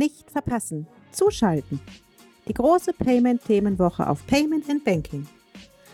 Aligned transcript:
nicht 0.00 0.30
verpassen. 0.30 0.86
Zuschalten. 1.12 1.78
Die 2.48 2.54
große 2.54 2.94
Payment-Themenwoche 2.94 4.08
auf 4.08 4.26
Payment 4.26 4.68
and 4.70 4.82
Banking. 4.82 5.26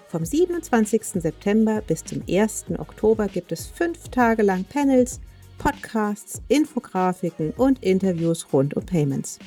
Vom 0.09 0.25
27. 0.25 1.21
September 1.21 1.83
bis 1.85 2.05
zum 2.05 2.23
1. 2.31 2.67
Oktober 2.79 3.27
gibt 3.27 3.51
es 3.51 3.67
fünf 3.67 4.09
Tage 4.09 4.43
lang 4.45 4.65
Panels, 4.65 5.21
Podcasts, 5.59 6.41
Infografiken 6.47 7.53
und 7.57 7.83
Interviews 7.83 8.47
rund 8.53 8.75
um 8.77 8.87
Payments. 8.87 9.41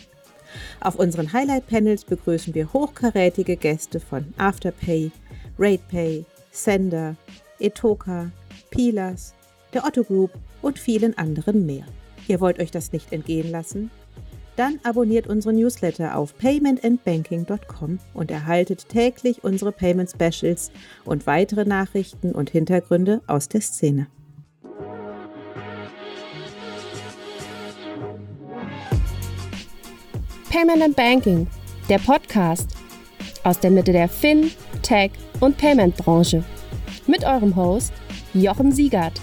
Auf 0.82 0.96
unseren 0.96 1.32
Highlight-Panels 1.32 2.04
begrüßen 2.04 2.54
wir 2.54 2.73
hochkarätige 2.73 3.55
Gäste 3.55 4.02
von 4.02 4.34
Afterpay, 4.38 5.12
RatePay, 5.57 6.26
Sender, 6.52 7.16
Etoka, 7.60 8.30
Pilas, 8.71 9.34
der 9.73 9.86
Otto 9.86 10.04
Group 10.04 10.32
und 10.62 10.78
vielen 10.78 11.18
anderen 11.18 11.66
mehr. 11.66 11.86
Ihr 12.28 12.41
wollt 12.41 12.60
euch 12.60 12.71
das 12.71 12.91
nicht 12.91 13.14
entgehen 13.14 13.50
lassen? 13.50 13.89
Dann 14.60 14.78
abonniert 14.84 15.26
unsere 15.28 15.54
Newsletter 15.54 16.18
auf 16.18 16.38
paymentandbanking.com 16.38 18.00
und 18.13 18.30
erhaltet 18.30 18.90
täglich 18.90 19.41
unsere 19.41 19.72
Payment 19.72 20.09
Specials 20.09 20.70
und 21.05 21.26
weitere 21.26 21.63
Nachrichten 21.63 22.34
und 22.34 22.50
Hintergründe 22.50 23.22
aus 23.26 23.48
der 23.48 23.62
Szene. 23.62 24.08
Payment 30.50 30.81
and 30.84 30.95
Banking, 30.98 31.48
der 31.88 32.00
Podcast 32.00 32.72
aus 33.45 33.62
der 33.62 33.72
Mitte 33.72 33.94
der 33.94 34.09
Fin, 34.09 34.52
Tech 34.81 35.12
und 35.39 35.58
Payment 35.58 35.95
Branche. 35.95 36.44
Mit 37.08 37.23
eurem 37.23 37.55
Host 37.55 37.94
Jochen 38.34 38.73
Siegert. 38.73 39.22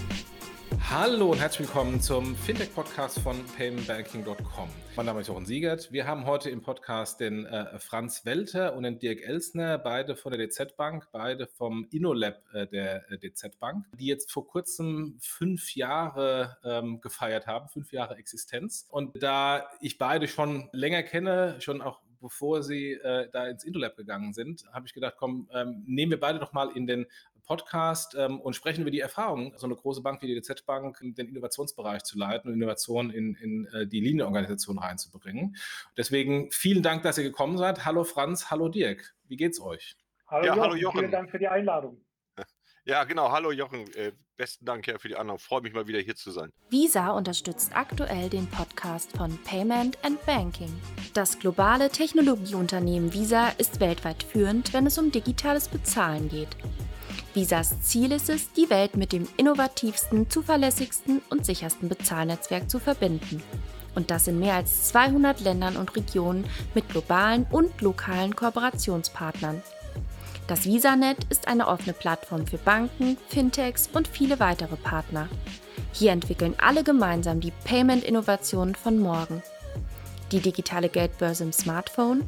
Hallo 0.89 1.33
und 1.33 1.39
herzlich 1.39 1.67
willkommen 1.67 1.99
zum 1.99 2.33
Fintech-Podcast 2.37 3.19
von 3.19 3.35
paymentbanking.com. 3.57 4.69
Mein 4.95 5.05
Name 5.05 5.19
ist 5.19 5.27
Jochen 5.27 5.45
Siegert. 5.45 5.91
Wir 5.91 6.07
haben 6.07 6.25
heute 6.25 6.49
im 6.49 6.61
Podcast 6.61 7.19
den 7.19 7.45
äh, 7.45 7.77
Franz 7.77 8.25
Welter 8.25 8.73
und 8.73 8.83
den 8.83 8.97
Dirk 8.97 9.21
Elsner, 9.21 9.79
beide 9.79 10.15
von 10.15 10.31
der 10.31 10.47
DZ 10.47 10.77
Bank, 10.77 11.09
beide 11.11 11.45
vom 11.45 11.85
InnoLab 11.91 12.41
äh, 12.53 12.67
der 12.67 13.11
äh, 13.11 13.17
DZ 13.17 13.59
Bank, 13.59 13.85
die 13.99 14.05
jetzt 14.05 14.31
vor 14.31 14.47
kurzem 14.47 15.17
fünf 15.19 15.75
Jahre 15.75 16.55
ähm, 16.63 17.01
gefeiert 17.01 17.47
haben, 17.47 17.67
fünf 17.67 17.91
Jahre 17.91 18.15
Existenz. 18.15 18.87
Und 18.89 19.21
da 19.21 19.69
ich 19.81 19.97
beide 19.97 20.29
schon 20.29 20.69
länger 20.71 21.03
kenne, 21.03 21.59
schon 21.59 21.81
auch 21.81 21.99
bevor 22.21 22.63
sie 22.63 22.93
äh, 22.93 23.29
da 23.31 23.47
ins 23.47 23.63
InnoLab 23.63 23.95
gegangen 23.95 24.33
sind, 24.33 24.65
habe 24.71 24.85
ich 24.87 24.93
gedacht, 24.93 25.15
komm, 25.17 25.49
ähm, 25.53 25.83
nehmen 25.85 26.11
wir 26.11 26.19
beide 26.19 26.39
doch 26.39 26.53
mal 26.53 26.69
in 26.75 26.87
den 26.87 27.05
Podcast 27.47 28.15
ähm, 28.15 28.39
und 28.39 28.55
sprechen 28.55 28.81
über 28.81 28.91
die 28.91 28.99
Erfahrung, 28.99 29.53
so 29.55 29.65
eine 29.65 29.75
große 29.75 30.01
Bank 30.01 30.21
wie 30.21 30.27
die 30.27 30.39
DZ 30.39 30.65
Bank, 30.65 30.99
den 31.01 31.29
Innovationsbereich 31.29 32.03
zu 32.03 32.19
leiten 32.19 32.49
und 32.49 32.55
Innovation 32.55 33.09
in, 33.09 33.33
in 33.35 33.65
äh, 33.67 33.87
die 33.87 34.01
Linienorganisation 34.01 34.77
reinzubringen. 34.77 35.55
Deswegen 35.95 36.51
vielen 36.51 36.83
Dank, 36.83 37.03
dass 37.03 37.17
ihr 37.17 37.23
gekommen 37.23 37.57
seid. 37.57 37.85
Hallo 37.85 38.03
Franz, 38.03 38.51
hallo 38.51 38.69
Dirk. 38.69 39.15
Wie 39.27 39.37
geht's 39.37 39.59
euch? 39.59 39.95
Hallo, 40.27 40.45
ja, 40.45 40.51
Jochen. 40.51 40.61
hallo 40.61 40.75
Jochen. 40.75 40.99
Vielen 40.99 41.11
Dank 41.11 41.31
für 41.31 41.39
die 41.39 41.47
Einladung. 41.47 42.03
Ja, 42.85 43.03
genau. 43.03 43.33
Hallo 43.33 43.51
Jochen. 43.51 43.93
Äh, 43.95 44.13
besten 44.37 44.63
Dank 44.63 44.87
ja, 44.87 44.97
für 44.97 45.09
die 45.09 45.17
Anruf. 45.17 45.41
Freue 45.41 45.59
mich 45.59 45.73
mal 45.73 45.87
wieder 45.87 45.99
hier 45.99 46.15
zu 46.15 46.31
sein. 46.31 46.53
Visa 46.69 47.09
unterstützt 47.09 47.75
aktuell 47.75 48.29
den 48.29 48.47
Podcast 48.47 49.11
von 49.17 49.37
Payment 49.43 49.97
and 50.05 50.25
Banking. 50.25 50.73
Das 51.13 51.37
globale 51.37 51.89
Technologieunternehmen 51.89 53.11
Visa 53.11 53.49
ist 53.57 53.81
weltweit 53.81 54.23
führend, 54.23 54.71
wenn 54.71 54.85
es 54.85 54.97
um 54.97 55.11
digitales 55.11 55.67
Bezahlen 55.67 56.29
geht. 56.29 56.55
Visas 57.33 57.81
Ziel 57.81 58.11
ist 58.11 58.29
es, 58.29 58.51
die 58.53 58.69
Welt 58.69 58.97
mit 58.97 59.11
dem 59.11 59.27
innovativsten, 59.37 60.29
zuverlässigsten 60.29 61.21
und 61.29 61.45
sichersten 61.45 61.89
Bezahlnetzwerk 61.89 62.69
zu 62.69 62.79
verbinden. 62.79 63.43
Und 63.95 64.11
das 64.11 64.27
in 64.27 64.39
mehr 64.39 64.55
als 64.55 64.89
200 64.89 65.39
Ländern 65.41 65.77
und 65.77 65.95
Regionen 65.95 66.45
mit 66.73 66.89
globalen 66.89 67.45
und 67.49 67.81
lokalen 67.81 68.35
Kooperationspartnern. 68.35 69.61
Das 70.47 70.65
VisaNet 70.65 71.17
ist 71.29 71.47
eine 71.47 71.67
offene 71.67 71.93
Plattform 71.93 72.47
für 72.47 72.57
Banken, 72.57 73.17
Fintechs 73.27 73.89
und 73.91 74.07
viele 74.07 74.39
weitere 74.39 74.77
Partner. 74.77 75.27
Hier 75.91 76.11
entwickeln 76.11 76.55
alle 76.57 76.83
gemeinsam 76.83 77.41
die 77.41 77.51
Payment-Innovationen 77.65 78.75
von 78.75 78.99
morgen. 78.99 79.41
Die 80.31 80.39
digitale 80.39 80.89
Geldbörse 80.89 81.43
im 81.43 81.51
Smartphone, 81.51 82.23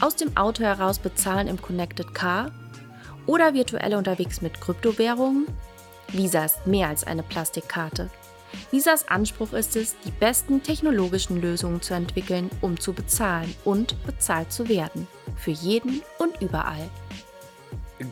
aus 0.00 0.16
dem 0.16 0.36
Auto 0.36 0.64
heraus 0.64 0.98
bezahlen 0.98 1.46
im 1.48 1.60
Connected 1.60 2.14
Car 2.14 2.50
oder 3.26 3.54
virtuell 3.54 3.94
unterwegs 3.94 4.42
mit 4.42 4.60
Kryptowährungen? 4.60 5.46
Visa 6.08 6.44
ist 6.44 6.66
mehr 6.66 6.88
als 6.88 7.06
eine 7.06 7.22
Plastikkarte. 7.22 8.10
Visas 8.70 9.08
Anspruch 9.08 9.52
ist 9.52 9.76
es, 9.76 9.98
die 10.00 10.10
besten 10.10 10.62
technologischen 10.62 11.40
Lösungen 11.40 11.80
zu 11.80 11.94
entwickeln, 11.94 12.50
um 12.60 12.78
zu 12.78 12.92
bezahlen 12.92 13.54
und 13.64 13.96
bezahlt 14.06 14.52
zu 14.52 14.68
werden. 14.68 15.06
Für 15.36 15.50
jeden 15.50 16.02
und 16.18 16.40
überall. 16.40 16.88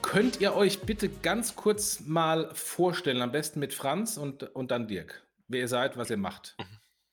Könnt 0.03 0.41
ihr 0.41 0.55
euch 0.55 0.83
bitte 0.83 1.09
ganz 1.09 1.57
kurz 1.57 2.01
mal 2.07 2.51
vorstellen, 2.55 3.23
am 3.23 3.33
besten 3.33 3.61
mit 3.61 3.75
Franz 3.75 4.17
und, 4.17 4.45
und 4.55 4.71
dann 4.71 4.87
Dirk, 4.87 5.23
wer 5.49 5.61
ihr 5.61 5.69
seid, 5.69 5.97
was 5.97 6.11
ihr 6.11 6.17
macht? 6.17 6.57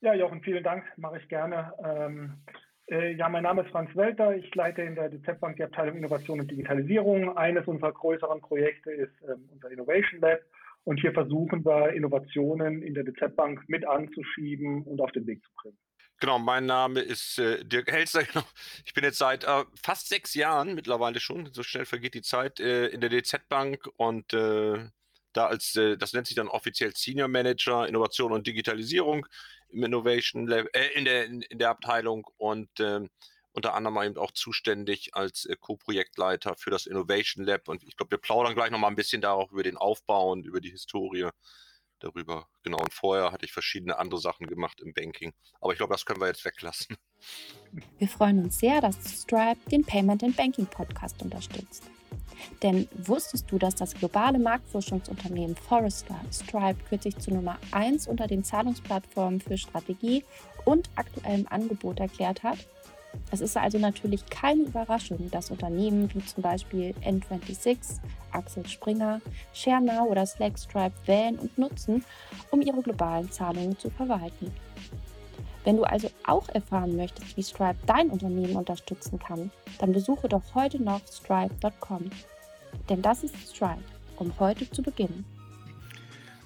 Ja, 0.00 0.14
Jochen, 0.14 0.40
vielen 0.42 0.62
Dank, 0.62 0.84
mache 0.96 1.18
ich 1.18 1.28
gerne. 1.28 1.72
Ähm, 1.84 2.36
äh, 2.46 2.52
ja, 2.90 3.28
mein 3.28 3.42
Name 3.42 3.62
ist 3.62 3.70
Franz 3.70 3.94
Welter. 3.94 4.34
Ich 4.36 4.54
leite 4.54 4.82
in 4.82 4.94
der 4.94 5.10
DZ 5.10 5.38
Bank 5.40 5.56
die 5.56 5.64
Abteilung 5.64 5.96
Innovation 5.98 6.40
und 6.40 6.50
Digitalisierung. 6.50 7.36
Eines 7.36 7.66
unserer 7.66 7.92
größeren 7.92 8.40
Projekte 8.40 8.90
ist 8.90 9.12
ähm, 9.28 9.48
unser 9.52 9.70
Innovation 9.70 10.20
Lab. 10.20 10.40
Und 10.84 10.98
hier 11.00 11.12
versuchen 11.12 11.64
wir, 11.66 11.92
Innovationen 11.92 12.82
in 12.82 12.94
der 12.94 13.04
DZ 13.04 13.36
Bank 13.36 13.62
mit 13.68 13.86
anzuschieben 13.86 14.84
und 14.84 15.00
auf 15.00 15.12
den 15.12 15.26
Weg 15.26 15.42
zu 15.44 15.50
bringen. 15.60 15.78
Genau, 16.20 16.38
mein 16.38 16.66
Name 16.66 17.00
ist 17.00 17.38
äh, 17.38 17.64
Dirk 17.64 17.92
Helster. 17.92 18.22
Genau. 18.32 18.44
Ich 18.84 18.94
bin 18.94 19.04
jetzt 19.04 19.18
seit 19.18 19.44
äh, 19.44 19.64
fast 19.80 20.08
sechs 20.08 20.34
Jahren 20.34 20.74
mittlerweile 20.74 21.20
schon, 21.20 21.52
so 21.52 21.62
schnell 21.62 21.84
vergeht 21.84 22.14
die 22.14 22.22
Zeit, 22.22 22.58
äh, 22.58 22.86
in 22.86 23.00
der 23.00 23.10
DZ 23.10 23.48
Bank 23.48 23.86
und 23.96 24.32
äh, 24.32 24.88
da 25.32 25.46
als, 25.46 25.76
äh, 25.76 25.96
das 25.96 26.14
nennt 26.14 26.26
sich 26.26 26.36
dann 26.36 26.48
offiziell 26.48 26.92
Senior 26.96 27.28
Manager 27.28 27.86
Innovation 27.86 28.32
und 28.32 28.46
Digitalisierung 28.46 29.26
im 29.70 29.84
Innovation 29.84 30.46
Lab, 30.46 30.66
äh, 30.72 30.88
in, 30.94 31.04
der, 31.04 31.24
in, 31.26 31.44
der 31.52 31.70
Abteilung 31.70 32.26
und 32.36 32.68
ähm, 32.80 33.08
unter 33.52 33.74
anderem 33.74 34.00
eben 34.02 34.16
auch 34.16 34.32
zuständig 34.32 35.14
als 35.14 35.44
äh, 35.46 35.56
Co-Projektleiter 35.58 36.56
für 36.56 36.70
das 36.70 36.86
Innovation 36.86 37.44
Lab. 37.44 37.68
Und 37.68 37.82
ich 37.82 37.96
glaube, 37.96 38.12
wir 38.12 38.18
plaudern 38.18 38.54
gleich 38.54 38.70
nochmal 38.70 38.90
ein 38.90 38.96
bisschen 38.96 39.20
darauf 39.20 39.50
über 39.50 39.62
den 39.62 39.76
Aufbau 39.76 40.32
und 40.32 40.46
über 40.46 40.60
die 40.60 40.70
Historie 40.70 41.28
darüber. 41.98 42.46
Genau, 42.62 42.78
und 42.78 42.92
vorher 42.92 43.32
hatte 43.32 43.44
ich 43.44 43.52
verschiedene 43.52 43.98
andere 43.98 44.20
Sachen 44.20 44.46
gemacht 44.46 44.80
im 44.80 44.94
Banking. 44.94 45.32
Aber 45.60 45.72
ich 45.72 45.78
glaube, 45.78 45.92
das 45.92 46.04
können 46.04 46.20
wir 46.20 46.28
jetzt 46.28 46.44
weglassen. 46.44 46.96
Wir 47.98 48.08
freuen 48.08 48.44
uns 48.44 48.58
sehr, 48.58 48.80
dass 48.80 49.22
Stripe 49.22 49.58
den 49.70 49.84
Payment 49.84 50.22
and 50.22 50.36
Banking 50.36 50.66
Podcast 50.66 51.20
unterstützt. 51.22 51.82
Denn 52.62 52.88
wusstest 52.96 53.50
du, 53.50 53.58
dass 53.58 53.74
das 53.74 53.94
globale 53.94 54.38
Marktforschungsunternehmen 54.38 55.56
Forrester 55.56 56.16
Stripe 56.32 56.78
kürzlich 56.88 57.16
zu 57.18 57.32
Nummer 57.32 57.58
1 57.72 58.08
unter 58.08 58.26
den 58.26 58.44
Zahlungsplattformen 58.44 59.40
für 59.40 59.58
Strategie 59.58 60.24
und 60.64 60.90
aktuellem 60.96 61.46
Angebot 61.48 62.00
erklärt 62.00 62.42
hat? 62.42 62.58
Es 63.30 63.40
ist 63.40 63.56
also 63.56 63.78
natürlich 63.78 64.24
keine 64.26 64.62
Überraschung, 64.62 65.30
dass 65.30 65.50
Unternehmen 65.50 66.12
wie 66.14 66.24
zum 66.24 66.42
Beispiel 66.42 66.94
N26, 67.02 68.00
Axel 68.32 68.66
Springer, 68.66 69.20
ShareNow 69.52 70.08
oder 70.08 70.26
Slack 70.26 70.58
Stripe 70.58 70.94
wählen 71.06 71.38
und 71.38 71.56
nutzen, 71.58 72.04
um 72.50 72.62
ihre 72.62 72.82
globalen 72.82 73.30
Zahlungen 73.30 73.78
zu 73.78 73.90
verwalten. 73.90 74.52
Wenn 75.68 75.76
du 75.76 75.84
also 75.84 76.08
auch 76.26 76.48
erfahren 76.48 76.96
möchtest, 76.96 77.36
wie 77.36 77.42
Stripe 77.42 77.76
dein 77.84 78.08
Unternehmen 78.08 78.56
unterstützen 78.56 79.18
kann, 79.18 79.50
dann 79.78 79.92
besuche 79.92 80.26
doch 80.26 80.40
heute 80.54 80.82
noch 80.82 81.02
stripe.com. 81.06 82.10
Denn 82.88 83.02
das 83.02 83.22
ist 83.22 83.54
Stripe, 83.54 83.84
um 84.16 84.32
heute 84.40 84.70
zu 84.70 84.80
beginnen. 84.80 85.26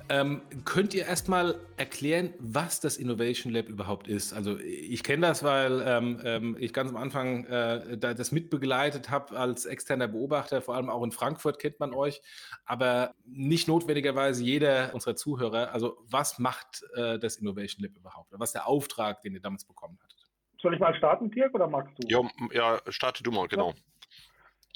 Ähm, 0.08 0.42
könnt 0.64 0.94
ihr 0.94 1.06
erstmal 1.06 1.58
erklären, 1.76 2.34
was 2.38 2.80
das 2.80 2.96
Innovation 2.96 3.52
Lab 3.52 3.68
überhaupt 3.68 4.08
ist? 4.08 4.32
Also 4.32 4.58
ich 4.58 5.02
kenne 5.02 5.26
das, 5.26 5.42
weil 5.42 5.82
ähm, 5.86 6.20
ähm, 6.24 6.56
ich 6.58 6.72
ganz 6.72 6.90
am 6.90 6.96
Anfang 6.96 7.44
äh, 7.46 7.96
da 7.96 8.14
das 8.14 8.32
mitbegleitet 8.32 9.10
habe 9.10 9.38
als 9.38 9.66
externer 9.66 10.08
Beobachter, 10.08 10.62
vor 10.62 10.74
allem 10.74 10.90
auch 10.90 11.02
in 11.02 11.12
Frankfurt 11.12 11.58
kennt 11.58 11.80
man 11.80 11.94
euch, 11.94 12.20
aber 12.64 13.14
nicht 13.24 13.68
notwendigerweise 13.68 14.42
jeder 14.42 14.92
unserer 14.94 15.16
Zuhörer. 15.16 15.72
Also 15.72 15.98
was 16.08 16.38
macht 16.38 16.84
äh, 16.94 17.18
das 17.18 17.36
Innovation 17.36 17.84
Lab 17.84 17.96
überhaupt? 17.96 18.32
Was 18.32 18.50
ist 18.50 18.54
der 18.54 18.66
Auftrag, 18.66 19.22
den 19.22 19.34
ihr 19.34 19.40
damals 19.40 19.64
bekommen 19.64 19.98
hattet? 20.02 20.18
Soll 20.60 20.74
ich 20.74 20.80
mal 20.80 20.94
starten, 20.94 21.30
Dirk, 21.30 21.54
oder 21.54 21.66
magst 21.66 21.92
du? 21.98 22.08
Ja, 22.08 22.20
ja 22.52 22.80
starte 22.88 23.22
du 23.22 23.32
mal, 23.32 23.48
genau. 23.48 23.74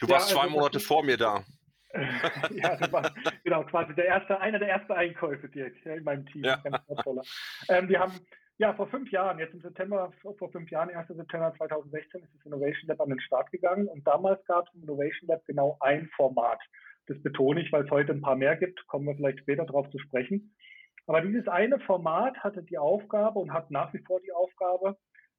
Du 0.01 0.09
warst 0.09 0.31
ja, 0.31 0.37
also 0.37 0.49
zwei 0.49 0.55
Monate 0.55 0.81
vor 0.81 1.03
mir 1.03 1.17
da. 1.17 1.45
ja, 2.55 2.77
das 2.77 2.93
war 2.93 3.13
genau 3.45 3.65
quasi 3.65 3.95
der 3.95 4.07
erste, 4.07 4.41
einer 4.41 4.59
der 4.59 4.69
ersten 4.69 4.93
Einkäufe 4.93 5.49
direkt 5.49 5.85
in 5.87 6.05
meinem 6.05 6.27
Team. 6.27 6.45
Ja. 6.45 6.63
Ähm, 7.69 7.89
wir 7.89 8.01
haben 8.01 8.13
ja 8.59 8.73
vor 8.75 8.89
fünf 8.89 9.11
Jahren, 9.11 9.39
jetzt 9.39 9.55
im 9.55 9.61
September, 9.61 10.13
vor 10.21 10.51
fünf 10.51 10.71
Jahren, 10.71 10.91
1. 10.91 11.09
September 11.09 11.53
2016, 11.57 12.23
ist 12.23 12.35
das 12.35 12.47
Innovation 12.47 12.89
Lab 12.89 13.01
an 13.01 13.11
den 13.11 13.21
Start 13.21 13.51
gegangen 13.51 13.89
und 13.89 14.07
damals 14.07 14.45
gab 14.47 14.67
es 14.69 14.75
im 14.75 14.83
Innovation 14.83 15.29
Lab 15.29 15.45
genau 15.47 15.77
ein 15.81 16.09
Format. 16.17 16.61
Das 17.07 17.21
betone 17.23 17.61
ich, 17.61 17.73
weil 17.73 17.85
es 17.85 17.91
heute 17.91 18.13
ein 18.13 18.21
paar 18.21 18.37
mehr 18.37 18.57
gibt, 18.57 18.85
kommen 18.87 19.07
wir 19.07 19.15
vielleicht 19.15 19.41
später 19.41 19.65
darauf 19.65 19.89
zu 19.91 19.99
sprechen. 19.99 20.55
Aber 21.07 21.21
dieses 21.21 21.47
eine 21.47 21.79
Format 21.81 22.37
hatte 22.39 22.63
die 22.65 22.79
Aufgabe 22.79 23.39
und 23.39 23.53
hat 23.53 23.71
nach 23.71 23.93
wie 23.95 24.03
vor 24.07 24.21
die 24.21 24.33
Aufgabe, 24.33 24.97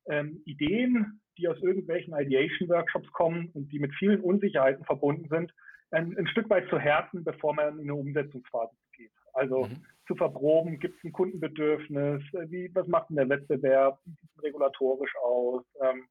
ähm, 0.09 0.41
Ideen, 0.45 1.19
die 1.37 1.47
aus 1.47 1.61
irgendwelchen 1.61 2.13
Ideation-Workshops 2.17 3.11
kommen 3.11 3.49
und 3.53 3.71
die 3.71 3.79
mit 3.79 3.93
vielen 3.95 4.21
Unsicherheiten 4.21 4.85
verbunden 4.85 5.27
sind, 5.29 5.53
ein, 5.91 6.17
ein, 6.17 6.27
Stück 6.27 6.49
weit 6.49 6.69
zu 6.69 6.79
härten, 6.79 7.23
bevor 7.23 7.53
man 7.53 7.75
in 7.75 7.81
eine 7.81 7.95
Umsetzungsphase 7.95 8.75
geht. 8.95 9.11
Also 9.33 9.65
mhm. 9.65 9.83
zu 10.07 10.15
verproben, 10.15 10.79
gibt 10.79 10.97
es 10.97 11.03
ein 11.03 11.11
Kundenbedürfnis, 11.11 12.23
wie, 12.49 12.69
was 12.73 12.87
macht 12.87 13.09
denn 13.09 13.17
der 13.17 13.29
Wettbewerb, 13.29 13.99
wie 14.05 14.11
sieht 14.11 14.29
es 14.35 14.43
regulatorisch 14.43 15.15
aus, 15.23 15.63
ähm, 15.81 16.07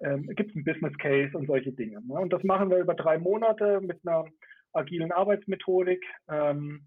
ähm, 0.00 0.26
gibt 0.28 0.50
es 0.50 0.56
einen 0.56 0.64
Business 0.64 0.96
Case 0.98 1.36
und 1.36 1.46
solche 1.46 1.72
Dinge. 1.72 2.00
Ne? 2.06 2.14
Und 2.14 2.32
das 2.32 2.42
machen 2.42 2.70
wir 2.70 2.78
über 2.78 2.94
drei 2.94 3.18
Monate 3.18 3.80
mit 3.80 3.98
einer 4.06 4.24
agilen 4.72 5.12
Arbeitsmethodik, 5.12 6.04
ähm, 6.30 6.86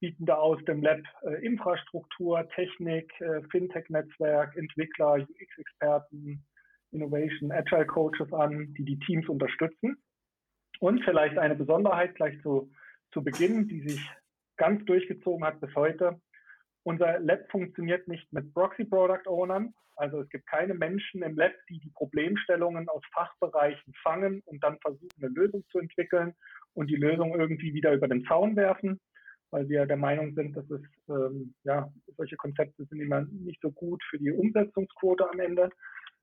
bieten 0.00 0.26
da 0.26 0.36
aus 0.36 0.62
dem 0.64 0.82
Lab 0.82 1.00
äh, 1.22 1.44
Infrastruktur, 1.44 2.48
Technik, 2.54 3.12
äh, 3.20 3.42
Fintech-Netzwerk, 3.50 4.56
Entwickler, 4.56 5.14
UX-Experten, 5.14 6.44
Innovation, 6.92 7.52
Agile 7.52 7.86
Coaches 7.86 8.32
an, 8.32 8.74
die 8.74 8.84
die 8.84 8.98
Teams 9.00 9.28
unterstützen. 9.28 9.96
Und 10.80 11.04
vielleicht 11.04 11.38
eine 11.38 11.54
Besonderheit 11.54 12.14
gleich 12.14 12.40
zu, 12.42 12.72
zu 13.12 13.22
Beginn, 13.22 13.68
die 13.68 13.82
sich 13.82 14.10
ganz 14.56 14.84
durchgezogen 14.86 15.44
hat 15.44 15.60
bis 15.60 15.74
heute. 15.74 16.20
Unser 16.84 17.20
Lab 17.20 17.50
funktioniert 17.50 18.08
nicht 18.08 18.32
mit 18.32 18.52
Proxy 18.54 18.84
Product 18.84 19.26
Ownern. 19.26 19.74
Also 19.96 20.22
es 20.22 20.28
gibt 20.30 20.46
keine 20.46 20.72
Menschen 20.72 21.22
im 21.22 21.36
Lab, 21.36 21.52
die 21.68 21.78
die 21.80 21.90
Problemstellungen 21.90 22.88
aus 22.88 23.02
Fachbereichen 23.12 23.92
fangen 24.02 24.40
und 24.46 24.64
dann 24.64 24.78
versuchen, 24.80 25.10
eine 25.18 25.28
Lösung 25.28 25.62
zu 25.70 25.78
entwickeln 25.78 26.34
und 26.72 26.88
die 26.88 26.96
Lösung 26.96 27.38
irgendwie 27.38 27.74
wieder 27.74 27.92
über 27.92 28.08
den 28.08 28.24
Zaun 28.24 28.56
werfen, 28.56 28.98
weil 29.50 29.68
wir 29.68 29.84
der 29.84 29.98
Meinung 29.98 30.32
sind, 30.34 30.56
dass 30.56 30.70
es, 30.70 30.80
ähm, 31.10 31.54
ja, 31.64 31.92
solche 32.16 32.36
Konzepte 32.36 32.86
sind 32.86 33.00
immer 33.00 33.26
nicht 33.30 33.60
so 33.60 33.70
gut 33.70 34.02
für 34.08 34.18
die 34.18 34.32
Umsetzungsquote 34.32 35.28
am 35.30 35.40
Ende, 35.40 35.68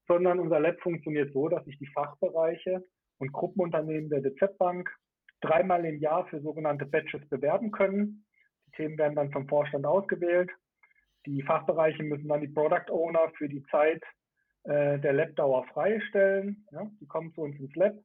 sondern 0.08 0.40
unser 0.40 0.60
Lab 0.60 0.80
funktioniert 0.82 1.32
so, 1.34 1.48
dass 1.48 1.64
sich 1.66 1.78
die 1.78 1.92
Fachbereiche 1.94 2.84
und 3.20 3.34
Gruppenunternehmen 3.34 4.10
der 4.10 4.22
DZ 4.22 4.58
Bank 4.58 4.90
dreimal 5.42 5.86
im 5.86 6.00
Jahr 6.00 6.26
für 6.28 6.42
sogenannte 6.42 6.86
Batches 6.86 7.28
bewerben 7.30 7.72
können. 7.72 8.26
Die 8.68 8.72
Themen 8.72 8.98
werden 8.98 9.16
dann 9.16 9.32
vom 9.32 9.48
Vorstand 9.48 9.86
ausgewählt. 9.86 10.50
Die 11.26 11.42
Fachbereiche 11.44 12.04
müssen 12.04 12.28
dann 12.28 12.42
die 12.42 12.48
Product 12.48 12.90
Owner 12.90 13.32
für 13.38 13.50
die 13.50 13.64
Zeit 13.64 14.04
äh, 14.64 15.00
der 15.00 15.14
Labdauer 15.14 15.66
freistellen. 15.74 16.66
Ja, 16.72 16.90
die 17.00 17.08
kommen 17.08 17.34
zu 17.34 17.42
uns 17.42 17.60
ins 17.60 17.76
Lab, 17.76 17.96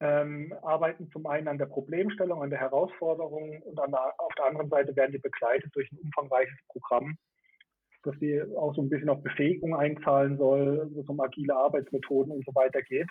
ähm, 0.00 0.54
arbeiten 0.62 1.10
zum 1.10 1.26
einen 1.26 1.48
an 1.48 1.58
der 1.58 1.66
Problemstellung, 1.66 2.42
an 2.42 2.50
der 2.50 2.60
Herausforderung 2.60 3.62
und 3.62 3.76
der, 3.76 4.14
auf 4.18 4.34
der 4.36 4.46
anderen 4.46 4.68
Seite 4.68 4.94
werden 4.96 5.12
die 5.12 5.18
begleitet 5.18 5.74
durch 5.74 5.90
ein 5.92 5.98
umfangreiches 5.98 6.58
Programm, 6.68 7.16
das 8.04 8.16
die 8.20 8.40
auch 8.56 8.74
so 8.74 8.82
ein 8.82 8.90
bisschen 8.90 9.08
auf 9.08 9.22
Befähigung 9.22 9.74
einzahlen 9.74 10.38
soll, 10.38 10.88
wo 10.92 11.00
es 11.00 11.08
um 11.08 11.20
agile 11.20 11.56
Arbeitsmethoden 11.56 12.32
und 12.32 12.44
so 12.44 12.54
weiter 12.54 12.82
geht, 12.82 13.10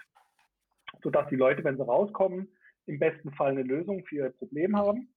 sodass 1.04 1.28
die 1.30 1.36
Leute, 1.36 1.64
wenn 1.64 1.78
sie 1.78 1.86
rauskommen, 1.86 2.48
im 2.86 3.00
besten 3.00 3.32
Fall 3.34 3.52
eine 3.52 3.64
Lösung 3.64 4.06
für 4.06 4.16
ihr 4.16 4.30
Problem 4.32 4.76
haben 4.78 5.14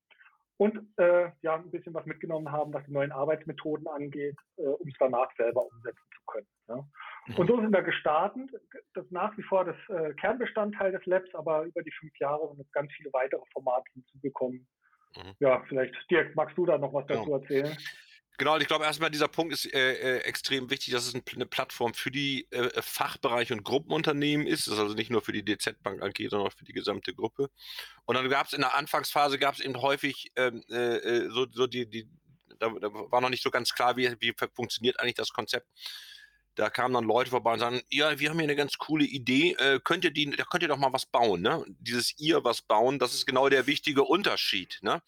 und 0.61 0.79
äh, 0.99 1.31
ja, 1.41 1.55
ein 1.55 1.71
bisschen 1.71 1.95
was 1.95 2.05
mitgenommen 2.05 2.53
haben, 2.53 2.75
was 2.75 2.85
die 2.85 2.93
neuen 2.93 3.13
Arbeitsmethoden 3.13 3.87
angeht, 3.89 4.37
äh, 4.59 4.63
um 4.63 4.89
es 4.89 4.95
danach 4.99 5.29
selber 5.37 5.65
umsetzen 5.65 6.05
zu 6.15 6.21
können. 6.27 6.47
Ja. 6.69 6.85
Und 7.37 7.49
so 7.49 7.61
sind 7.61 7.73
wir 7.73 7.83
gestartet. 7.83 8.51
Das 8.95 9.05
ist 9.05 9.13
nach 9.13 9.37
wie 9.39 9.43
vor 9.43 9.65
das 9.65 9.77
äh, 9.89 10.13
Kernbestandteil 10.15 10.93
des 10.93 11.07
Labs, 11.07 11.35
aber 11.35 11.63
über 11.63 11.83
die 11.83 11.93
fünf 11.93 12.13
Jahre 12.19 12.47
sind 12.49 12.59
jetzt 12.59 12.73
ganz 12.73 12.93
viele 12.93 13.11
weitere 13.13 13.41
Formate 13.53 13.91
hinzugekommen. 13.95 14.69
Mhm. 15.17 15.35
Ja, 15.39 15.63
vielleicht, 15.69 15.95
Dirk, 16.11 16.35
magst 16.37 16.59
du 16.59 16.67
da 16.67 16.77
noch 16.77 16.93
was 16.93 17.07
dazu 17.07 17.33
erzählen? 17.33 17.75
Genau, 18.41 18.57
ich 18.57 18.69
glaube 18.69 18.87
erstmal, 18.87 19.11
dieser 19.11 19.29
Punkt 19.29 19.53
ist 19.53 19.67
äh, 19.67 19.93
äh, 19.93 20.19
extrem 20.21 20.71
wichtig, 20.71 20.95
dass 20.95 21.07
es 21.07 21.15
ein, 21.15 21.23
eine 21.35 21.45
Plattform 21.45 21.93
für 21.93 22.11
die 22.11 22.51
äh, 22.53 22.71
Fachbereiche 22.81 23.53
und 23.53 23.65
Gruppenunternehmen 23.65 24.47
ist. 24.47 24.67
Das 24.67 24.77
ist 24.77 24.81
also 24.81 24.95
nicht 24.95 25.11
nur 25.11 25.21
für 25.21 25.33
die 25.33 25.45
DZ 25.45 25.83
Bank 25.83 26.03
AG, 26.03 26.15
sondern 26.31 26.49
auch 26.49 26.57
für 26.57 26.65
die 26.65 26.73
gesamte 26.73 27.13
Gruppe. 27.13 27.51
Und 28.07 28.15
dann 28.15 28.31
gab 28.31 28.47
es 28.47 28.55
in 28.55 28.63
der 28.63 28.75
Anfangsphase 28.75 29.39
gab 29.39 29.57
es 29.57 29.61
eben 29.61 29.83
häufig 29.83 30.33
ähm, 30.37 30.65
äh, 30.71 30.97
äh, 30.97 31.31
so, 31.31 31.49
so 31.53 31.67
die, 31.67 31.85
die 31.85 32.09
da, 32.59 32.71
da, 32.81 32.89
war 32.91 33.21
noch 33.21 33.29
nicht 33.29 33.43
so 33.43 33.51
ganz 33.51 33.75
klar, 33.75 33.99
wie, 33.99 34.11
wie 34.21 34.33
funktioniert 34.55 34.99
eigentlich 35.01 35.17
das 35.17 35.35
Konzept. 35.35 35.67
Da 36.55 36.71
kamen 36.71 36.95
dann 36.95 37.05
Leute 37.05 37.29
vorbei 37.29 37.53
und 37.53 37.59
sagen, 37.59 37.83
ja, 37.91 38.19
wir 38.19 38.31
haben 38.31 38.39
hier 38.39 38.45
eine 38.45 38.57
ganz 38.57 38.79
coole 38.79 39.05
Idee, 39.05 39.53
äh, 39.59 39.81
könnt 39.85 40.05
ihr 40.05 40.13
die, 40.13 40.31
da 40.31 40.45
könnt 40.45 40.63
ihr 40.63 40.69
doch 40.69 40.79
mal 40.79 40.95
was 40.95 41.05
bauen, 41.05 41.43
ne? 41.43 41.63
Dieses 41.79 42.19
ihr 42.19 42.43
was 42.43 42.63
bauen, 42.63 42.99
das 42.99 43.13
ist 43.13 43.27
genau 43.27 43.51
der 43.51 43.67
wichtige 43.67 44.03
Unterschied, 44.03 44.79
ne? 44.81 45.03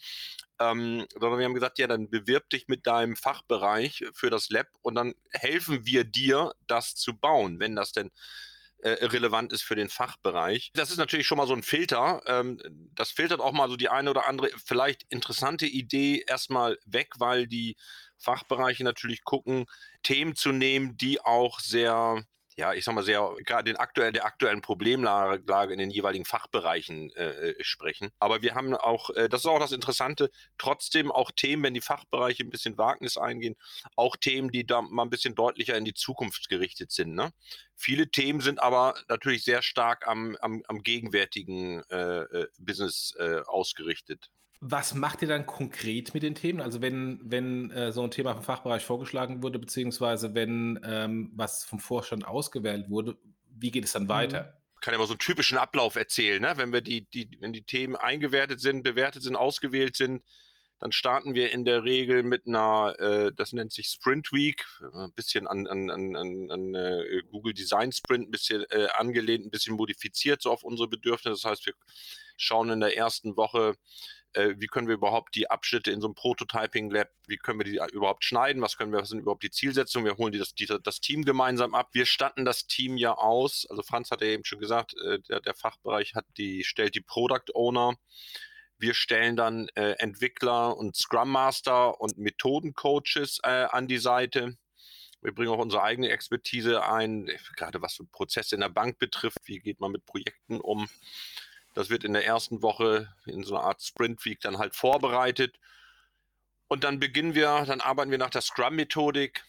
Ähm, 0.71 1.07
sondern 1.19 1.39
wir 1.39 1.47
haben 1.47 1.55
gesagt, 1.55 1.79
ja, 1.79 1.87
dann 1.87 2.11
bewirb 2.11 2.51
dich 2.51 2.69
mit 2.69 2.87
deinem 2.87 3.17
Fachbereich 3.17 4.05
für 4.13 4.31
das 4.31 4.51
Lab 4.51 4.69
und 4.83 4.95
dann 4.95 5.15
helfen 5.31 5.87
wir 5.87 6.05
dir, 6.05 6.53
das 6.67 6.95
zu 6.95 7.17
bauen, 7.17 7.59
wenn 7.59 7.75
das 7.77 7.93
denn 7.93 8.11
äh, 8.83 9.05
relevant 9.07 9.53
ist 9.53 9.63
für 9.63 9.77
den 9.77 9.89
Fachbereich. 9.89 10.71
Das 10.75 10.91
ist 10.91 10.97
natürlich 10.97 11.27
schon 11.27 11.39
mal 11.39 11.47
so 11.47 11.55
ein 11.55 11.63
Filter. 11.63 12.21
Ähm, 12.27 12.59
das 12.95 13.11
filtert 13.11 13.41
auch 13.41 13.53
mal 13.53 13.69
so 13.69 13.77
die 13.77 13.89
eine 13.89 14.11
oder 14.11 14.29
andere 14.29 14.51
vielleicht 14.65 15.05
interessante 15.09 15.67
Idee 15.67 16.25
erstmal 16.27 16.79
weg, 16.85 17.11
weil 17.19 17.47
die 17.47 17.77
Fachbereiche 18.19 18.85
natürlich 18.85 19.25
gucken, 19.25 19.67
Themen 20.03 20.35
zu 20.35 20.51
nehmen, 20.51 20.97
die 20.97 21.21
auch 21.21 21.61
sehr 21.61 22.25
ja, 22.57 22.75
ich 22.75 22.85
sag 22.85 22.95
mal, 22.95 23.05
sehr 23.05 23.35
gerade 23.45 23.65
den 23.65 23.77
aktuellen, 23.77 24.13
der 24.13 24.25
aktuellen 24.25 24.61
Problemlage 24.61 25.73
in 25.73 25.79
den 25.79 25.91
jeweiligen 25.91 26.25
Fachbereichen 26.25 27.11
äh, 27.15 27.51
äh, 27.51 27.65
sprechen. 27.65 28.11
Aber 28.19 28.43
wir 28.43 28.55
haben 28.55 28.75
auch, 28.75 29.11
äh, 29.11 29.29
das 29.29 29.43
ist 29.43 29.47
auch 29.47 29.59
das 29.59 29.73
Interessante, 29.73 30.31
trotzdem 30.59 31.11
auch 31.11 31.31
Themen, 31.31 31.63
wenn 31.63 31.75
die 31.75 31.81
Fachbereiche 31.81 32.43
ein 32.43 32.51
bisschen 32.51 32.77
Wagnis 32.79 33.17
eingehen, 33.17 33.57
auch 33.97 34.17
Themen, 34.17 34.51
die 34.51 34.67
da 34.67 34.83
mal 34.83 35.05
ein 35.05 35.11
bisschen 35.11 35.35
deutlicher 35.35 35.77
in 35.77 35.85
die 35.85 35.95
Zukunft 35.95 36.49
gerichtet 36.49 36.93
sind. 36.93 37.15
Ne? 37.15 37.33
Viele 37.75 38.11
Themen 38.11 38.41
sind 38.41 38.63
aber 38.63 38.95
natürlich 39.09 39.45
sehr 39.45 39.63
stark 39.63 40.07
am, 40.07 40.37
am, 40.41 40.63
am 40.69 40.83
gegenwärtigen 40.83 41.83
äh, 41.91 42.23
äh 42.23 42.49
Business 42.59 43.15
äh, 43.19 43.41
ausgerichtet. 43.47 44.31
Was 44.65 44.95
macht 44.95 45.23
ihr 45.23 45.29
dann 45.29 45.45
konkret 45.45 46.15
mit 46.15 46.23
den 46.23 46.37
Themen? 46.37 46.61
Also 46.61 46.81
wenn, 46.81 47.19
wenn 47.25 47.73
äh, 47.73 47.91
so 47.91 48.05
ein 48.05 48.13
Thema 48.13 48.33
vom 48.35 48.45
Fachbereich 48.45 48.85
vorgeschlagen 48.85 49.43
wurde, 49.43 49.59
beziehungsweise 49.59 50.37
wenn 50.37 50.79
ähm, 50.85 51.33
was 51.35 51.65
vom 51.65 51.81
Vorstand 51.81 52.25
ausgewählt 52.25 52.89
wurde, 52.89 53.19
wie 53.49 53.73
geht 53.73 53.85
es 53.85 53.93
dann 53.93 54.09
weiter? 54.09 54.57
Ich 54.77 54.81
kann 54.81 54.95
ja 54.95 54.99
mal 54.99 55.07
so 55.09 55.15
einen 55.15 55.19
typischen 55.19 55.59
Ablauf 55.59 55.97
erzählen, 55.97 56.41
ne? 56.41 56.53
wenn 56.57 56.73
wir 56.73 56.81
die, 56.81 57.11
die, 57.11 57.37
wenn 57.41 57.53
die 57.53 57.65
Themen 57.65 57.97
eingewertet 57.97 58.61
sind, 58.61 58.85
bewertet 58.85 59.25
sind, 59.25 59.35
ausgewählt 59.35 59.97
sind, 59.97 60.23
dann 60.79 60.93
starten 60.93 61.35
wir 61.35 61.51
in 61.51 61.65
der 61.65 61.83
Regel 61.83 62.23
mit 62.23 62.47
einer, 62.47 62.95
äh, 63.01 63.33
das 63.35 63.53
nennt 63.53 63.73
sich 63.73 63.89
Sprint 63.89 64.33
Week, 64.33 64.65
ein 64.93 65.13
bisschen 65.13 65.49
an, 65.49 65.67
an, 65.67 65.91
an, 65.91 66.17
an 66.51 66.75
äh, 66.75 67.23
Google 67.33 67.53
Design 67.55 67.91
Sprint, 67.91 68.29
ein 68.29 68.31
bisschen 68.31 68.65
äh, 68.71 68.87
angelehnt, 68.95 69.45
ein 69.45 69.51
bisschen 69.51 69.75
modifiziert 69.75 70.41
so 70.41 70.53
auf 70.53 70.63
unsere 70.63 70.89
Bedürfnisse. 70.89 71.41
Das 71.41 71.51
heißt, 71.51 71.67
wir 71.67 71.75
schauen 72.37 72.71
in 72.71 72.81
der 72.81 72.97
ersten 72.97 73.37
Woche, 73.37 73.77
äh, 74.35 74.55
wie 74.59 74.67
können 74.67 74.89
wir 74.89 74.95
überhaupt 74.95 75.35
die 75.35 75.51
Abschnitte 75.51 75.91
in 75.91 76.01
so 76.01 76.07
einem 76.07 76.15
Prototyping-Lab, 76.15 77.09
wie 77.27 77.37
können 77.37 77.61
wir 77.61 77.65
die 77.65 77.81
überhaupt 77.93 78.25
schneiden, 78.25 78.63
was 78.63 78.77
können 78.77 78.93
wir, 78.93 79.01
was 79.01 79.09
sind 79.09 79.21
überhaupt 79.21 79.43
die 79.43 79.51
Zielsetzungen, 79.51 80.07
wir 80.07 80.17
holen 80.17 80.33
die 80.33 80.39
das, 80.39 80.55
die, 80.55 80.67
das 80.67 81.01
Team 81.01 81.25
gemeinsam 81.25 81.75
ab. 81.75 81.91
Wir 81.93 82.07
statten 82.07 82.45
das 82.45 82.67
Team 82.67 82.97
ja 82.97 83.15
aus, 83.15 83.67
also 83.69 83.83
Franz 83.83 84.11
hat 84.11 84.21
ja 84.21 84.29
eben 84.29 84.45
schon 84.45 84.61
gesagt, 84.61 84.95
äh, 84.99 85.21
der, 85.21 85.41
der 85.41 85.55
Fachbereich 85.55 86.15
hat 86.15 86.27
die, 86.37 86.65
stellt 86.65 86.95
die 86.95 87.01
Product 87.01 87.53
Owner. 87.55 87.97
Wir 88.79 88.95
stellen 88.95 89.37
dann 89.37 89.69
äh, 89.77 89.93
Entwickler 89.99 90.77
und 90.77 90.97
Scrum 90.97 91.31
Master 91.31 92.01
und 92.01 92.19
Methodencoaches 92.19 93.39
äh, 93.45 93.67
an 93.71 93.87
die 93.87 93.99
Seite. 93.99 94.57
Wir 95.21 95.33
bringen 95.33 95.51
auch 95.51 95.59
unsere 95.59 95.85
eigene 95.85 96.11
Expertise 96.11 96.85
ein, 96.85 97.31
gerade 97.57 97.81
was 97.81 97.95
so 97.95 98.05
Prozesse 98.11 98.57
in 98.57 98.61
der 98.61 98.71
Bank 98.71 98.99
betrifft. 98.99 99.39
Wie 99.45 99.61
geht 99.61 99.79
man 99.79 99.93
mit 99.93 100.05
Projekten 100.05 100.61
um? 100.61 100.89
Das 101.75 101.91
wird 101.91 102.05
in 102.05 102.13
der 102.13 102.27
ersten 102.27 102.63
Woche 102.63 103.13
in 103.27 103.45
so 103.45 103.57
einer 103.57 103.65
Art 103.65 103.83
Sprint 103.83 104.25
Week 104.25 104.41
dann 104.41 104.59
halt 104.59 104.75
vorbereitet. 104.75 105.59
Und 106.69 106.85
dann 106.85 107.01
beginnen 107.01 107.35
wir, 107.35 107.65
dann 107.67 107.81
arbeiten 107.81 108.11
wir 108.11 108.19
nach 108.19 108.31
der 108.31 108.41
Scrum-Methodik 108.41 109.43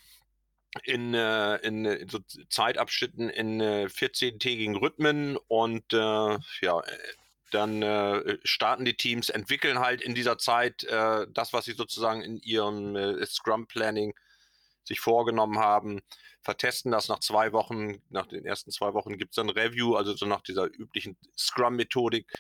in, 0.84 1.14
äh, 1.14 1.56
in, 1.58 1.86
in, 1.86 2.10
so 2.10 2.20
Zeitabschnitten 2.50 3.30
in 3.30 3.62
äh, 3.62 3.88
14-tägigen 3.90 4.76
Rhythmen 4.76 5.38
und 5.48 5.94
äh, 5.94 6.38
ja, 6.62 6.82
dann 7.52 7.82
äh, 7.84 8.38
starten 8.44 8.84
die 8.84 8.96
Teams, 8.96 9.30
entwickeln 9.30 9.80
halt 9.80 10.02
in 10.02 10.16
dieser 10.16 10.38
Zeit 10.38 10.84
äh, 10.86 11.28
das, 11.30 11.54
was 11.54 11.66
sie 11.66 11.74
sozusagen 11.74 12.22
in 12.22 12.40
ihrem 12.40 12.96
äh, 12.96 13.26
Scrum-Planning 13.26 14.16
sich 14.84 15.00
vorgenommen 15.00 15.60
haben, 15.60 16.02
vertesten 16.42 16.92
das 16.92 17.08
nach 17.08 17.20
zwei 17.20 17.54
Wochen. 17.54 18.02
Nach 18.10 18.28
den 18.28 18.46
ersten 18.46 18.72
zwei 18.72 18.94
Wochen 18.94 19.18
gibt 19.18 19.32
es 19.32 19.36
dann 19.36 19.50
Review, 19.50 19.96
also 19.96 20.16
so 20.16 20.26
nach 20.26 20.42
dieser 20.42 20.66
üblichen 20.66 21.18
Scrum-Methodik. 21.38 22.32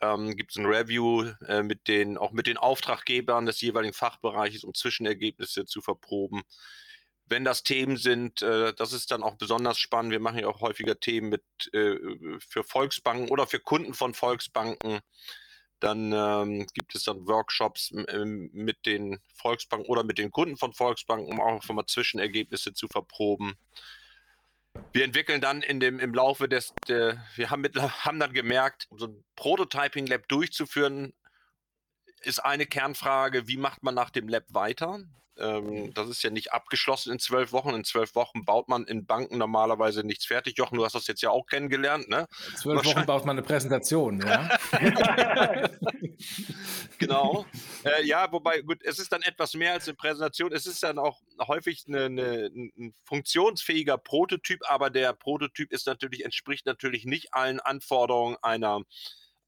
Ähm, 0.00 0.36
gibt 0.36 0.50
es 0.50 0.58
ein 0.58 0.66
Review 0.66 1.32
äh, 1.48 1.62
mit 1.62 1.88
den, 1.88 2.18
auch 2.18 2.32
mit 2.32 2.46
den 2.46 2.58
Auftraggebern 2.58 3.46
des 3.46 3.60
jeweiligen 3.62 3.94
Fachbereiches, 3.94 4.62
um 4.62 4.74
Zwischenergebnisse 4.74 5.64
zu 5.64 5.80
verproben. 5.80 6.42
Wenn 7.24 7.44
das 7.44 7.62
Themen 7.62 7.96
sind, 7.96 8.42
äh, 8.42 8.74
das 8.74 8.92
ist 8.92 9.10
dann 9.10 9.22
auch 9.22 9.36
besonders 9.36 9.78
spannend. 9.78 10.12
Wir 10.12 10.20
machen 10.20 10.38
ja 10.38 10.48
auch 10.48 10.60
häufiger 10.60 11.00
Themen 11.00 11.30
mit 11.30 11.42
äh, 11.72 11.96
für 12.38 12.62
Volksbanken 12.62 13.30
oder 13.30 13.46
für 13.46 13.58
Kunden 13.58 13.94
von 13.94 14.12
Volksbanken. 14.12 15.00
Dann 15.80 16.12
ähm, 16.12 16.66
gibt 16.72 16.94
es 16.94 17.04
dann 17.04 17.26
Workshops 17.26 17.92
ähm, 18.08 18.50
mit 18.52 18.86
den 18.86 19.18
Volksbanken 19.34 19.88
oder 19.88 20.04
mit 20.04 20.18
den 20.18 20.30
Kunden 20.30 20.56
von 20.56 20.72
Volksbanken, 20.72 21.32
um 21.32 21.40
auch 21.40 21.68
mal 21.68 21.86
Zwischenergebnisse 21.86 22.72
zu 22.72 22.88
verproben. 22.88 23.54
Wir 24.92 25.04
entwickeln 25.04 25.40
dann 25.40 25.62
in 25.62 25.80
dem, 25.80 25.98
im 26.00 26.14
Laufe 26.14 26.48
des, 26.48 26.74
der, 26.88 27.22
wir 27.34 27.50
haben, 27.50 27.60
mit, 27.60 27.76
haben 28.04 28.18
dann 28.18 28.32
gemerkt, 28.32 28.88
so 28.96 29.06
ein 29.06 29.24
Prototyping 29.36 30.06
Lab 30.06 30.28
durchzuführen, 30.28 31.12
ist 32.22 32.38
eine 32.38 32.66
Kernfrage, 32.66 33.46
wie 33.46 33.58
macht 33.58 33.82
man 33.82 33.94
nach 33.94 34.10
dem 34.10 34.28
Lab 34.28 34.44
weiter? 34.48 35.00
Ähm, 35.38 35.92
das 35.94 36.08
ist 36.08 36.22
ja 36.22 36.30
nicht 36.30 36.52
abgeschlossen 36.52 37.12
in 37.12 37.18
zwölf 37.18 37.52
Wochen. 37.52 37.70
In 37.70 37.84
zwölf 37.84 38.14
Wochen 38.14 38.44
baut 38.44 38.68
man 38.68 38.84
in 38.84 39.06
Banken 39.06 39.38
normalerweise 39.38 40.02
nichts 40.04 40.26
fertig. 40.26 40.56
Jochen, 40.56 40.78
du 40.78 40.84
hast 40.84 40.94
das 40.94 41.06
jetzt 41.06 41.22
ja 41.22 41.30
auch 41.30 41.46
kennengelernt, 41.46 42.08
ne? 42.08 42.26
Zwölf 42.56 42.84
Wochen 42.84 43.06
baut 43.06 43.24
man 43.24 43.36
eine 43.36 43.46
Präsentation, 43.46 44.20
ja. 44.20 44.48
genau. 46.98 47.46
Äh, 47.84 48.04
ja, 48.06 48.30
wobei, 48.32 48.62
gut, 48.62 48.82
es 48.82 48.98
ist 48.98 49.12
dann 49.12 49.22
etwas 49.22 49.54
mehr 49.54 49.72
als 49.72 49.86
eine 49.86 49.94
Präsentation. 49.96 50.52
Es 50.52 50.66
ist 50.66 50.82
dann 50.82 50.98
auch 50.98 51.20
häufig 51.46 51.84
eine, 51.86 52.06
eine, 52.06 52.50
ein 52.54 52.94
funktionsfähiger 53.04 53.98
Prototyp, 53.98 54.60
aber 54.68 54.90
der 54.90 55.12
Prototyp 55.12 55.72
ist 55.72 55.86
natürlich, 55.86 56.24
entspricht 56.24 56.66
natürlich 56.66 57.04
nicht 57.04 57.34
allen 57.34 57.60
Anforderungen 57.60 58.36
einer 58.42 58.82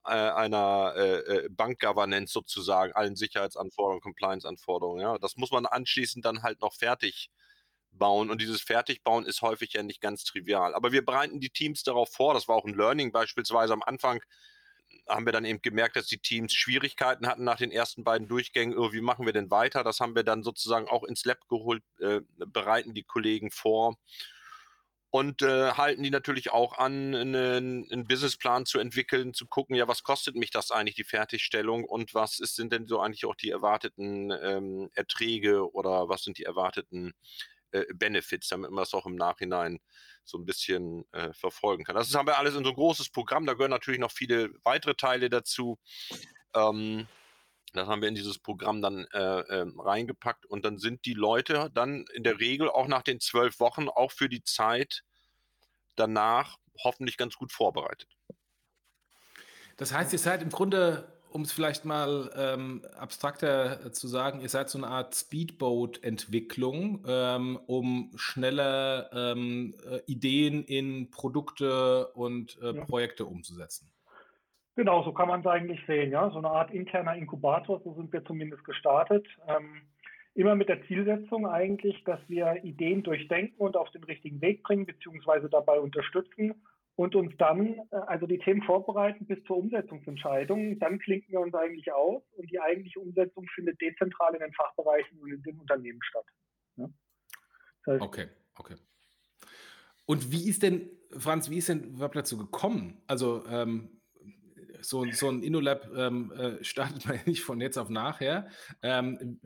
äh, 0.09 0.31
einer 0.33 0.95
äh, 0.97 1.19
äh, 1.19 1.49
Bankgovernance 1.51 2.33
sozusagen, 2.33 2.93
allen 2.93 3.17
Sicherheitsanforderungen, 3.17 4.01
Compliance-Anforderungen. 4.01 5.01
Ja. 5.01 5.19
Das 5.19 5.37
muss 5.37 5.51
man 5.51 5.67
anschließend 5.67 6.25
dann 6.25 6.43
halt 6.43 6.61
noch 6.61 6.75
fertig 6.75 7.31
bauen. 7.93 8.31
Und 8.31 8.41
dieses 8.41 8.63
Fertigbauen 8.63 9.27
ist 9.27 9.43
häufig 9.43 9.73
ja 9.73 9.83
nicht 9.83 10.01
ganz 10.01 10.25
trivial. 10.25 10.75
Aber 10.75 10.93
wir 10.93 11.05
bereiten 11.05 11.41
die 11.41 11.51
Teams 11.51 11.83
darauf 11.83 12.11
vor. 12.11 12.35
Das 12.35 12.49
war 12.49 12.57
auch 12.57 12.65
ein 12.65 12.75
Learning 12.75 13.13
beispielsweise 13.13 13.73
am 13.73 13.83
Anfang 13.83 14.21
haben 15.09 15.27
wir 15.27 15.33
dann 15.33 15.45
eben 15.45 15.63
gemerkt, 15.63 15.97
dass 15.97 16.07
die 16.07 16.19
Teams 16.19 16.53
Schwierigkeiten 16.53 17.27
hatten 17.27 17.45
nach 17.45 17.57
den 17.57 17.71
ersten 17.71 18.05
beiden 18.05 18.29
Durchgängen. 18.29 18.77
Oh, 18.77 18.93
wie 18.93 19.01
machen 19.01 19.27
wir 19.27 19.33
denn 19.33 19.51
weiter? 19.51 19.83
Das 19.85 20.01
haben 20.01 20.15
wir 20.15 20.23
dann 20.23 20.43
sozusagen 20.43 20.89
auch 20.89 21.05
ins 21.05 21.25
Lab 21.25 21.49
geholt, 21.49 21.83
äh, 21.99 22.21
bereiten 22.37 22.95
die 22.95 23.05
Kollegen 23.05 23.51
vor 23.51 23.97
und 25.11 25.43
äh, 25.43 25.73
halten 25.73 26.03
die 26.03 26.11
natürlich 26.11 26.53
auch 26.53 26.77
an, 26.77 27.15
einen, 27.15 27.35
einen, 27.91 28.07
Businessplan 28.07 28.67
zu 28.67 28.79
entwickeln, 28.79 29.33
zu 29.33 29.47
gucken, 29.47 29.75
ja, 29.75 29.89
was 29.89 30.03
kostet 30.03 30.35
mich 30.35 30.51
das 30.51 30.71
eigentlich, 30.71 30.97
die 30.97 31.05
Fertigstellung 31.05 31.85
und 31.85 32.15
was 32.15 32.41
ist, 32.41 32.57
sind 32.57 32.73
denn 32.73 32.87
so 32.87 33.01
eigentlich 33.01 33.25
auch 33.25 33.35
die 33.35 33.51
erwarteten 33.51 34.31
ähm, 34.43 34.91
Erträge 34.95 35.73
oder 35.73 36.09
was 36.09 36.25
sind 36.25 36.37
die 36.37 36.45
erwarteten 36.45 37.15
äh, 37.71 37.85
Benefits, 37.95 38.49
damit 38.49 38.71
man 38.71 38.83
das 38.83 38.93
auch 38.93 39.07
im 39.07 39.17
Nachhinein 39.17 39.79
so 40.25 40.37
ein 40.37 40.45
bisschen 40.45 41.07
äh, 41.13 41.33
verfolgen 41.33 41.85
kann. 41.85 41.97
Das 41.97 42.15
haben 42.15 42.27
wir 42.29 42.39
alles 42.39 42.55
in 42.55 42.65
so 42.65 42.71
ein 42.71 42.77
großes 42.77 43.09
Programm, 43.09 43.47
da 43.47 43.55
gehören 43.55 43.71
natürlich 43.71 44.01
noch 44.01 44.13
viele 44.13 44.51
weitere 44.63 44.95
Teile 44.95 45.31
dazu. 45.31 45.79
Ähm, 46.55 47.09
das 47.77 47.89
haben 47.89 48.03
wir 48.03 48.09
in 48.09 48.15
dieses 48.15 48.39
Programm 48.39 48.81
dann 48.81 49.07
äh, 49.13 49.19
äh, 49.19 49.67
reingepackt 49.77 50.47
und 50.47 50.65
dann 50.65 50.79
sind 50.79 51.05
die 51.05 51.15
Leute 51.15 51.71
dann 51.75 52.05
in 52.15 52.23
der 52.23 52.41
Regel 52.41 52.71
auch 52.71 52.89
nach 52.89 53.03
den 53.03 53.21
zwölf 53.21 53.61
Wochen 53.61 53.89
auch 53.89 54.13
für 54.13 54.29
die 54.29 54.43
Zeit 54.43 55.03
danach 55.97 56.57
hoffentlich 56.83 57.17
ganz 57.17 57.37
gut 57.37 57.53
vorbereitet. 57.53 58.09
Das 59.77 59.93
heißt, 59.93 60.13
ihr 60.13 60.19
seid 60.19 60.43
im 60.43 60.51
Grunde, 60.51 61.07
um 61.31 61.43
es 61.43 61.53
vielleicht 61.53 61.85
mal 61.85 62.33
ähm, 62.37 62.85
abstrakter 62.97 63.93
zu 63.93 64.09
sagen, 64.09 64.41
ihr 64.41 64.49
seid 64.49 64.71
so 64.71 64.79
eine 64.79 64.89
Art 64.89 65.15
Speedboat-Entwicklung, 65.15 67.05
ähm, 67.07 67.59
um 67.67 68.11
schneller 68.17 69.11
ähm, 69.13 69.75
äh, 69.89 70.01
Ideen 70.07 70.65
in 70.65 71.11
Produkte 71.11 72.09
und 72.09 72.59
äh, 72.61 72.75
ja. 72.75 72.85
Projekte 72.85 73.27
umzusetzen. 73.27 73.91
Genau, 74.79 75.03
so 75.03 75.13
kann 75.13 75.27
man 75.27 75.41
es 75.41 75.47
eigentlich 75.49 75.85
sehen, 75.89 76.13
ja. 76.13 76.31
So 76.31 76.39
eine 76.39 76.51
Art 76.51 76.71
interner 76.71 77.17
Inkubator, 77.17 77.81
so 77.83 77.95
sind 77.95 78.13
wir 78.13 78.25
zumindest 78.25 78.63
gestartet. 78.63 79.27
Ähm, 79.49 79.83
immer 80.35 80.55
mit 80.55 80.69
der 80.69 80.87
Zielsetzung 80.87 81.49
eigentlich, 81.49 82.05
dass 82.05 82.21
wir 82.29 82.63
Ideen 82.63 83.03
durchdenken 83.03 83.57
und 83.59 83.77
auf 83.77 83.91
den 83.91 84.05
richtigen 84.05 84.41
Weg 84.41 84.63
bringen, 84.63 84.87
beziehungsweise 84.87 85.49
dabei 85.49 85.81
unterstützen 85.81 86.55
und 86.95 87.17
uns 87.17 87.37
dann, 87.39 87.75
äh, 87.91 87.97
also 88.07 88.29
die 88.29 88.39
Themen 88.39 88.63
vorbereiten 88.63 89.27
bis 89.27 89.43
zur 89.49 89.57
Umsetzungsentscheidung. 89.57 90.79
Dann 90.79 91.01
klinken 91.01 91.33
wir 91.33 91.41
uns 91.41 91.55
eigentlich 91.55 91.93
aus 91.93 92.23
und 92.37 92.49
die 92.49 92.61
eigentliche 92.61 93.01
Umsetzung 93.01 93.49
findet 93.57 93.81
dezentral 93.81 94.33
in 94.35 94.41
den 94.43 94.53
Fachbereichen 94.53 95.19
und 95.19 95.33
in 95.33 95.43
den 95.43 95.59
Unternehmen 95.59 96.01
statt. 96.05 96.27
Ja? 96.77 96.89
Das 97.85 97.95
heißt, 97.95 98.03
okay, 98.03 98.29
okay. 98.55 98.77
Und 100.07 100.31
wie 100.31 100.49
ist 100.49 100.63
denn, 100.63 100.89
Franz, 101.11 101.51
wie 101.51 101.59
ist 101.59 101.69
denn 101.69 101.83
überhaupt 101.83 102.15
dazu 102.15 102.39
gekommen? 102.39 103.03
Also 103.09 103.45
ähm, 103.51 103.98
so, 104.81 105.05
so 105.13 105.29
ein 105.29 105.43
InnoLab 105.43 105.91
ähm, 105.97 106.33
äh, 106.33 106.65
startet 106.65 107.05
man 107.07 107.17
ja 107.17 107.23
nicht 107.27 107.43
von 107.43 107.61
jetzt 107.61 107.79
auf 107.79 107.89
nachher. 107.89 108.49
Ähm, 108.83 109.41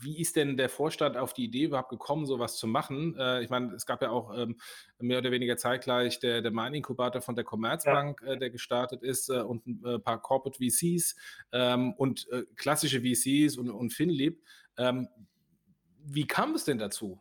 wie 0.00 0.20
ist 0.20 0.36
denn 0.36 0.56
der 0.56 0.68
Vorstand 0.68 1.16
auf 1.16 1.32
die 1.32 1.44
Idee 1.44 1.64
überhaupt 1.64 1.90
gekommen, 1.90 2.26
sowas 2.26 2.56
zu 2.56 2.66
machen? 2.66 3.16
Äh, 3.18 3.42
ich 3.42 3.50
meine, 3.50 3.74
es 3.74 3.84
gab 3.84 4.00
ja 4.02 4.10
auch 4.10 4.36
ähm, 4.36 4.56
mehr 4.98 5.18
oder 5.18 5.30
weniger 5.30 5.56
zeitgleich 5.56 6.20
der, 6.20 6.40
der 6.40 6.52
Main-Inkubator 6.52 7.20
von 7.20 7.34
der 7.34 7.44
Commerzbank, 7.44 8.22
ja. 8.24 8.34
äh, 8.34 8.38
der 8.38 8.50
gestartet 8.50 9.02
ist 9.02 9.28
äh, 9.28 9.40
und 9.40 9.66
ein 9.66 9.84
äh, 9.84 9.98
paar 9.98 10.20
Corporate 10.22 10.58
VCs 10.58 11.16
ähm, 11.52 11.94
und 11.94 12.28
äh, 12.30 12.44
klassische 12.56 13.00
VCs 13.00 13.56
und, 13.56 13.70
und 13.70 13.92
FinLib. 13.92 14.40
Ähm, 14.76 15.08
wie 16.04 16.26
kam 16.26 16.54
es 16.54 16.64
denn 16.64 16.78
dazu? 16.78 17.20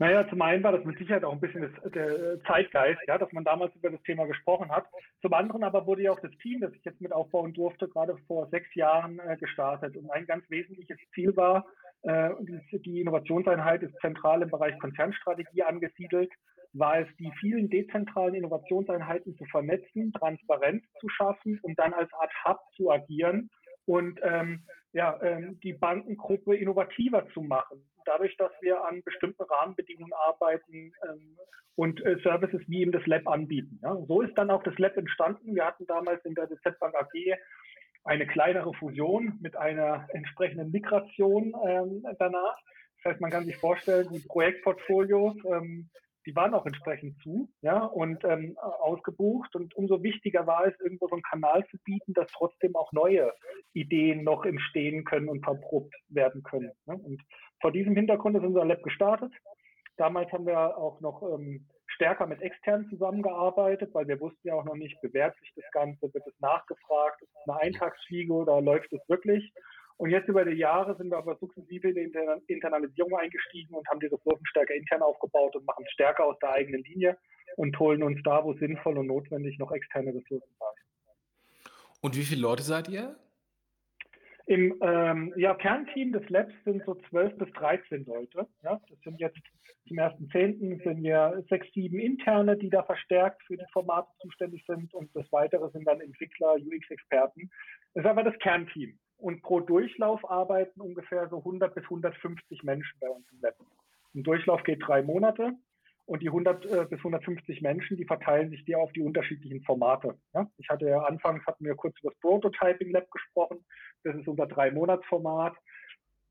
Naja, 0.00 0.26
zum 0.30 0.40
einen 0.40 0.62
war 0.62 0.72
das 0.72 0.82
mit 0.86 0.96
Sicherheit 0.96 1.24
auch 1.24 1.34
ein 1.34 1.40
bisschen 1.40 1.60
das, 1.60 1.92
der 1.92 2.42
Zeitgeist, 2.44 3.02
ja, 3.06 3.18
dass 3.18 3.30
man 3.32 3.44
damals 3.44 3.76
über 3.76 3.90
das 3.90 4.02
Thema 4.04 4.24
gesprochen 4.24 4.70
hat. 4.70 4.86
Zum 5.20 5.34
anderen 5.34 5.62
aber 5.62 5.86
wurde 5.86 6.04
ja 6.04 6.10
auch 6.10 6.20
das 6.20 6.30
Team, 6.38 6.62
das 6.62 6.72
ich 6.72 6.82
jetzt 6.86 7.02
mit 7.02 7.12
aufbauen 7.12 7.52
durfte, 7.52 7.86
gerade 7.86 8.16
vor 8.26 8.48
sechs 8.48 8.74
Jahren 8.74 9.18
äh, 9.18 9.36
gestartet. 9.36 9.94
Und 9.98 10.10
ein 10.10 10.24
ganz 10.24 10.48
wesentliches 10.48 10.96
Ziel 11.14 11.36
war, 11.36 11.66
äh, 12.04 12.30
die, 12.40 12.80
die 12.80 13.02
Innovationseinheit 13.02 13.82
ist 13.82 13.94
zentral 14.00 14.40
im 14.40 14.48
Bereich 14.48 14.78
Konzernstrategie 14.78 15.64
angesiedelt, 15.64 16.32
war 16.72 17.00
es, 17.00 17.08
die 17.18 17.30
vielen 17.38 17.68
dezentralen 17.68 18.36
Innovationseinheiten 18.36 19.36
zu 19.36 19.44
vernetzen, 19.50 20.14
Transparenz 20.14 20.82
zu 20.98 21.10
schaffen 21.10 21.60
und 21.60 21.78
dann 21.78 21.92
als 21.92 22.10
Art 22.14 22.32
Hub 22.46 22.58
zu 22.74 22.90
agieren 22.90 23.50
und 23.84 24.18
ähm, 24.22 24.62
ja, 24.94 25.20
ähm, 25.22 25.60
die 25.62 25.74
Bankengruppe 25.74 26.56
innovativer 26.56 27.28
zu 27.34 27.42
machen 27.42 27.84
dadurch, 28.04 28.36
dass 28.36 28.52
wir 28.60 28.84
an 28.84 29.02
bestimmten 29.04 29.42
Rahmenbedingungen 29.42 30.12
arbeiten 30.12 30.92
ähm, 31.08 31.36
und 31.76 32.04
äh, 32.04 32.18
Services 32.22 32.60
wie 32.66 32.82
eben 32.82 32.92
das 32.92 33.06
Lab 33.06 33.26
anbieten. 33.26 33.80
Ja. 33.82 33.96
So 34.06 34.22
ist 34.22 34.34
dann 34.36 34.50
auch 34.50 34.62
das 34.62 34.78
Lab 34.78 34.96
entstanden. 34.96 35.54
Wir 35.54 35.66
hatten 35.66 35.86
damals 35.86 36.24
in 36.24 36.34
der 36.34 36.46
DZ 36.46 36.78
Bank 36.78 36.94
AG 36.94 37.12
eine 38.04 38.26
kleinere 38.26 38.72
Fusion 38.74 39.38
mit 39.40 39.56
einer 39.56 40.06
entsprechenden 40.12 40.70
Migration 40.70 41.54
ähm, 41.66 42.04
danach. 42.18 42.56
Das 43.02 43.12
heißt, 43.12 43.20
man 43.20 43.30
kann 43.30 43.44
sich 43.44 43.56
vorstellen, 43.56 44.08
die 44.12 44.20
Projektportfolios, 44.20 45.36
ähm, 45.44 45.88
die 46.26 46.36
waren 46.36 46.52
auch 46.52 46.66
entsprechend 46.66 47.18
zu, 47.22 47.50
ja, 47.62 47.78
und 47.78 48.24
ähm, 48.24 48.56
ausgebucht. 48.58 49.54
Und 49.56 49.74
umso 49.74 50.02
wichtiger 50.02 50.46
war 50.46 50.66
es, 50.66 50.78
irgendwo 50.80 51.08
so 51.08 51.14
einen 51.14 51.22
Kanal 51.22 51.66
zu 51.70 51.78
bieten, 51.84 52.12
dass 52.12 52.30
trotzdem 52.30 52.76
auch 52.76 52.92
neue 52.92 53.32
Ideen 53.72 54.22
noch 54.22 54.44
entstehen 54.44 55.04
können 55.04 55.28
und 55.28 55.42
verprobt 55.42 55.94
werden 56.08 56.42
können. 56.42 56.72
Ne? 56.86 56.94
Und 56.94 57.22
vor 57.60 57.72
diesem 57.72 57.94
Hintergrund 57.94 58.36
ist 58.36 58.44
unser 58.44 58.64
Lab 58.64 58.82
gestartet. 58.82 59.32
Damals 59.96 60.32
haben 60.32 60.46
wir 60.46 60.78
auch 60.78 61.00
noch 61.00 61.22
ähm, 61.22 61.66
stärker 61.86 62.26
mit 62.26 62.40
externen 62.40 62.88
zusammengearbeitet, 62.88 63.92
weil 63.92 64.08
wir 64.08 64.20
wussten 64.20 64.48
ja 64.48 64.54
auch 64.54 64.64
noch 64.64 64.76
nicht, 64.76 65.00
bewährt 65.02 65.36
sich 65.38 65.52
das 65.54 65.64
Ganze, 65.72 66.12
wird 66.14 66.26
es 66.26 66.40
nachgefragt, 66.40 67.20
ist 67.22 67.28
es 67.28 67.48
eine 67.48 67.60
Eintagsfliege 67.60 68.32
oder 68.32 68.60
läuft 68.60 68.92
es 68.92 69.06
wirklich? 69.08 69.52
Und 69.98 70.08
jetzt 70.08 70.28
über 70.28 70.46
die 70.46 70.56
Jahre 70.56 70.96
sind 70.96 71.10
wir 71.10 71.18
aber 71.18 71.36
sukzessive 71.36 71.88
in 71.88 71.94
die 71.94 72.00
Inter 72.00 72.38
Internalisierung 72.46 73.16
eingestiegen 73.16 73.74
und 73.74 73.86
haben 73.88 74.00
die 74.00 74.06
Ressourcen 74.06 74.46
stärker 74.46 74.74
intern 74.74 75.02
aufgebaut 75.02 75.54
und 75.56 75.66
machen 75.66 75.84
es 75.86 75.92
stärker 75.92 76.24
aus 76.24 76.38
der 76.38 76.52
eigenen 76.52 76.82
Linie 76.84 77.18
und 77.56 77.78
holen 77.78 78.02
uns 78.02 78.18
da, 78.24 78.42
wo 78.42 78.54
sinnvoll 78.54 78.96
und 78.96 79.08
notwendig, 79.08 79.58
noch 79.58 79.72
externe 79.72 80.14
Ressourcen 80.14 80.54
bei. 80.58 80.66
Und 82.00 82.16
wie 82.16 82.22
viele 82.22 82.40
Leute 82.40 82.62
seid 82.62 82.88
ihr? 82.88 83.14
Im 84.50 84.76
ähm, 84.82 85.32
ja, 85.36 85.54
Kernteam 85.54 86.10
des 86.10 86.28
Labs 86.28 86.52
sind 86.64 86.84
so 86.84 86.96
12 87.08 87.38
bis 87.38 87.52
13 87.52 88.04
Leute. 88.04 88.48
Ja, 88.64 88.80
das 88.88 88.98
sind 89.04 89.20
jetzt 89.20 89.38
zum 89.86 89.96
1.10. 89.96 90.82
sind 90.82 91.04
ja 91.04 91.40
sechs, 91.48 91.68
sieben 91.72 92.00
Interne, 92.00 92.56
die 92.56 92.68
da 92.68 92.82
verstärkt 92.82 93.44
für 93.44 93.56
die 93.56 93.64
Formate 93.72 94.08
zuständig 94.20 94.64
sind 94.66 94.92
und 94.92 95.08
das 95.14 95.30
Weitere 95.30 95.70
sind 95.70 95.86
dann 95.86 96.00
Entwickler, 96.00 96.54
UX-Experten. 96.54 97.48
Das 97.94 98.04
ist 98.04 98.10
aber 98.10 98.24
das 98.24 98.36
Kernteam. 98.40 98.98
Und 99.18 99.40
pro 99.42 99.60
Durchlauf 99.60 100.28
arbeiten 100.28 100.80
ungefähr 100.80 101.28
so 101.28 101.38
100 101.38 101.72
bis 101.72 101.84
150 101.84 102.64
Menschen 102.64 102.98
bei 102.98 103.08
uns 103.08 103.30
im 103.30 103.38
Lab. 103.42 103.54
Ein 104.16 104.24
Durchlauf 104.24 104.64
geht 104.64 104.82
drei 104.84 105.00
Monate 105.00 105.52
und 106.10 106.22
die 106.22 106.28
100 106.28 106.64
äh, 106.64 106.86
bis 106.90 106.98
150 106.98 107.62
Menschen, 107.62 107.96
die 107.96 108.04
verteilen 108.04 108.50
sich 108.50 108.64
dir 108.64 108.80
auf 108.80 108.92
die 108.92 109.00
unterschiedlichen 109.00 109.62
Formate. 109.62 110.18
Ja? 110.34 110.50
Ich 110.58 110.68
hatte 110.68 110.88
ja 110.88 111.02
anfangs, 111.04 111.46
hatten 111.46 111.64
wir 111.64 111.76
kurz 111.76 111.96
über 112.00 112.10
das 112.10 112.18
Prototyping 112.18 112.90
Lab 112.90 113.08
gesprochen. 113.12 113.64
Das 114.02 114.16
ist 114.16 114.26
unser 114.26 114.48
Drei-Monats-Format. 114.48 115.56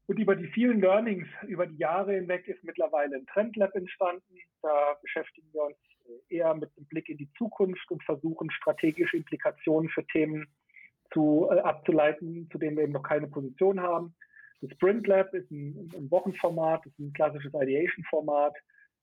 Und 0.07 0.19
über 0.19 0.36
die 0.36 0.48
vielen 0.48 0.81
Learnings 0.81 1.27
über 1.48 1.65
die 1.65 1.77
Jahre 1.77 2.15
hinweg 2.15 2.45
ist 2.50 2.62
mittlerweile 2.65 3.15
ein 3.15 3.25
Trendlab 3.27 3.74
entstanden. 3.74 4.36
Da 4.62 4.98
beschäftigen 5.01 5.48
wir 5.53 5.63
uns 5.63 5.77
eher 6.27 6.53
mit 6.55 6.71
einem 6.75 6.88
Blick 6.88 7.07
in 7.07 7.17
die 7.17 7.31
Zukunft 7.38 7.89
und 7.89 8.03
versuchen 8.03 8.51
strategische 8.51 9.15
Implikationen 9.15 9.89
für 9.91 10.05
Themen 10.07 10.45
zu, 11.13 11.48
äh, 11.50 11.59
abzuleiten, 11.59 12.50
zu 12.51 12.57
denen 12.57 12.75
wir 12.75 12.83
eben 12.83 12.91
noch 12.91 13.03
keine 13.03 13.27
Position 13.27 13.79
haben. 13.79 14.13
Das 14.59 14.71
Sprint 14.71 15.07
Lab 15.07 15.33
ist 15.33 15.50
ein, 15.50 15.89
ein 15.95 16.12
Wochenformat, 16.12 16.86
ist 16.86 17.00
ein 17.00 17.13
klassisches 17.13 17.53
Ideation-Format 17.53 18.57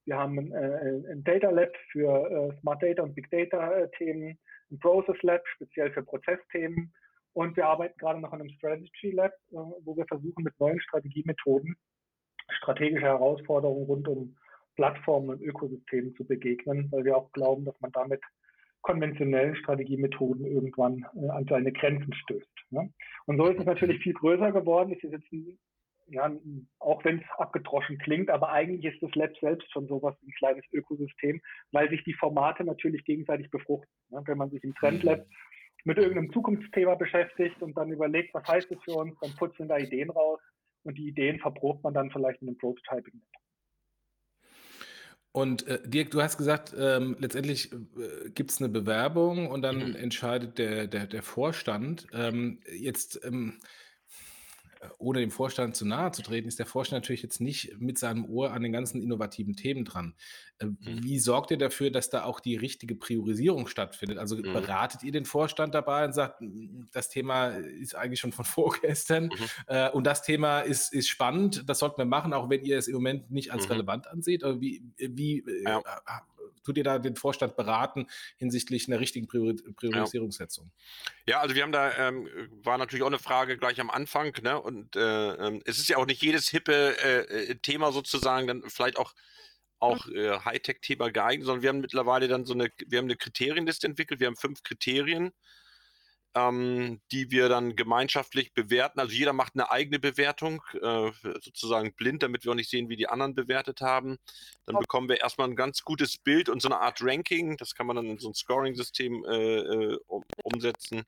Wir 0.07 0.17
haben 0.17 0.39
ein, 0.39 0.53
äh, 0.53 1.13
ein 1.13 1.25
Data 1.25 1.51
Lab 1.51 1.73
für 1.91 2.31
äh, 2.31 2.61
Smart 2.61 2.83
Data 2.83 3.03
und 3.03 3.15
Big 3.15 3.31
Data 3.31 3.73
äh, 3.73 3.91
Themen, 3.99 4.39
ein 4.71 4.79
Process 4.79 5.21
Lab 5.23 5.43
speziell 5.55 5.93
für 5.93 6.03
Prozessthemen 6.03 6.93
und 7.33 7.57
wir 7.57 7.67
arbeiten 7.67 7.99
gerade 7.99 8.21
noch 8.21 8.33
an 8.33 8.41
einem 8.41 8.51
Strategy 8.51 9.11
Lab, 9.11 9.33
äh, 9.51 9.57
wo 9.85 9.97
wir 9.97 10.07
versuchen 10.07 10.43
mit 10.43 10.59
neuen 10.59 10.81
Strategiemethoden 10.81 11.77
strategische 12.51 13.07
Herausforderungen 13.07 13.87
rund 13.87 14.09
um 14.09 14.37
Plattformen 14.77 15.31
und 15.31 15.43
Ökosystemen 15.43 16.15
zu 16.17 16.25
begegnen, 16.25 16.89
weil 16.91 17.05
wir 17.05 17.17
auch 17.17 17.33
glauben, 17.33 17.65
dass 17.65 17.81
man 17.81 17.93
damit 17.93 18.21
konventionellen 18.83 19.57
Strategiemethoden 19.57 20.47
irgendwann 20.47 21.05
äh, 21.17 21.29
an 21.31 21.47
seine 21.49 21.73
Grenzen 21.73 22.13
stößt. 22.13 22.49
Ne? 22.71 22.93
Und 23.27 23.39
so 23.39 23.47
ist 23.47 23.59
es 23.59 23.67
natürlich 23.67 24.03
viel 24.03 24.13
größer 24.13 24.53
geworden. 24.53 24.95
Wir 25.01 25.11
sitzen, 25.11 25.59
ja, 26.09 26.31
auch 26.79 27.05
wenn 27.05 27.19
es 27.19 27.25
abgedroschen 27.39 27.99
klingt, 27.99 28.31
aber 28.31 28.51
eigentlich 28.51 28.95
ist 28.95 29.03
das 29.03 29.15
Lab 29.15 29.37
selbst 29.41 29.71
schon 29.73 29.89
sowas 29.89 30.15
ein 30.23 30.33
kleines 30.39 30.65
Ökosystem, 30.73 31.41
weil 31.73 31.89
sich 31.91 32.05
die 32.05 32.15
Formate 32.15 32.65
natürlich 32.65 33.05
gegenseitig 33.05 33.51
befruchten. 33.51 33.91
Ne? 34.11 34.23
Wenn 34.25 34.39
man 34.39 34.51
sich 34.51 34.63
im 34.63 34.75
Trendlab 34.75 35.27
mit 35.85 35.99
irgendeinem 35.99 36.33
Zukunftsthema 36.33 36.95
beschäftigt 36.95 37.61
und 37.63 37.77
dann 37.77 37.93
überlegt, 37.93 38.35
was 38.35 38.47
heißt 38.47 38.71
das 38.71 38.79
für 38.85 38.95
uns, 38.95 39.19
dann 39.21 39.35
putzen 39.37 39.69
da 39.69 39.79
Ideen 39.79 40.11
raus 40.11 40.41
und 40.85 40.97
die 40.97 41.09
Ideen 41.09 41.39
verprobt 41.39 41.83
man 41.83 41.95
dann 41.95 42.11
vielleicht 42.11 42.41
in 42.43 42.49
einem 42.49 42.59
Prototyping. 42.59 43.21
Und 45.33 45.67
äh, 45.67 45.81
Dirk, 45.85 46.13
du 46.13 46.23
hast 46.23 46.39
gesagt, 46.39 46.75
ähm, 46.79 47.15
letztendlich 47.19 47.71
äh, 47.73 48.31
gibt 48.31 48.51
es 48.51 48.61
eine 48.61 48.71
Bewerbung 48.71 49.51
und 49.51 49.61
dann 49.61 49.91
mhm. 49.91 49.97
entscheidet 49.97 50.57
der, 50.57 50.87
der, 50.87 51.07
der 51.07 51.23
Vorstand. 51.23 52.07
Ähm, 52.15 52.61
jetzt 52.75 53.21
ähm, 53.23 53.59
ohne 54.99 55.21
dem 55.21 55.31
Vorstand 55.31 55.77
zu 55.77 55.87
nahe 55.87 56.13
zu 56.13 56.23
treten, 56.23 56.49
ist 56.49 56.59
der 56.59 56.67
Vorstand 56.67 57.03
natürlich 57.03 57.23
jetzt 57.23 57.41
nicht 57.41 57.81
mit 57.81 57.99
seinem 57.99 58.25
Ohr 58.25 58.53
an 58.53 58.63
den 58.63 58.73
ganzen 58.73 59.03
innovativen 59.03 59.57
Themen 59.57 59.85
dran. 59.85 60.15
Äh, 60.59 60.67
mhm. 60.67 60.79
Wie 60.81 61.19
sorgt 61.19 61.51
ihr 61.51 61.59
dafür, 61.59 61.91
dass 61.91 62.11
da 62.11 62.25
auch 62.25 62.41
die 62.41 62.57
richtige 62.57 62.95
Priorisierung 62.95 63.67
stattfindet? 63.67 64.19
Also 64.19 64.37
mhm. 64.37 64.53
beratet 64.53 65.03
ihr 65.03 65.13
den 65.13 65.25
Vorstand 65.25 65.75
dabei 65.75 66.05
und 66.05 66.15
sagt, 66.15 66.43
das 66.93 67.09
Thema 67.09 67.49
ist 67.49 67.95
eigentlich 67.95 68.21
schon 68.21 68.33
von 68.33 68.45
vorgestern 68.47 69.25
mhm. 69.25 69.49
äh, 69.67 69.91
und 69.91 70.05
das 70.05 70.23
Thema 70.23 70.61
ist, 70.61 70.93
ist 70.93 71.09
spannend, 71.09 71.69
das 71.69 71.79
sollten 71.79 71.99
wir 71.99 72.07
machen, 72.07 72.33
auch 72.33 72.51
wenn 72.51 72.65
ihr 72.65 72.79
es 72.79 72.89
im 72.89 72.95
Moment 72.95 73.31
nicht 73.31 73.53
als 73.53 73.65
mhm. 73.65 73.73
relevant 73.73 74.07
anseht? 74.09 74.45
Oder 74.45 74.61
wie, 74.61 74.83
wie 74.97 75.45
ja. 75.65 75.79
äh, 75.79 75.83
tut 76.67 76.77
ihr 76.77 76.85
da 76.85 76.99
den 76.99 77.17
Vorstand 77.17 77.57
beraten 77.57 78.09
hinsichtlich 78.37 78.89
einer 78.89 79.01
richtigen 79.01 79.27
Priori 79.27 79.55
Priorisierungssetzung? 79.77 80.73
Ja. 81.27 81.41
also 81.41 81.55
wir 81.55 81.63
haben 81.63 81.73
da, 81.73 81.97
ähm, 81.97 82.29
war 82.63 82.77
natürlich 82.77 83.03
auch 83.03 83.09
eine 83.09 83.19
Frage 83.19 83.57
gleich 83.57 83.81
am 83.81 83.91
Anfang, 83.91 84.35
ne? 84.43 84.61
Und 84.61 84.97
äh, 84.97 85.01
ähm, 85.35 85.63
es 85.65 85.79
ist 85.79 85.89
ja 85.89 85.97
auch 85.97 86.07
nicht 86.07 86.23
jedes 86.23 86.49
hippe 86.49 86.97
äh, 87.03 87.51
äh, 87.51 87.55
Thema 87.57 87.93
sozusagen 87.93 88.47
dann 88.47 88.63
vielleicht 88.67 88.99
auch 88.99 89.15
auch 89.79 90.09
äh, 90.09 90.39
Hightech-Thema 90.41 91.11
geeignet, 91.11 91.45
sondern 91.45 91.63
wir 91.63 91.69
haben 91.69 91.81
mittlerweile 91.81 92.29
dann 92.29 92.47
so 92.47 92.55
eine, 92.55 92.71
wir 92.87 92.99
haben 92.99 93.05
eine 93.05 93.17
Kriterienliste 93.17 93.87
entwickelt, 93.87 94.21
wir 94.21 94.27
haben 94.27 94.37
fünf 94.37 94.63
Kriterien, 94.63 95.33
ähm, 96.37 97.01
die 97.11 97.31
wir 97.31 97.49
dann 97.49 97.77
gemeinschaftlich 97.77 98.53
bewerten. 98.53 99.01
Also 99.01 99.15
jeder 99.15 99.33
macht 99.33 99.55
eine 99.55 99.71
eigene 99.71 99.99
Bewertung, 99.99 100.63
äh, 100.75 101.11
sozusagen 101.41 101.95
blind, 101.95 102.23
damit 102.23 102.45
wir 102.45 102.53
auch 102.53 102.57
nicht 102.57 102.69
sehen, 102.69 102.91
wie 102.91 102.97
die 102.97 103.09
anderen 103.09 103.35
bewertet 103.35 103.81
haben. 103.81 104.19
Dann 104.67 104.79
bekommen 104.79 105.09
wir 105.09 105.19
erstmal 105.21 105.49
ein 105.49 105.57
ganz 105.57 105.83
gutes 105.83 106.19
Bild 106.19 106.51
und 106.51 106.61
so 106.61 106.69
eine 106.69 106.79
Art 106.79 106.99
Ranking. 107.01 107.57
Das 107.57 107.75
kann 107.75 107.87
man 107.87 107.97
dann 107.97 108.07
in 108.07 108.19
so 108.19 108.29
ein 108.29 108.35
Scoring-System 108.35 109.25
äh, 109.25 109.57
äh 109.57 109.99
um, 110.09 110.25
umsetzen. 110.45 111.05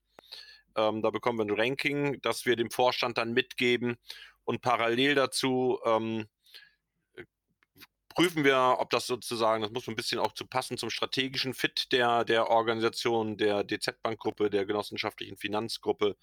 Ähm, 0.76 1.02
da 1.02 1.10
bekommen 1.10 1.38
wir 1.38 1.44
ein 1.44 1.60
Ranking, 1.60 2.20
das 2.22 2.46
wir 2.46 2.56
dem 2.56 2.70
Vorstand 2.70 3.18
dann 3.18 3.34
mitgeben 3.34 3.98
und 4.44 4.62
parallel 4.62 5.14
dazu 5.14 5.78
ähm, 5.84 6.26
prüfen 8.18 8.42
wir, 8.42 8.78
ob 8.80 8.90
das 8.90 9.06
sozusagen, 9.06 9.62
das 9.62 9.70
muss 9.70 9.86
ein 9.86 9.94
bisschen 9.94 10.18
auch 10.18 10.32
zu 10.32 10.44
passen 10.44 10.76
zum 10.76 10.90
strategischen 10.90 11.54
Fit 11.54 11.92
der, 11.92 12.24
der 12.24 12.50
Organisation, 12.50 13.36
der 13.36 13.62
DZ-Bank-Gruppe, 13.62 14.50
der 14.50 14.66
genossenschaftlichen 14.66 15.36
Finanzgruppe 15.36 16.16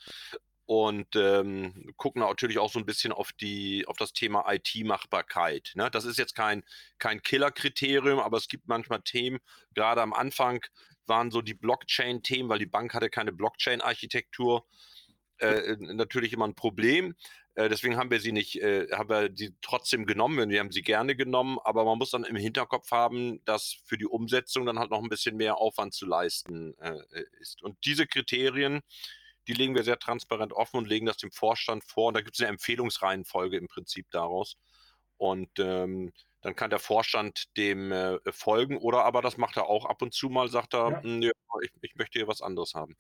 und 0.65 1.15
ähm, 1.15 1.93
gucken 1.96 2.19
natürlich 2.19 2.60
auch 2.60 2.69
so 2.69 2.80
ein 2.80 2.86
bisschen 2.86 3.13
auf 3.13 3.32
die 3.32 3.86
auf 3.88 3.96
das 3.96 4.12
Thema 4.12 4.43
IT-Machbarkeit. 4.52 5.72
Ne? 5.76 5.89
Das 5.89 6.04
ist 6.04 6.17
jetzt 6.17 6.36
kein 6.36 6.63
kein 6.98 7.22
Killer-Kriterium, 7.22 8.19
aber 8.19 8.36
es 8.36 8.50
gibt 8.50 8.67
manchmal 8.67 9.02
Themen. 9.02 9.39
Gerade 9.74 10.02
am 10.02 10.12
Anfang 10.12 10.65
waren 11.06 11.32
so 11.32 11.41
die 11.41 11.54
Blockchain-Themen, 11.54 12.50
weil 12.50 12.60
die 12.60 12.65
Bank 12.65 12.93
hatte 12.93 13.10
keine 13.10 13.32
Blockchain-Architektur. 13.32 14.65
Äh, 15.38 15.78
natürlich 15.80 16.34
immer 16.34 16.48
ein 16.48 16.56
Problem. 16.56 17.15
Äh, 17.56 17.70
deswegen 17.70 17.98
haben 17.98 18.12
wir 18.12 18.20
sie 18.20 18.34
nicht, 18.34 18.62
äh, 18.62 18.88
haben 18.91 19.10
wir 19.10 19.30
sie 19.34 19.56
trotzdem 19.62 20.06
genommen. 20.06 20.50
Wir 20.50 20.60
haben 20.60 20.72
sie 20.72 20.82
gerne 20.82 21.15
genommen, 21.15 21.58
aber 21.63 21.86
man 21.86 21.98
muss 21.98 22.12
dann 22.12 22.26
im 22.26 22.36
Hinterkopf 22.36 22.91
haben, 22.91 23.44
dass 23.46 23.78
für 23.86 23.98
die 23.98 24.06
Umsetzung 24.06 24.65
dann 24.65 24.78
halt 24.78 24.91
noch 24.91 25.02
ein 25.02 25.10
bisschen 25.10 25.38
mehr 25.38 25.58
Aufwand 25.58 25.94
zu 25.94 26.06
leisten 26.06 26.78
äh, 26.80 27.00
ist. 27.39 27.63
Und 27.63 27.78
diese 27.86 28.08
Kriterien, 28.08 28.82
die 29.48 29.54
legen 29.54 29.74
wir 29.74 29.84
sehr 29.84 30.00
transparent 30.00 30.52
offen 30.52 30.78
und 30.78 30.88
legen 30.88 31.06
das 31.06 31.18
dem 31.18 31.32
Vorstand 31.32 31.84
vor. 31.86 32.10
Und 32.10 32.15
da 32.15 32.22
gibt 32.22 32.36
es 32.36 32.41
eine 32.41 32.50
Empfehlungsreihenfolge 32.50 33.58
im 33.58 33.68
Prinzip 33.68 34.08
daraus. 34.12 34.58
Und 35.18 35.50
ähm, 35.60 36.12
dann 36.41 36.56
kann 36.56 36.70
der 36.70 36.80
Vorstand 36.80 37.56
dem 37.58 37.94
äh, 37.94 38.20
folgen 38.32 38.78
oder 38.78 39.06
aber 39.06 39.22
das 39.22 39.38
macht 39.38 39.56
er 39.56 39.68
auch 39.68 39.86
ab 39.86 40.02
und 40.02 40.13
zu 40.13 40.30
mal, 40.30 40.50
sagt 40.50 40.76
er, 40.76 41.02
ja. 41.04 41.20
Ja, 41.20 41.32
ich, 41.63 41.72
ich 41.82 41.96
möchte 41.96 42.20
hier 42.20 42.28
was 42.28 42.41
anderes 42.41 42.76
haben. 42.76 42.98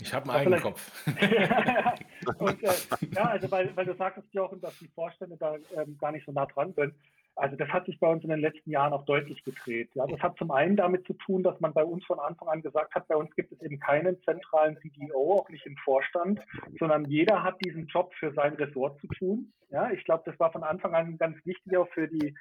Ich 0.00 0.14
habe 0.14 0.30
einen 0.32 0.40
eigenen 0.40 0.60
Kopf. 0.60 0.90
und, 2.38 2.62
äh, 2.62 2.70
ja, 3.14 3.24
also 3.24 3.50
weil, 3.50 3.74
weil 3.76 3.86
du 3.86 3.94
sagtest, 3.94 4.32
Jochen, 4.32 4.60
dass 4.60 4.78
die 4.78 4.88
Vorstände 4.88 5.36
da 5.38 5.56
ähm, 5.76 5.96
gar 5.98 6.12
nicht 6.12 6.26
so 6.26 6.32
nah 6.32 6.46
dran 6.46 6.72
sind. 6.74 6.94
Also 7.34 7.56
das 7.56 7.68
hat 7.68 7.86
sich 7.86 7.98
bei 7.98 8.08
uns 8.08 8.22
in 8.24 8.30
den 8.30 8.40
letzten 8.40 8.70
Jahren 8.70 8.92
auch 8.92 9.06
deutlich 9.06 9.42
gedreht. 9.42 9.88
Ja, 9.94 10.06
das 10.06 10.20
hat 10.20 10.36
zum 10.36 10.50
einen 10.50 10.76
damit 10.76 11.06
zu 11.06 11.14
tun, 11.14 11.42
dass 11.42 11.58
man 11.60 11.72
bei 11.72 11.82
uns 11.82 12.04
von 12.04 12.18
Anfang 12.18 12.48
an 12.48 12.62
gesagt 12.62 12.94
hat, 12.94 13.08
bei 13.08 13.16
uns 13.16 13.34
gibt 13.34 13.52
es 13.52 13.62
eben 13.62 13.80
keinen 13.80 14.22
zentralen 14.22 14.76
CDO, 14.78 15.40
auch 15.40 15.48
nicht 15.48 15.64
im 15.64 15.76
Vorstand, 15.78 16.40
sondern 16.78 17.06
jeder 17.06 17.42
hat 17.42 17.56
diesen 17.64 17.86
Job 17.86 18.12
für 18.18 18.32
sein 18.34 18.52
Ressort 18.54 19.00
zu 19.00 19.06
tun. 19.06 19.52
Ja, 19.70 19.90
ich 19.90 20.04
glaube, 20.04 20.24
das 20.26 20.38
war 20.38 20.52
von 20.52 20.62
Anfang 20.62 20.94
an 20.94 21.16
ganz 21.16 21.36
wichtig 21.46 21.76
auch 21.76 21.88
für 21.88 22.06
die 22.06 22.34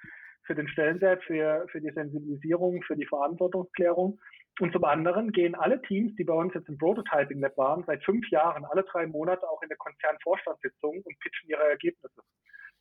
für 0.44 0.56
den 0.56 0.68
Stellenwert, 0.68 1.24
für, 1.24 1.66
für 1.72 1.80
die 1.80 1.92
Sensibilisierung, 1.92 2.82
für 2.82 2.96
die 2.96 3.06
Verantwortungsklärung. 3.06 4.20
Und 4.62 4.74
zum 4.74 4.84
anderen 4.84 5.32
gehen 5.32 5.56
alle 5.56 5.82
Teams, 5.82 6.16
die 6.18 6.24
bei 6.24 6.36
uns 6.36 6.54
jetzt 6.54 6.70
im 6.70 6.78
Prototyping 6.78 7.40
Lab 7.40 7.58
waren, 7.58 7.84
seit 7.88 8.04
fünf 8.04 8.30
Jahren 8.30 8.64
alle 8.64 8.84
drei 8.84 9.08
Monate 9.08 9.50
auch 9.50 9.60
in 9.64 9.70
der 9.70 9.78
Konzernvorstandssitzung 9.78 11.02
und 11.02 11.20
pitchen 11.20 11.50
ihre 11.50 11.68
Ergebnisse. 11.68 12.22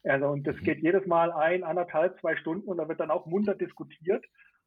Also, 0.04 0.28
und 0.28 0.46
das 0.46 0.58
geht 0.58 0.82
jedes 0.82 1.06
Mal 1.06 1.32
ein, 1.32 1.64
anderthalb, 1.64 2.20
zwei 2.20 2.36
Stunden 2.36 2.68
und 2.68 2.76
da 2.76 2.86
wird 2.86 3.00
dann 3.00 3.10
auch 3.10 3.24
munter 3.24 3.54
diskutiert. 3.54 4.22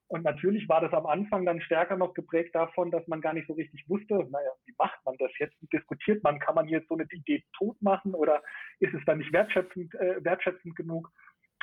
Und 0.08 0.24
natürlich 0.24 0.68
war 0.68 0.82
das 0.82 0.92
am 0.94 1.06
Anfang 1.06 1.46
dann 1.46 1.62
stärker 1.62 1.98
noch 1.98 2.16
geprägt 2.16 2.56
davon, 2.56 2.90
dass 2.90 3.08
man 3.08 3.22
gar 3.22 3.34
nicht 3.34 3.46
so 3.46 3.54
richtig 3.54 3.88
wusste, 3.88 4.16
naja, 4.16 4.52
wie 4.66 4.74
macht 4.80 4.98
man 5.06 5.16
das 5.20 5.32
jetzt? 5.38 5.56
Wie 5.62 5.68
diskutiert 5.68 6.24
man? 6.24 6.40
Kann 6.40 6.56
man 6.56 6.68
jetzt 6.68 6.88
so 6.88 6.96
eine 6.96 7.06
Idee 7.12 7.44
tot 7.56 7.80
machen 7.80 8.16
oder 8.16 8.42
ist 8.80 8.94
es 8.96 9.06
dann 9.06 9.20
nicht 9.20 9.32
wertschätzend, 9.32 9.94
äh, 9.96 10.24
wertschätzend 10.24 10.76
genug? 10.76 11.12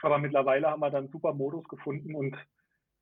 Aber 0.02 0.18
mittlerweile 0.18 0.68
haben 0.68 0.80
wir 0.80 0.90
dann 0.90 1.04
einen 1.04 1.12
super 1.12 1.34
Modus 1.34 1.66
gefunden 1.68 2.14
und 2.14 2.36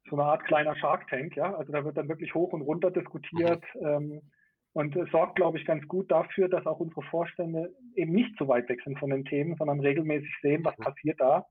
so 0.08 0.16
eine 0.16 0.24
Art 0.24 0.44
kleiner 0.44 0.76
Shark 0.76 1.08
Tank, 1.08 1.36
ja. 1.36 1.54
Also 1.54 1.72
da 1.72 1.84
wird 1.84 1.96
dann 1.96 2.08
wirklich 2.08 2.34
hoch 2.34 2.52
und 2.52 2.62
runter 2.62 2.90
diskutiert. 2.90 3.64
Ähm, 3.80 4.22
und 4.72 4.94
es 4.96 5.10
sorgt, 5.10 5.36
glaube 5.36 5.58
ich, 5.58 5.64
ganz 5.64 5.86
gut 5.88 6.10
dafür, 6.10 6.48
dass 6.48 6.66
auch 6.66 6.78
unsere 6.78 7.02
Vorstände 7.02 7.74
eben 7.94 8.12
nicht 8.12 8.36
so 8.38 8.48
weit 8.48 8.68
weg 8.68 8.80
sind 8.84 8.98
von 8.98 9.10
den 9.10 9.24
Themen, 9.24 9.56
sondern 9.56 9.80
regelmäßig 9.80 10.32
sehen, 10.40 10.64
was 10.64 10.78
mhm. 10.78 10.84
passiert 10.84 11.20
da 11.20 11.46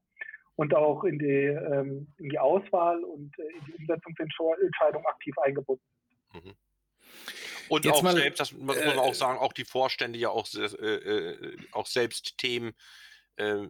und 0.57 0.73
auch 0.75 1.03
in 1.03 1.19
die, 1.19 1.25
ähm, 1.25 2.13
in 2.17 2.29
die 2.29 2.39
Auswahl 2.39 3.03
und 3.03 3.37
äh, 3.39 3.43
in 3.43 3.65
die 3.65 3.73
Umsetzungsentscheidung 3.73 5.05
aktiv 5.05 5.37
eingebunden 5.37 5.83
sind. 6.33 6.45
Mhm. 6.45 6.53
Und 7.69 7.85
Jetzt 7.85 7.95
auch 7.95 8.03
mal, 8.03 8.15
selbst, 8.15 8.39
das 8.39 8.51
muss 8.53 8.77
man 8.77 8.95
äh, 8.95 8.99
auch 8.99 9.13
sagen, 9.13 9.39
auch 9.39 9.53
die 9.53 9.65
Vorstände 9.65 10.17
ja 10.17 10.29
auch, 10.29 10.47
äh, 10.55 10.85
äh, 10.85 11.57
auch 11.73 11.85
selbst 11.85 12.37
Themen 12.37 12.73
äh, 13.37 13.67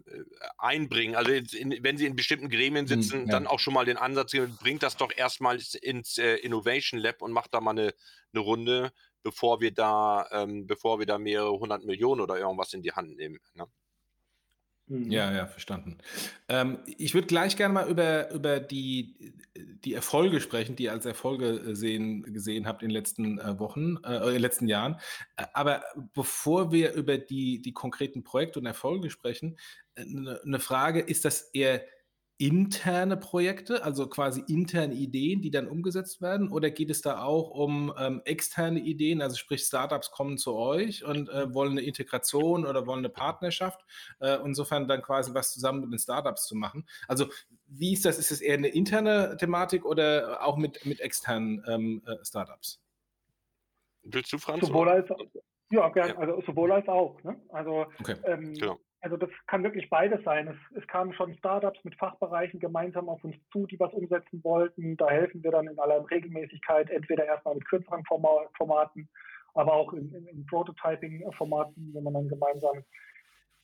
einbringen. 0.57 1.15
Also 1.15 1.31
in, 1.31 1.77
wenn 1.83 1.97
Sie 1.97 2.05
in 2.05 2.15
bestimmten 2.15 2.49
Gremien 2.49 2.87
hm, 2.87 3.01
sitzen, 3.01 3.19
ja. 3.21 3.31
dann 3.31 3.47
auch 3.47 3.59
schon 3.59 3.73
mal 3.73 3.85
den 3.85 3.97
Ansatz, 3.97 4.31
bringt 4.59 4.83
das 4.83 4.97
doch 4.97 5.11
erstmal 5.15 5.59
ins 5.81 6.17
äh, 6.17 6.35
Innovation 6.37 6.99
Lab 6.99 7.21
und 7.21 7.31
macht 7.31 7.53
da 7.53 7.61
mal 7.61 7.71
eine, 7.71 7.93
eine 8.33 8.41
Runde, 8.41 8.91
bevor 9.23 9.61
wir 9.61 9.71
da, 9.71 10.27
ähm, 10.31 10.67
bevor 10.67 10.99
wir 10.99 11.05
da 11.05 11.17
mehrere 11.17 11.51
hundert 11.51 11.83
Millionen 11.83 12.21
oder 12.21 12.37
irgendwas 12.37 12.73
in 12.73 12.81
die 12.81 12.93
Hand 12.93 13.15
nehmen. 13.17 13.39
Ne? 13.53 13.67
Mhm. 14.87 15.11
Ja, 15.11 15.33
ja, 15.33 15.47
verstanden. 15.47 15.97
Ähm, 16.47 16.79
ich 16.97 17.13
würde 17.13 17.27
gleich 17.27 17.57
gerne 17.57 17.73
mal 17.73 17.89
über, 17.89 18.31
über 18.31 18.59
die, 18.59 19.33
die 19.83 19.93
Erfolge 19.93 20.39
sprechen, 20.39 20.77
die 20.77 20.83
ihr 20.83 20.93
als 20.93 21.05
Erfolge 21.05 21.49
äh, 21.49 21.75
sehen, 21.75 22.23
gesehen 22.33 22.65
habt 22.65 22.83
in 22.83 22.89
den 22.89 22.93
letzten 22.93 23.37
äh, 23.39 23.59
Wochen, 23.59 23.97
äh, 24.05 24.17
in 24.27 24.33
den 24.33 24.41
letzten 24.41 24.67
Jahren. 24.67 24.97
Aber 25.53 25.83
bevor 26.13 26.71
wir 26.71 26.93
über 26.93 27.17
die, 27.17 27.61
die 27.61 27.73
konkreten 27.73 28.23
Projekte 28.23 28.59
und 28.59 28.65
Erfolge 28.65 29.09
sprechen, 29.09 29.57
eine 29.95 30.39
äh, 30.45 30.59
Frage, 30.59 31.01
ist 31.01 31.25
das 31.25 31.41
eher 31.53 31.83
interne 32.39 33.17
Projekte, 33.17 33.83
also 33.83 34.07
quasi 34.07 34.43
interne 34.47 34.93
Ideen, 34.93 35.41
die 35.41 35.49
dann 35.49 35.67
umgesetzt 35.67 36.21
werden? 36.21 36.49
Oder 36.49 36.69
geht 36.69 36.91
es 36.91 37.01
da 37.01 37.23
auch 37.23 37.49
um 37.49 37.93
ähm, 37.97 38.21
externe 38.25 38.79
Ideen, 38.79 39.21
also 39.21 39.35
sprich 39.35 39.63
Startups 39.63 40.11
kommen 40.11 40.37
zu 40.37 40.55
euch 40.55 41.03
und 41.03 41.29
äh, 41.29 41.53
wollen 41.53 41.71
eine 41.71 41.81
Integration 41.81 42.65
oder 42.65 42.85
wollen 42.85 42.99
eine 42.99 43.09
Partnerschaft, 43.09 43.83
äh, 44.19 44.37
insofern 44.45 44.87
dann 44.87 45.01
quasi 45.01 45.33
was 45.33 45.51
zusammen 45.51 45.81
mit 45.81 45.91
den 45.91 45.99
Startups 45.99 46.45
zu 46.45 46.55
machen? 46.55 46.87
Also 47.07 47.25
wie 47.65 47.93
ist 47.93 48.05
das? 48.05 48.19
Ist 48.19 48.31
es 48.31 48.41
eher 48.41 48.57
eine 48.57 48.69
interne 48.69 49.35
Thematik 49.37 49.83
oder 49.83 50.45
auch 50.45 50.57
mit, 50.57 50.85
mit 50.85 51.01
externen 51.01 51.63
ähm, 51.67 52.03
äh, 52.05 52.23
Startups? 52.23 52.79
Willst 54.03 54.31
du, 54.31 54.37
Franz? 54.37 54.65
Sowohl 54.65 54.89
als, 54.89 55.09
ja, 55.71 55.89
gern, 55.89 56.09
ja. 56.09 56.17
also 56.17 56.41
sowohl 56.45 56.71
als 56.71 56.87
auch. 56.87 57.21
Ne? 57.23 57.41
Also, 57.49 57.87
okay. 57.99 58.15
ähm, 58.23 58.53
genau. 58.53 58.79
Also 59.01 59.17
das 59.17 59.29
kann 59.47 59.63
wirklich 59.63 59.89
beides 59.89 60.23
sein. 60.23 60.47
Es, 60.47 60.77
es, 60.77 60.87
kamen 60.87 61.13
schon 61.13 61.35
Startups 61.35 61.83
mit 61.83 61.95
Fachbereichen 61.95 62.59
gemeinsam 62.59 63.09
auf 63.09 63.23
uns 63.23 63.35
zu, 63.51 63.67
die 63.67 63.79
was 63.79 63.93
umsetzen 63.93 64.43
wollten. 64.43 64.97
Da 64.97 65.09
helfen 65.09 65.43
wir 65.43 65.51
dann 65.51 65.67
in 65.67 65.79
aller 65.79 66.09
Regelmäßigkeit, 66.09 66.89
entweder 66.89 67.25
erstmal 67.25 67.55
mit 67.55 67.67
kürzeren 67.67 68.03
Formaten, 68.05 69.07
aber 69.53 69.73
auch 69.73 69.93
in, 69.93 70.13
in, 70.13 70.27
in 70.27 70.45
Prototyping-Formaten, 70.47 71.93
wenn 71.93 72.03
man 72.03 72.13
dann 72.13 72.27
gemeinsam 72.27 72.83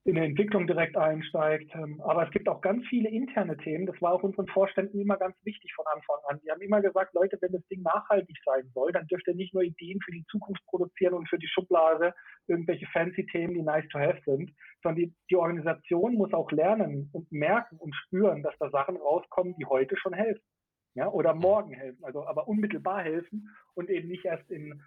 in 0.05 0.15
der 0.15 0.25
Entwicklung 0.25 0.67
direkt 0.67 0.97
einsteigt. 0.97 1.73
Ähm, 1.75 2.01
aber 2.01 2.25
es 2.25 2.31
gibt 2.31 2.49
auch 2.49 2.61
ganz 2.61 2.85
viele 2.87 3.09
interne 3.09 3.55
Themen. 3.57 3.85
Das 3.85 4.01
war 4.01 4.13
auch 4.13 4.23
unseren 4.23 4.47
Vorständen 4.47 4.99
immer 4.99 5.17
ganz 5.17 5.35
wichtig 5.45 5.73
von 5.73 5.85
Anfang 5.93 6.17
an. 6.27 6.39
Die 6.43 6.51
haben 6.51 6.61
immer 6.61 6.81
gesagt, 6.81 7.13
Leute, 7.13 7.37
wenn 7.39 7.53
das 7.53 7.65
Ding 7.67 7.81
nachhaltig 7.83 8.37
sein 8.43 8.69
soll, 8.73 8.91
dann 8.91 9.07
dürft 9.07 9.27
ihr 9.27 9.35
nicht 9.35 9.53
nur 9.53 9.63
Ideen 9.63 9.99
für 10.03 10.11
die 10.11 10.25
Zukunft 10.29 10.65
produzieren 10.65 11.13
und 11.13 11.29
für 11.29 11.37
die 11.37 11.47
Schublade 11.47 12.13
irgendwelche 12.47 12.85
fancy 12.87 13.25
Themen, 13.27 13.53
die 13.53 13.61
nice 13.61 13.87
to 13.89 13.99
have 13.99 14.19
sind, 14.25 14.51
sondern 14.81 15.03
die, 15.03 15.15
die 15.29 15.37
Organisation 15.37 16.15
muss 16.15 16.33
auch 16.33 16.51
lernen 16.51 17.09
und 17.13 17.31
merken 17.31 17.77
und 17.77 17.95
spüren, 17.95 18.43
dass 18.43 18.57
da 18.59 18.69
Sachen 18.69 18.97
rauskommen, 18.97 19.55
die 19.57 19.65
heute 19.65 19.95
schon 19.97 20.13
helfen. 20.13 20.43
Ja, 20.95 21.09
oder 21.09 21.33
morgen 21.33 21.73
helfen, 21.73 22.03
also 22.03 22.27
aber 22.27 22.47
unmittelbar 22.47 23.01
helfen 23.01 23.49
und 23.73 23.89
eben 23.89 24.09
nicht 24.09 24.25
erst 24.25 24.51
in 24.51 24.79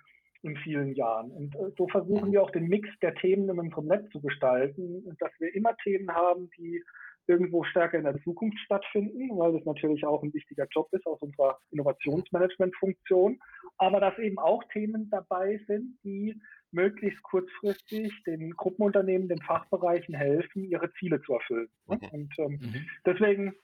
in 0.42 0.56
vielen 0.58 0.94
Jahren. 0.94 1.30
Und 1.30 1.54
äh, 1.56 1.70
so 1.76 1.88
versuchen 1.88 2.32
wir 2.32 2.42
auch 2.42 2.50
den 2.50 2.68
Mix 2.68 2.88
der 3.00 3.14
Themen 3.14 3.48
in 3.48 3.58
unserem 3.58 3.86
Netz 3.86 4.10
zu 4.10 4.20
gestalten, 4.20 5.04
dass 5.18 5.30
wir 5.38 5.54
immer 5.54 5.76
Themen 5.82 6.10
haben, 6.10 6.50
die 6.56 6.82
irgendwo 7.28 7.64
stärker 7.64 7.98
in 7.98 8.04
der 8.04 8.20
Zukunft 8.22 8.58
stattfinden, 8.60 9.36
weil 9.36 9.52
das 9.52 9.64
natürlich 9.64 10.04
auch 10.06 10.22
ein 10.22 10.32
wichtiger 10.32 10.66
Job 10.70 10.88
ist 10.92 11.06
aus 11.06 11.20
unserer 11.20 11.58
Innovationsmanagement-Funktion, 11.70 13.40
aber 13.78 14.00
dass 14.00 14.18
eben 14.18 14.38
auch 14.38 14.62
Themen 14.72 15.10
dabei 15.10 15.60
sind, 15.66 15.98
die 16.04 16.40
möglichst 16.70 17.22
kurzfristig 17.22 18.12
den 18.24 18.50
Gruppenunternehmen, 18.52 19.28
den 19.28 19.40
Fachbereichen 19.42 20.14
helfen, 20.14 20.64
ihre 20.64 20.92
Ziele 20.94 21.20
zu 21.22 21.34
erfüllen. 21.34 21.68
Mhm. 21.86 22.08
Und 22.12 22.38
ähm, 22.38 22.58
mhm. 22.60 22.86
deswegen 23.04 23.54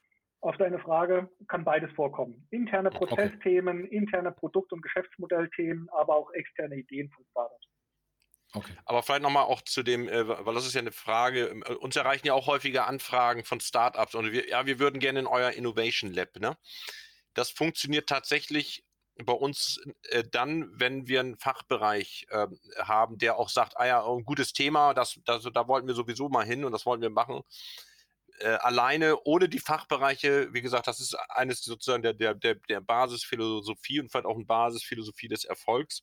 auf 0.42 0.56
deine 0.56 0.80
Frage 0.80 1.30
kann 1.46 1.64
beides 1.64 1.90
vorkommen. 1.92 2.46
Interne 2.50 2.90
Prozessthemen, 2.90 3.84
okay. 3.84 3.96
interne 3.96 4.32
Produkt- 4.32 4.72
und 4.72 4.82
Geschäftsmodellthemen, 4.82 5.88
aber 5.90 6.16
auch 6.16 6.32
externe 6.32 6.76
Ideen 6.76 7.10
von 7.10 7.24
Startups. 7.30 7.66
Okay. 8.54 8.72
Aber 8.84 9.02
vielleicht 9.02 9.22
nochmal 9.22 9.44
auch 9.44 9.62
zu 9.62 9.82
dem, 9.82 10.08
äh, 10.08 10.28
weil 10.28 10.54
das 10.54 10.66
ist 10.66 10.74
ja 10.74 10.80
eine 10.80 10.92
Frage, 10.92 11.62
äh, 11.64 11.74
uns 11.74 11.96
erreichen 11.96 12.26
ja 12.26 12.34
auch 12.34 12.48
häufige 12.48 12.84
Anfragen 12.84 13.44
von 13.44 13.60
Startups 13.60 14.14
und 14.14 14.32
wir, 14.32 14.48
ja, 14.48 14.66
wir 14.66 14.78
würden 14.78 14.98
gerne 14.98 15.20
in 15.20 15.26
euer 15.26 15.52
Innovation 15.52 16.12
Lab. 16.12 16.36
Ne? 16.36 16.56
Das 17.34 17.50
funktioniert 17.50 18.08
tatsächlich 18.08 18.84
bei 19.24 19.32
uns 19.32 19.80
äh, 20.10 20.24
dann, 20.28 20.68
wenn 20.74 21.06
wir 21.06 21.20
einen 21.20 21.38
Fachbereich 21.38 22.26
äh, 22.30 22.48
haben, 22.78 23.16
der 23.16 23.38
auch 23.38 23.48
sagt, 23.48 23.76
ah 23.76 23.86
ja, 23.86 24.04
ein 24.04 24.24
gutes 24.24 24.52
Thema, 24.52 24.92
das, 24.92 25.20
das, 25.24 25.44
da 25.54 25.68
wollten 25.68 25.86
wir 25.86 25.94
sowieso 25.94 26.28
mal 26.28 26.44
hin 26.44 26.64
und 26.64 26.72
das 26.72 26.84
wollen 26.84 27.00
wir 27.00 27.10
machen 27.10 27.42
äh, 28.42 28.58
alleine 28.60 29.18
ohne 29.24 29.48
die 29.48 29.58
Fachbereiche, 29.58 30.52
wie 30.52 30.62
gesagt, 30.62 30.86
das 30.86 31.00
ist 31.00 31.14
eines 31.30 31.62
sozusagen 31.62 32.02
der, 32.02 32.12
der, 32.12 32.34
der, 32.34 32.56
der 32.68 32.80
Basisphilosophie 32.80 34.00
und 34.00 34.10
vielleicht 34.10 34.26
auch 34.26 34.36
eine 34.36 34.44
Basisphilosophie 34.44 35.28
des 35.28 35.44
Erfolgs. 35.44 36.02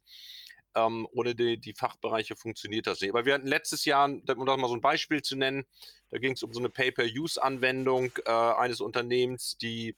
Ähm, 0.76 1.08
ohne 1.12 1.34
die, 1.36 1.60
die 1.60 1.74
Fachbereiche 1.74 2.36
funktioniert 2.36 2.88
das 2.88 3.02
nicht. 3.02 3.10
Aber 3.10 3.26
wir 3.26 3.34
hatten 3.34 3.48
letztes 3.48 3.86
Jahr, 3.86 4.08
um 4.08 4.24
das 4.24 4.38
mal 4.38 4.68
so 4.68 4.76
ein 4.76 4.82
Beispiel 4.82 5.22
zu 5.22 5.36
nennen, 5.36 5.66
da 6.12 6.20
ging 6.20 6.34
es 6.34 6.44
um 6.44 6.54
so 6.54 6.60
eine 6.60 6.70
Pay-per-Use-Anwendung 6.70 8.12
äh, 8.26 8.32
eines 8.32 8.80
Unternehmens, 8.80 9.58
die 9.58 9.96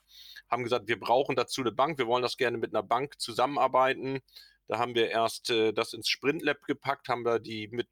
haben 0.49 0.63
gesagt, 0.63 0.87
wir 0.87 0.99
brauchen 0.99 1.35
dazu 1.35 1.61
eine 1.61 1.71
Bank, 1.71 1.97
wir 1.97 2.07
wollen 2.07 2.23
das 2.23 2.37
gerne 2.37 2.57
mit 2.57 2.73
einer 2.73 2.83
Bank 2.83 3.19
zusammenarbeiten. 3.19 4.19
Da 4.67 4.79
haben 4.79 4.95
wir 4.95 5.09
erst 5.09 5.49
äh, 5.49 5.73
das 5.73 5.93
ins 5.93 6.09
Sprint 6.09 6.41
Lab 6.41 6.61
gepackt, 6.63 7.09
haben 7.09 7.23
wir 7.23 7.39
die 7.39 7.67
mit 7.67 7.87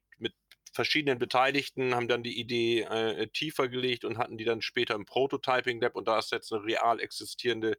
verschiedenen 0.72 1.18
Beteiligten 1.18 1.94
haben 1.94 2.08
dann 2.08 2.22
die 2.22 2.38
Idee 2.38 2.82
äh, 2.82 3.26
tiefer 3.28 3.68
gelegt 3.68 4.04
und 4.04 4.18
hatten 4.18 4.38
die 4.38 4.44
dann 4.44 4.62
später 4.62 4.94
im 4.94 5.04
Prototyping 5.04 5.80
Lab 5.80 5.96
und 5.96 6.06
da 6.08 6.18
ist 6.18 6.32
jetzt 6.32 6.52
eine 6.52 6.64
real 6.64 7.00
existierende 7.00 7.76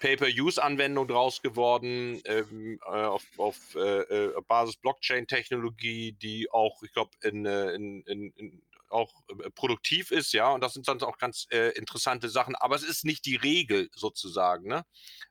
Pay-per-Use-Anwendung 0.00 1.08
draus 1.08 1.42
geworden 1.42 2.20
ähm, 2.24 2.78
äh, 2.84 2.88
auf, 2.88 3.24
auf 3.36 3.74
äh, 3.74 4.00
äh 4.02 4.32
Basis 4.46 4.76
Blockchain-Technologie, 4.76 6.12
die 6.12 6.50
auch, 6.50 6.82
ich 6.82 6.92
glaube, 6.92 7.10
in, 7.22 7.46
äh, 7.46 7.72
in, 7.72 8.02
in, 8.02 8.32
in, 8.32 8.62
auch 8.90 9.12
äh, 9.28 9.50
produktiv 9.50 10.12
ist, 10.12 10.32
ja, 10.32 10.50
und 10.52 10.62
das 10.62 10.74
sind 10.74 10.86
dann 10.86 11.02
auch 11.02 11.18
ganz 11.18 11.46
interessante 11.50 12.28
Sachen, 12.28 12.54
aber 12.54 12.76
es 12.76 12.84
ist 12.84 13.04
nicht 13.04 13.26
die 13.26 13.36
Regel 13.36 13.90
sozusagen, 13.94 14.68
ne? 14.68 14.84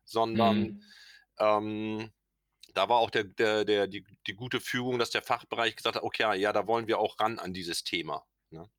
sondern 0.04 0.60
mhm. 0.60 0.84
ähm, 1.39 2.12
da 2.77 2.87
war 2.89 2.99
auch 2.99 3.09
der, 3.09 3.23
der, 3.23 3.65
der, 3.65 3.87
die, 3.87 4.05
die 4.27 4.35
gute 4.35 4.61
Führung, 4.61 4.99
dass 4.99 5.09
der 5.09 5.23
Fachbereich 5.23 5.75
gesagt 5.75 5.95
hat, 5.95 6.03
okay, 6.03 6.39
ja, 6.39 6.53
da 6.53 6.67
wollen 6.67 6.87
wir 6.87 6.99
auch 6.99 7.19
ran 7.19 7.39
an 7.39 7.51
dieses 7.51 7.83
Thema. 7.83 8.23
Ne? 8.51 8.69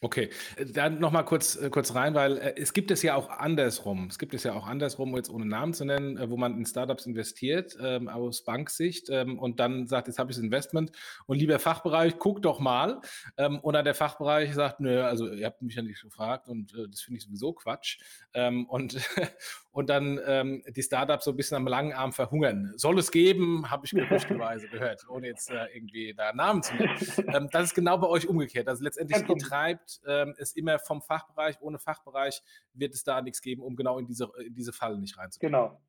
Okay, 0.00 0.30
äh, 0.54 0.64
dann 0.64 1.00
nochmal 1.00 1.24
kurz, 1.24 1.56
äh, 1.56 1.70
kurz 1.70 1.92
rein, 1.92 2.14
weil 2.14 2.38
äh, 2.38 2.54
es 2.56 2.72
gibt 2.72 2.92
es 2.92 3.02
ja 3.02 3.16
auch 3.16 3.30
andersrum. 3.30 4.06
Es 4.08 4.20
gibt 4.20 4.32
es 4.32 4.44
ja 4.44 4.54
auch 4.54 4.68
andersrum, 4.68 5.16
jetzt 5.16 5.28
ohne 5.28 5.44
Namen 5.44 5.74
zu 5.74 5.84
nennen, 5.84 6.30
wo 6.30 6.36
man 6.36 6.56
in 6.56 6.64
Startups 6.66 7.04
investiert, 7.04 7.76
ähm, 7.82 8.08
aus 8.08 8.44
Banksicht 8.44 9.10
ähm, 9.10 9.40
und 9.40 9.58
dann 9.58 9.88
sagt, 9.88 10.06
jetzt 10.06 10.20
habe 10.20 10.30
ich 10.30 10.36
das 10.36 10.44
Investment 10.44 10.92
und 11.26 11.38
lieber 11.38 11.58
Fachbereich, 11.58 12.14
guck 12.18 12.42
doch 12.42 12.60
mal. 12.60 13.00
Ähm, 13.36 13.58
oder 13.62 13.82
der 13.82 13.94
Fachbereich 13.94 14.54
sagt, 14.54 14.78
nö, 14.78 15.02
also 15.02 15.32
ihr 15.32 15.46
habt 15.46 15.62
mich 15.62 15.74
ja 15.74 15.82
nicht 15.82 16.00
gefragt 16.00 16.48
und 16.48 16.72
äh, 16.74 16.88
das 16.88 17.00
finde 17.00 17.18
ich 17.18 17.24
sowieso 17.24 17.52
Quatsch. 17.52 17.98
Ähm, 18.34 18.66
und, 18.66 18.96
und 19.72 19.90
dann 19.90 20.20
ähm, 20.24 20.62
die 20.68 20.82
Startups 20.82 21.24
so 21.24 21.32
ein 21.32 21.36
bisschen 21.36 21.56
am 21.56 21.66
langen 21.66 21.92
Arm 21.92 22.12
verhungern. 22.12 22.72
Soll 22.76 23.00
es 23.00 23.10
geben, 23.10 23.68
habe 23.68 23.84
ich 23.84 23.90
gerüchteweise 23.90 24.68
gehört, 24.70 25.08
ohne 25.08 25.26
jetzt 25.26 25.50
äh, 25.50 25.66
irgendwie 25.74 26.14
da 26.16 26.32
Namen 26.32 26.62
zu 26.62 26.76
nennen. 26.76 26.96
Ähm, 27.34 27.48
das 27.50 27.64
ist 27.64 27.74
genau 27.74 27.98
bei 27.98 28.06
euch 28.06 28.28
umgekehrt. 28.28 28.68
Also 28.68 28.84
letztendlich 28.84 29.26
getreibt 29.26 29.87
gibt, 29.88 30.00
ähm, 30.06 30.34
es 30.38 30.52
immer 30.56 30.78
vom 30.78 31.02
Fachbereich. 31.02 31.56
Ohne 31.60 31.78
Fachbereich 31.78 32.42
wird 32.74 32.94
es 32.94 33.04
da 33.04 33.20
nichts 33.22 33.40
geben, 33.40 33.62
um 33.62 33.76
genau 33.76 33.98
in 33.98 34.06
diese, 34.06 34.30
in 34.44 34.54
diese 34.54 34.72
Falle 34.72 34.98
nicht 34.98 35.18
reinzukommen. 35.18 35.52
Genau. 35.52 35.80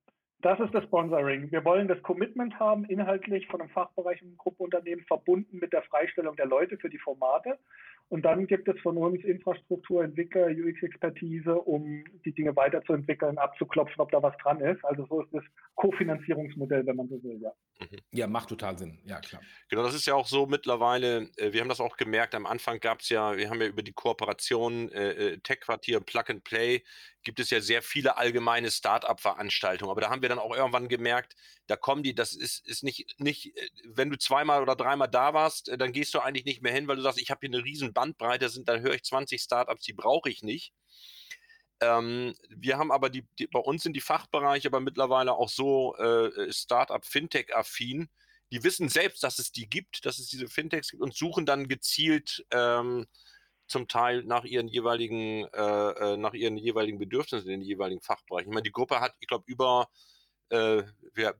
Das 0.41 0.57
ist 0.62 0.73
das 0.73 0.85
Sponsoring. 0.85 1.51
Wir 1.51 1.65
wollen 1.65 1.89
das 1.89 2.01
Commitment 2.01 2.57
haben, 2.59 2.85
inhaltlich 2.85 3.45
von 3.47 3.59
einem 3.59 3.69
Fachbereich 3.71 4.21
und 4.23 4.38
Gruppenunternehmen 4.38 5.03
verbunden 5.03 5.57
mit 5.57 5.73
der 5.73 5.81
Freistellung 5.83 6.38
der 6.38 6.45
Leute 6.45 6.77
für 6.77 6.89
die 6.89 6.97
Formate. 6.97 7.59
Und 8.10 8.24
dann 8.24 8.48
gibt 8.48 8.67
es 8.67 8.80
von 8.82 8.98
uns 8.98 9.24
Infrastruktur, 9.24 10.04
Entwickler, 10.04 10.48
UX-Expertise, 10.48 11.54
um 11.54 12.04
die 12.26 12.34
Dinge 12.34 12.56
weiterzuentwickeln, 12.56 13.38
abzuklopfen, 13.38 14.02
ob 14.02 14.12
da 14.12 14.22
was 14.24 14.36
dran 14.38 14.60
ist. 14.62 14.84
Also 14.84 15.06
so 15.06 15.22
ist 15.22 15.32
das 15.32 15.43
Kofinanzierungsmodell, 15.76 16.88
wenn 16.88 16.95
man 16.95 17.08
so 17.08 17.22
will, 17.24 17.39
ja. 17.39 17.52
Mhm. 17.80 17.98
Ja, 18.12 18.26
macht 18.26 18.50
total 18.50 18.78
Sinn, 18.80 19.00
ja 19.06 19.19
klar. 19.19 19.43
Genau, 19.69 19.84
das 19.84 19.93
ist 19.93 20.08
ja 20.08 20.15
auch 20.15 20.26
so 20.26 20.48
mittlerweile, 20.48 21.30
äh, 21.38 21.54
wir 21.54 21.62
haben 21.62 21.69
das 21.69 21.80
auch 21.80 21.98
gemerkt, 21.98 22.34
am 22.34 22.48
Anfang 22.48 22.80
gab 22.80 23.02
es 23.02 23.10
ja, 23.10 23.38
wir 23.38 23.48
haben 23.48 23.62
ja 23.62 23.67
über 23.67 23.84
die 23.84 23.93
Kooperation 23.93 24.91
äh, 24.91 25.12
äh, 25.12 25.38
Tech-Quartier, 25.38 26.00
Plug 26.00 26.24
and 26.30 26.43
Play, 26.43 26.84
gibt 27.24 27.39
es 27.39 27.52
ja 27.52 27.62
sehr 27.62 27.84
viele 27.84 28.17
allgemeine 28.17 28.72
Start-up-Veranstaltungen. 28.72 29.91
Aber 29.91 30.02
da 30.02 30.10
haben 30.10 30.24
wir 30.24 30.30
dann 30.30 30.39
auch 30.39 30.56
irgendwann 30.56 30.88
gemerkt, 30.88 31.36
da 31.69 31.75
kommen 31.75 32.01
die, 32.01 32.15
das 32.15 32.34
ist, 32.34 32.67
ist 32.67 32.84
nicht, 32.84 33.19
nicht, 33.19 33.55
äh, 33.55 33.69
wenn 33.86 34.10
du 34.10 34.17
zweimal 34.17 34.62
oder 34.62 34.75
dreimal 34.75 35.08
da 35.08 35.34
warst, 35.34 35.69
äh, 35.69 35.77
dann 35.77 35.93
gehst 35.93 36.13
du 36.15 36.19
eigentlich 36.19 36.45
nicht 36.45 36.63
mehr 36.63 36.73
hin, 36.73 36.88
weil 36.88 36.95
du 36.95 37.03
sagst, 37.03 37.21
ich 37.21 37.29
habe 37.29 37.41
hier 37.41 37.55
eine 37.55 37.63
riesen 37.63 37.93
Bandbreite, 37.93 38.49
sind, 38.49 38.67
dann 38.67 38.82
höre 38.82 38.95
ich 38.95 39.03
20 39.03 39.41
Startups, 39.41 39.84
die 39.84 39.93
brauche 39.93 40.29
ich 40.29 40.41
nicht. 40.41 40.73
Ähm, 41.82 42.36
wir 42.49 42.77
haben 42.77 42.91
aber 42.91 43.10
die, 43.10 43.25
die, 43.38 43.47
bei 43.47 43.60
uns 43.60 43.84
sind 43.84 43.93
die 43.93 44.01
Fachbereiche 44.01 44.67
aber 44.67 44.79
mittlerweile 44.79 45.34
auch 45.34 45.49
so 45.49 45.95
äh, 45.97 46.51
Startup 46.51 47.05
Fintech-affin. 47.05 48.10
Die 48.51 48.63
wissen 48.63 48.89
selbst, 48.89 49.23
dass 49.23 49.38
es 49.38 49.51
die 49.51 49.69
gibt, 49.69 50.05
dass 50.05 50.17
es 50.17 50.27
diese 50.27 50.47
Fintechs 50.47 50.89
gibt 50.89 51.03
und 51.03 51.15
suchen 51.15 51.45
dann 51.45 51.67
gezielt 51.67 52.45
ähm, 52.51 53.05
zum 53.67 53.88
Teil 53.88 54.23
nach 54.23 54.43
ihren 54.43 54.67
jeweiligen, 54.67 55.45
äh, 55.53 56.13
äh, 56.13 56.17
nach 56.17 56.34
ihren 56.34 56.58
jeweiligen 56.58 56.97
Bedürfnissen 56.97 57.49
in 57.49 57.60
den 57.62 57.67
jeweiligen 57.67 58.01
Fachbereichen. 58.01 58.49
Ich 58.49 58.53
meine, 58.53 58.63
die 58.63 58.71
Gruppe 58.71 58.99
hat, 58.99 59.13
ich 59.19 59.27
glaube, 59.27 59.43
über, 59.45 59.88
äh, 60.49 60.83
wir 61.13 61.35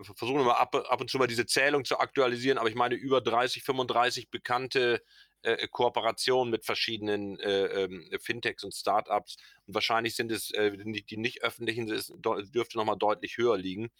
versuchen 0.00 0.40
immer 0.40 0.58
ab, 0.58 0.74
ab 0.74 1.00
und 1.00 1.10
zu 1.10 1.18
mal 1.18 1.26
diese 1.26 1.46
Zählung 1.46 1.84
zu 1.84 1.98
aktualisieren, 1.98 2.58
aber 2.58 2.68
ich 2.68 2.74
meine, 2.74 2.94
über 2.94 3.20
30, 3.20 3.62
35 3.62 4.30
bekannte 4.30 5.02
äh, 5.42 5.68
Kooperationen 5.68 6.50
mit 6.50 6.64
verschiedenen 6.64 7.38
äh, 7.40 7.84
ähm, 7.84 8.08
Fintechs 8.20 8.64
und 8.64 8.74
Startups. 8.74 9.36
Und 9.66 9.74
wahrscheinlich 9.74 10.14
sind 10.14 10.32
es 10.32 10.50
äh, 10.52 10.76
die, 10.76 11.04
die 11.04 11.16
nicht 11.16 11.42
öffentlichen, 11.42 11.90
es 11.90 12.12
dürfte 12.16 12.78
nochmal 12.78 12.96
deutlich 12.98 13.36
höher 13.36 13.58
liegen. 13.58 13.90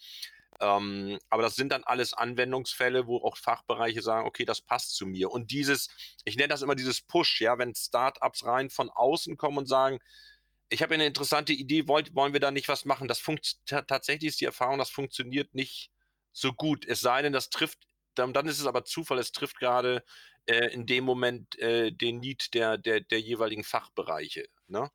Ähm, 0.59 1.19
aber 1.29 1.41
das 1.41 1.55
sind 1.55 1.71
dann 1.71 1.83
alles 1.83 2.13
Anwendungsfälle, 2.13 3.07
wo 3.07 3.17
auch 3.17 3.37
Fachbereiche 3.37 4.01
sagen, 4.01 4.27
okay, 4.27 4.45
das 4.45 4.61
passt 4.61 4.95
zu 4.95 5.05
mir. 5.05 5.31
Und 5.31 5.51
dieses, 5.51 5.89
ich 6.25 6.35
nenne 6.35 6.49
das 6.49 6.61
immer 6.61 6.75
dieses 6.75 7.01
Push, 7.01 7.41
ja, 7.41 7.57
wenn 7.57 7.75
Startups 7.75 8.45
rein 8.45 8.69
von 8.69 8.89
außen 8.89 9.35
kommen 9.37 9.57
und 9.57 9.67
sagen, 9.67 9.99
ich 10.73 10.81
habe 10.81 10.95
eine 10.95 11.05
interessante 11.05 11.53
Idee, 11.53 11.87
wollt, 11.87 12.15
wollen 12.15 12.33
wir 12.33 12.39
da 12.39 12.49
nicht 12.49 12.67
was 12.67 12.83
machen? 12.85 13.07
Das 13.07 13.23
tatsächlich 13.65 14.29
ist 14.29 14.41
die 14.41 14.45
Erfahrung, 14.45 14.79
das 14.79 14.89
funktioniert 14.89 15.53
nicht 15.53 15.91
so 16.31 16.51
gut. 16.51 16.85
Es 16.85 16.99
sei 16.99 17.21
denn, 17.21 17.31
das 17.31 17.49
trifft, 17.51 17.87
dann, 18.15 18.33
dann 18.33 18.47
ist 18.47 18.59
es 18.59 18.65
aber 18.65 18.83
Zufall, 18.83 19.19
es 19.19 19.31
trifft 19.31 19.59
gerade 19.59 20.03
äh, 20.47 20.73
in 20.73 20.87
dem 20.87 21.03
Moment 21.03 21.57
äh, 21.59 21.91
den 21.91 22.19
Need 22.19 22.55
der, 22.55 22.79
der, 22.79 23.01
der 23.01 23.21
jeweiligen 23.21 23.63
Fachbereiche. 23.63 24.47
Ne? 24.67 24.89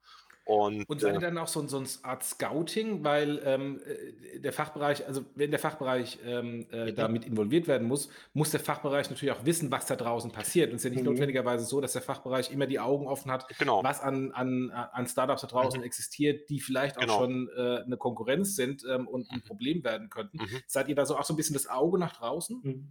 Und, 0.49 0.89
und 0.89 0.99
seid 0.99 1.13
ihr 1.13 1.19
äh, 1.19 1.21
dann 1.21 1.37
auch 1.37 1.47
so, 1.47 1.67
so 1.67 1.77
eine 1.77 1.87
Art 2.05 2.25
Scouting, 2.25 3.05
weil 3.05 3.39
ähm, 3.45 3.83
äh, 3.85 4.41
der 4.41 4.55
Fachbereich, 4.55 5.07
also 5.07 5.27
wenn 5.35 5.51
der 5.51 5.61
Fachbereich 5.61 6.19
ähm, 6.25 6.67
äh, 6.71 6.95
damit 6.95 7.27
involviert 7.27 7.69
werden 7.69 7.87
muss, 7.87 8.09
muss 8.33 8.51
der 8.51 8.61
Fachbereich 8.61 9.11
natürlich 9.11 9.33
auch 9.33 9.45
wissen, 9.45 9.71
was 9.71 9.85
da 9.85 9.95
draußen 9.95 10.33
passiert. 10.33 10.71
Und 10.71 10.77
es 10.77 10.81
ist 10.81 10.85
ja 10.85 10.91
nicht 10.91 11.05
mhm. 11.05 11.11
notwendigerweise 11.11 11.67
so, 11.67 11.83
dass 11.83 11.93
der 11.93 12.01
Fachbereich 12.01 12.51
immer 12.51 12.67
die 12.67 12.81
Augen 12.81 13.07
offen 13.07 13.31
hat, 13.31 13.47
genau. 13.59 13.85
was 13.85 14.01
an, 14.01 14.33
an, 14.33 14.71
an 14.71 15.07
Startups 15.07 15.43
da 15.43 15.49
draußen 15.49 15.81
mhm. 15.81 15.87
existiert, 15.87 16.49
die 16.49 16.61
vielleicht 16.61 16.97
auch 16.97 17.03
genau. 17.03 17.19
schon 17.19 17.51
äh, 17.55 17.83
eine 17.85 17.99
Konkurrenz 17.99 18.57
sind 18.57 18.83
ähm, 18.91 19.07
und 19.07 19.31
ein 19.31 19.41
mhm. 19.41 19.49
Problem 19.49 19.85
werden 19.85 20.09
könnten. 20.09 20.39
Mhm. 20.39 20.63
Seid 20.67 20.89
ihr 20.89 20.95
da 20.95 21.05
so 21.05 21.19
auch 21.19 21.25
so 21.25 21.35
ein 21.35 21.37
bisschen 21.37 21.55
das 21.55 21.69
Auge 21.69 21.99
nach 21.99 22.17
draußen? 22.17 22.59
Mhm. 22.63 22.89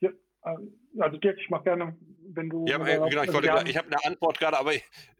Ja, 0.00 0.10
ähm, 0.46 0.72
also 0.98 1.16
Dirk, 1.16 1.38
ich 1.38 1.48
mache 1.48 1.62
gerne 1.62 1.96
wenn 2.34 2.48
du. 2.48 2.66
Ja, 2.66 2.76
äh, 2.84 3.08
genau, 3.08 3.22
ich, 3.22 3.32
wollte, 3.32 3.50
haben, 3.50 3.66
ich 3.66 3.76
habe 3.76 3.88
eine 3.88 4.04
Antwort 4.04 4.38
gerade, 4.38 4.58
aber 4.58 4.72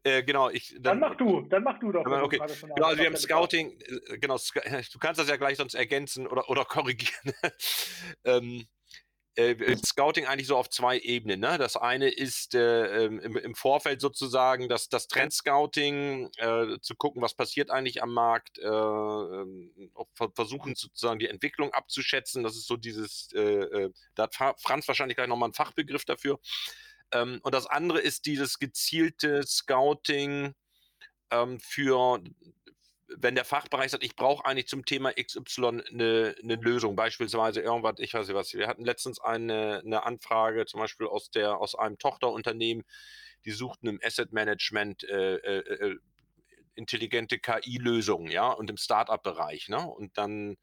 äh, 0.04 0.22
genau, 0.22 0.50
ich. 0.50 0.74
Dann, 0.74 0.82
dann, 0.82 1.00
mach 1.00 1.16
du, 1.16 1.42
dann 1.42 1.62
mach 1.62 1.78
du 1.78 1.92
doch. 1.92 2.04
Okay. 2.04 2.40
Genau, 2.74 2.86
also 2.86 2.98
wir 2.98 3.06
haben 3.06 3.16
Scouting, 3.16 3.78
äh, 3.80 4.18
genau, 4.18 4.36
du 4.92 4.98
kannst 4.98 5.20
das 5.20 5.28
ja 5.28 5.36
gleich 5.36 5.56
sonst 5.56 5.74
ergänzen 5.74 6.26
oder, 6.26 6.48
oder 6.48 6.64
korrigieren. 6.66 7.32
ähm, 8.24 8.66
äh, 9.38 9.76
Scouting 9.76 10.26
eigentlich 10.26 10.48
so 10.48 10.56
auf 10.56 10.68
zwei 10.68 10.98
Ebenen. 10.98 11.40
Ne? 11.40 11.58
Das 11.58 11.76
eine 11.76 12.08
ist 12.08 12.54
äh, 12.54 13.04
ähm, 13.04 13.20
im, 13.20 13.36
im, 13.36 13.54
Vorfeld 13.54 14.00
sozusagen 14.00 14.68
das, 14.68 14.88
das 14.88 15.06
Trend-Scouting, 15.06 16.30
äh, 16.38 16.78
zu 16.80 16.96
gucken, 16.96 17.22
was 17.22 17.34
passiert 17.34 17.70
eigentlich 17.70 18.02
am 18.02 18.12
Markt, 18.12 18.58
äh, 18.58 18.66
ähm, 18.66 19.92
versuchen 20.34 20.74
sozusagen 20.74 21.20
die 21.20 21.28
Entwicklung 21.28 21.72
abzuschätzen. 21.72 22.42
Das 22.42 22.56
ist 22.56 22.66
so 22.66 22.76
dieses, 22.76 23.32
äh, 23.32 23.40
äh, 23.40 23.90
da 24.16 24.24
hat 24.24 24.60
Franz 24.60 24.88
wahrscheinlich 24.88 25.16
gleich 25.16 25.28
nochmal 25.28 25.46
einen 25.46 25.54
Fachbegriff 25.54 26.04
dafür. 26.04 26.40
Ähm, 27.12 27.40
und 27.42 27.54
das 27.54 27.66
andere 27.66 28.00
ist 28.00 28.26
dieses 28.26 28.58
gezielte 28.58 29.46
Scouting 29.46 30.54
ähm, 31.30 31.60
für 31.60 32.22
wenn 33.16 33.34
der 33.34 33.44
Fachbereich 33.44 33.90
sagt, 33.90 34.04
ich 34.04 34.16
brauche 34.16 34.44
eigentlich 34.44 34.68
zum 34.68 34.84
Thema 34.84 35.12
XY 35.12 35.82
eine, 35.90 36.34
eine 36.42 36.54
Lösung, 36.56 36.94
beispielsweise 36.94 37.60
irgendwas, 37.60 37.98
ich 37.98 38.12
weiß 38.12 38.28
nicht 38.28 38.36
was, 38.36 38.54
wir 38.54 38.68
hatten 38.68 38.84
letztens 38.84 39.18
eine, 39.20 39.82
eine 39.84 40.04
Anfrage, 40.04 40.66
zum 40.66 40.80
Beispiel 40.80 41.06
aus, 41.06 41.30
der, 41.30 41.58
aus 41.58 41.74
einem 41.74 41.98
Tochterunternehmen, 41.98 42.84
die 43.44 43.50
suchten 43.50 43.88
im 43.88 44.00
Asset 44.02 44.32
Management 44.32 45.04
äh, 45.04 45.36
äh, 45.36 45.90
äh 45.90 45.98
intelligente 46.78 47.38
KI-Lösungen, 47.38 48.30
ja, 48.30 48.48
und 48.50 48.70
im 48.70 48.76
Startup-Bereich, 48.76 49.68
ne? 49.68 49.86
Und 49.86 50.16
dann 50.16 50.56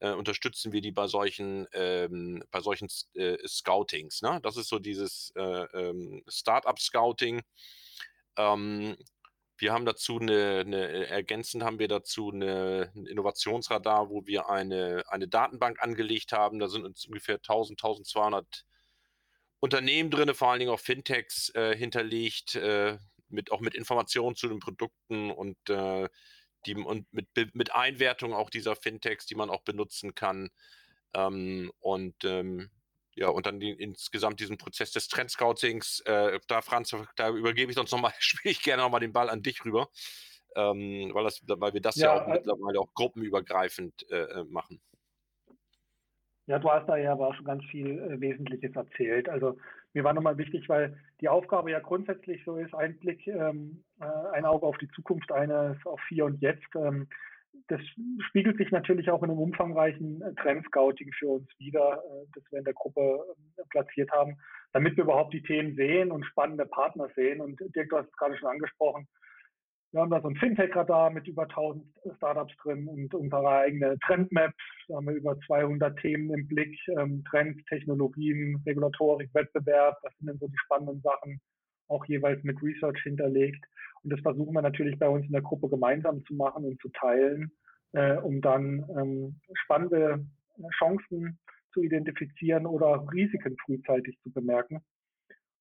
äh, 0.00 0.10
unterstützen 0.12 0.72
wir 0.72 0.80
die 0.80 0.92
bei 0.92 1.06
solchen, 1.06 1.66
ähm, 1.72 2.44
bei 2.50 2.60
solchen 2.60 2.88
äh, 3.14 3.38
Scoutings, 3.46 4.22
ne? 4.22 4.40
Das 4.42 4.56
ist 4.56 4.68
so 4.68 4.78
dieses 4.78 5.32
äh, 5.36 5.42
ähm, 5.42 6.22
Startup-Scouting. 6.28 7.42
Ähm, 8.36 8.96
wir 9.58 9.72
haben 9.72 9.84
dazu 9.84 10.18
eine, 10.18 10.60
eine, 10.60 10.88
äh, 10.88 11.04
ergänzend 11.08 11.62
haben 11.62 11.78
wir 11.78 11.88
dazu 11.88 12.30
eine, 12.32 12.90
ein 12.96 13.06
Innovationsradar, 13.06 14.08
wo 14.08 14.26
wir 14.26 14.48
eine, 14.48 15.04
eine 15.08 15.28
Datenbank 15.28 15.82
angelegt 15.82 16.32
haben. 16.32 16.58
Da 16.58 16.68
sind 16.68 16.84
uns 16.84 17.06
ungefähr 17.06 17.36
1000, 17.36 17.78
1200 17.82 18.64
Unternehmen 19.60 20.10
drin, 20.10 20.34
vor 20.34 20.50
allen 20.50 20.60
Dingen 20.60 20.72
auch 20.72 20.80
Fintechs 20.80 21.50
äh, 21.54 21.76
hinterlegt, 21.76 22.54
äh, 22.54 22.96
mit, 23.30 23.52
auch 23.52 23.60
mit 23.60 23.74
Informationen 23.74 24.36
zu 24.36 24.48
den 24.48 24.60
Produkten 24.60 25.30
und, 25.30 25.56
äh, 25.68 26.08
die, 26.66 26.74
und 26.74 27.12
mit, 27.12 27.28
mit 27.54 27.74
Einwertung 27.74 28.34
auch 28.34 28.50
dieser 28.50 28.76
Fintechs, 28.76 29.26
die 29.26 29.34
man 29.34 29.50
auch 29.50 29.62
benutzen 29.62 30.14
kann. 30.14 30.50
Ähm, 31.14 31.72
und 31.80 32.24
ähm, 32.24 32.70
ja, 33.14 33.28
und 33.28 33.46
dann 33.46 33.60
die, 33.60 33.70
insgesamt 33.70 34.40
diesen 34.40 34.58
Prozess 34.58 34.92
des 34.92 35.08
Trendscoutings, 35.08 36.00
äh, 36.06 36.38
da 36.48 36.62
Franz, 36.62 36.94
da 37.16 37.30
übergebe 37.30 37.70
ich 37.70 37.76
sonst 37.76 37.92
nochmal, 37.92 38.12
spiele 38.18 38.52
ich 38.52 38.62
gerne 38.62 38.82
nochmal 38.82 39.00
den 39.00 39.12
Ball 39.12 39.30
an 39.30 39.42
dich 39.42 39.64
rüber, 39.64 39.88
ähm, 40.56 41.10
weil, 41.12 41.24
das, 41.24 41.40
weil 41.46 41.74
wir 41.74 41.80
das 41.80 41.96
ja, 41.96 42.14
ja 42.14 42.22
auch 42.22 42.28
äh, 42.28 42.32
mittlerweile 42.32 42.80
auch 42.80 42.92
gruppenübergreifend 42.94 44.10
äh, 44.10 44.22
äh, 44.22 44.44
machen. 44.44 44.80
Ja, 46.46 46.58
du 46.58 46.70
hast 46.70 46.88
da 46.88 46.96
ja 46.96 47.12
aber 47.12 47.28
auch 47.28 47.34
schon 47.34 47.44
ganz 47.44 47.64
viel 47.66 47.98
äh, 47.98 48.20
Wesentliches 48.20 48.74
erzählt. 48.74 49.28
Also 49.28 49.56
mir 49.92 50.04
war 50.04 50.12
nochmal 50.12 50.38
wichtig, 50.38 50.68
weil 50.68 50.96
die 51.20 51.28
Aufgabe 51.28 51.70
ja 51.70 51.80
grundsätzlich 51.80 52.42
so 52.44 52.56
ist, 52.56 52.74
ein 52.74 52.98
Blick, 52.98 53.26
ähm, 53.26 53.82
äh, 54.00 54.04
ein 54.32 54.44
Auge 54.44 54.66
auf 54.66 54.78
die 54.78 54.90
Zukunft, 54.90 55.32
eines 55.32 55.76
auf 55.84 56.00
hier 56.08 56.24
und 56.24 56.40
jetzt. 56.40 56.74
Ähm, 56.76 57.08
das 57.68 57.80
spiegelt 58.28 58.58
sich 58.58 58.70
natürlich 58.70 59.10
auch 59.10 59.22
in 59.22 59.30
einem 59.30 59.38
umfangreichen 59.38 60.22
äh, 60.22 60.34
Trendscouting 60.34 61.12
für 61.12 61.28
uns 61.28 61.48
wieder, 61.58 62.02
äh, 62.04 62.26
das 62.34 62.44
wir 62.50 62.58
in 62.58 62.64
der 62.64 62.74
Gruppe 62.74 63.24
äh, 63.56 63.62
platziert 63.70 64.10
haben, 64.10 64.36
damit 64.72 64.96
wir 64.96 65.04
überhaupt 65.04 65.34
die 65.34 65.42
Themen 65.42 65.74
sehen 65.74 66.10
und 66.10 66.24
spannende 66.26 66.66
Partner 66.66 67.08
sehen. 67.14 67.40
Und 67.40 67.60
Dirk, 67.74 67.90
du 67.90 67.98
hast 67.98 68.08
es 68.08 68.16
gerade 68.16 68.36
schon 68.36 68.48
angesprochen. 68.48 69.08
Wir 69.92 70.02
haben 70.02 70.10
da 70.10 70.20
so 70.20 70.28
ein 70.28 70.36
Fintech-Radar 70.36 71.10
mit 71.10 71.26
über 71.26 71.42
1000 71.42 71.84
Startups 72.16 72.56
drin 72.62 72.86
und 72.86 73.12
unsere 73.12 73.48
eigene 73.48 73.98
Trendmap. 74.06 74.52
Da 74.86 74.96
haben 74.96 75.06
wir 75.06 75.14
über 75.14 75.36
200 75.46 75.98
Themen 75.98 76.32
im 76.32 76.46
Blick. 76.46 76.78
Ähm, 76.96 77.24
Trends, 77.28 77.64
Technologien, 77.64 78.62
Regulatorik, 78.64 79.34
Wettbewerb. 79.34 79.98
Das 80.02 80.16
sind 80.18 80.28
dann 80.28 80.38
so 80.38 80.46
die 80.46 80.58
spannenden 80.64 81.00
Sachen, 81.00 81.40
auch 81.88 82.04
jeweils 82.04 82.42
mit 82.44 82.62
Research 82.62 83.02
hinterlegt. 83.02 83.64
Und 84.04 84.12
das 84.12 84.20
versuchen 84.20 84.54
wir 84.54 84.62
natürlich 84.62 84.96
bei 84.96 85.08
uns 85.08 85.26
in 85.26 85.32
der 85.32 85.42
Gruppe 85.42 85.68
gemeinsam 85.68 86.24
zu 86.24 86.34
machen 86.34 86.64
und 86.64 86.80
zu 86.80 86.88
teilen, 86.90 87.50
äh, 87.92 88.16
um 88.16 88.40
dann 88.40 88.86
ähm, 88.96 89.40
spannende 89.64 90.24
Chancen 90.78 91.40
zu 91.72 91.82
identifizieren 91.82 92.66
oder 92.66 93.04
Risiken 93.12 93.56
frühzeitig 93.64 94.18
zu 94.22 94.32
bemerken. 94.32 94.82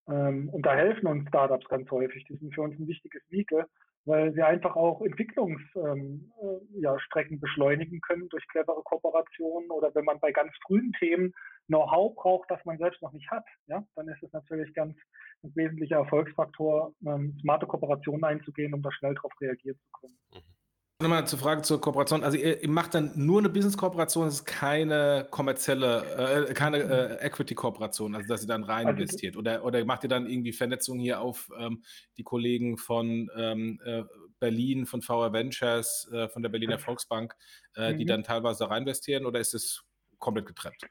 Ähm, 0.07 0.49
und 0.49 0.67
da 0.67 0.75
helfen 0.75 1.07
uns 1.07 1.27
Startups 1.29 1.67
ganz 1.67 1.89
häufig. 1.89 2.25
Die 2.25 2.35
sind 2.35 2.53
für 2.53 2.61
uns 2.61 2.79
ein 2.79 2.87
wichtiges 2.87 3.23
Vehikel, 3.29 3.65
weil 4.09 4.33
sie 4.33 4.41
einfach 4.41 4.75
auch 4.75 5.01
Entwicklungsstrecken 5.01 6.01
ähm, 6.01 6.31
äh, 6.41 6.81
ja, 6.81 6.97
beschleunigen 7.39 8.01
können 8.01 8.27
durch 8.29 8.45
clevere 8.47 8.81
Kooperationen 8.83 9.69
oder 9.69 9.93
wenn 9.93 10.03
man 10.03 10.19
bei 10.19 10.31
ganz 10.31 10.51
frühen 10.65 10.91
Themen 10.99 11.31
Know-how 11.67 12.15
braucht, 12.15 12.49
das 12.49 12.63
man 12.65 12.79
selbst 12.79 13.01
noch 13.03 13.13
nicht 13.13 13.29
hat, 13.29 13.45
ja, 13.67 13.83
dann 13.95 14.07
ist 14.07 14.23
es 14.23 14.33
natürlich 14.33 14.73
ganz 14.73 14.97
ein 15.43 15.51
wesentlicher 15.55 15.97
Erfolgsfaktor, 15.97 16.93
ähm, 17.05 17.37
smarte 17.41 17.67
Kooperationen 17.67 18.23
einzugehen, 18.23 18.73
um 18.73 18.81
da 18.81 18.91
schnell 18.91 19.13
darauf 19.13 19.31
reagieren 19.39 19.77
zu 19.77 19.91
können. 19.99 20.17
Mhm. 20.33 20.58
Nochmal 21.01 21.25
zur 21.25 21.39
Frage 21.39 21.61
zur 21.61 21.79
Kooperation. 21.79 22.25
Also 22.25 22.37
ihr, 22.37 22.61
ihr 22.61 22.69
macht 22.69 22.93
dann 22.93 23.13
nur 23.15 23.39
eine 23.39 23.47
Business-Kooperation, 23.47 24.27
es 24.27 24.33
ist 24.33 24.45
keine 24.45 25.25
kommerzielle, 25.31 26.49
äh, 26.49 26.53
keine 26.53 26.79
äh, 26.79 27.25
Equity-Kooperation, 27.25 28.15
also 28.15 28.27
dass 28.27 28.41
ihr 28.41 28.49
dann 28.49 28.65
rein 28.65 28.85
also, 28.85 28.99
investiert. 28.99 29.37
Oder, 29.37 29.63
oder 29.63 29.85
macht 29.85 30.03
ihr 30.03 30.09
dann 30.09 30.29
irgendwie 30.29 30.51
Vernetzung 30.51 30.99
hier 30.99 31.21
auf 31.21 31.49
ähm, 31.57 31.83
die 32.17 32.23
Kollegen 32.23 32.77
von 32.77 33.31
ähm, 33.37 33.79
äh, 33.85 34.03
Berlin, 34.41 34.85
von 34.85 35.01
VR 35.01 35.31
Ventures, 35.31 36.09
äh, 36.11 36.27
von 36.27 36.41
der 36.41 36.49
Berliner 36.49 36.79
Volksbank, 36.79 37.33
äh, 37.75 37.95
die 37.95 38.03
mhm. 38.03 38.09
dann 38.09 38.23
teilweise 38.23 38.69
rein 38.69 38.81
investieren 38.81 39.25
oder 39.25 39.39
ist 39.39 39.53
es 39.53 39.85
komplett 40.17 40.47
getrennt? 40.47 40.81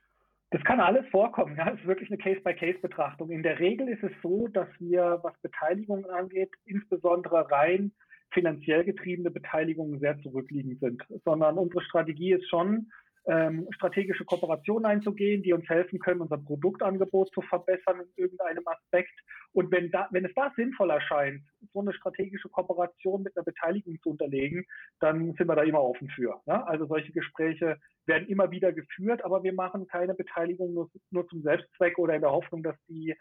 Das 0.52 0.64
kann 0.64 0.80
alles 0.80 1.06
vorkommen. 1.10 1.54
Ja, 1.58 1.68
es 1.68 1.80
ist 1.80 1.86
wirklich 1.86 2.08
eine 2.08 2.16
Case-by-Case-Betrachtung. 2.16 3.30
In 3.30 3.42
der 3.42 3.58
Regel 3.58 3.88
ist 3.88 4.02
es 4.02 4.12
so, 4.22 4.48
dass 4.48 4.68
wir, 4.78 5.18
was 5.22 5.34
Beteiligungen 5.42 6.06
angeht, 6.06 6.50
insbesondere 6.64 7.50
rein 7.50 7.92
finanziell 8.32 8.84
getriebene 8.84 9.30
Beteiligungen 9.30 10.00
sehr 10.00 10.18
zurückliegend 10.20 10.80
sind, 10.80 11.02
sondern 11.24 11.58
unsere 11.58 11.82
Strategie 11.82 12.32
ist 12.32 12.48
schon, 12.48 12.90
ähm, 13.28 13.68
strategische 13.72 14.24
Kooperationen 14.24 14.86
einzugehen, 14.86 15.42
die 15.42 15.52
uns 15.52 15.68
helfen 15.68 15.98
können, 15.98 16.22
unser 16.22 16.38
Produktangebot 16.38 17.30
zu 17.34 17.42
verbessern 17.42 18.00
in 18.00 18.22
irgendeinem 18.24 18.66
Aspekt. 18.66 19.12
Und 19.52 19.70
wenn, 19.70 19.90
da, 19.90 20.08
wenn 20.12 20.24
es 20.24 20.32
da 20.34 20.50
sinnvoll 20.56 20.90
erscheint, 20.90 21.42
so 21.74 21.80
eine 21.80 21.92
strategische 21.92 22.48
Kooperation 22.48 23.22
mit 23.22 23.36
einer 23.36 23.44
Beteiligung 23.44 23.98
zu 24.02 24.10
unterlegen, 24.10 24.64
dann 25.00 25.34
sind 25.34 25.46
wir 25.46 25.56
da 25.56 25.62
immer 25.62 25.82
offen 25.82 26.08
für. 26.08 26.40
Ja? 26.46 26.64
Also 26.64 26.86
solche 26.86 27.12
Gespräche 27.12 27.78
werden 28.06 28.28
immer 28.28 28.50
wieder 28.50 28.72
geführt, 28.72 29.22
aber 29.22 29.42
wir 29.42 29.52
machen 29.52 29.86
keine 29.86 30.14
Beteiligung 30.14 30.72
nur, 30.72 30.90
nur 31.10 31.28
zum 31.28 31.42
Selbstzweck 31.42 31.98
oder 31.98 32.14
in 32.14 32.22
der 32.22 32.32
Hoffnung, 32.32 32.62
dass 32.62 32.76
die 32.88 33.14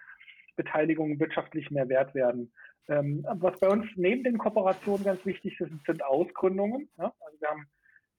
Beteiligungen 0.56 1.20
wirtschaftlich 1.20 1.70
mehr 1.70 1.90
wert 1.90 2.16
werden. 2.16 2.52
Ähm, 2.90 3.26
was 3.36 3.60
bei 3.60 3.70
uns 3.70 3.86
neben 3.96 4.24
den 4.24 4.38
Kooperationen 4.38 5.04
ganz 5.04 5.26
wichtig 5.26 5.60
ist, 5.60 5.72
sind 5.86 6.04
Ausgründungen. 6.04 6.90
Ja? 6.98 7.14
Also 7.20 7.42
wir 7.42 7.50
haben 7.50 7.68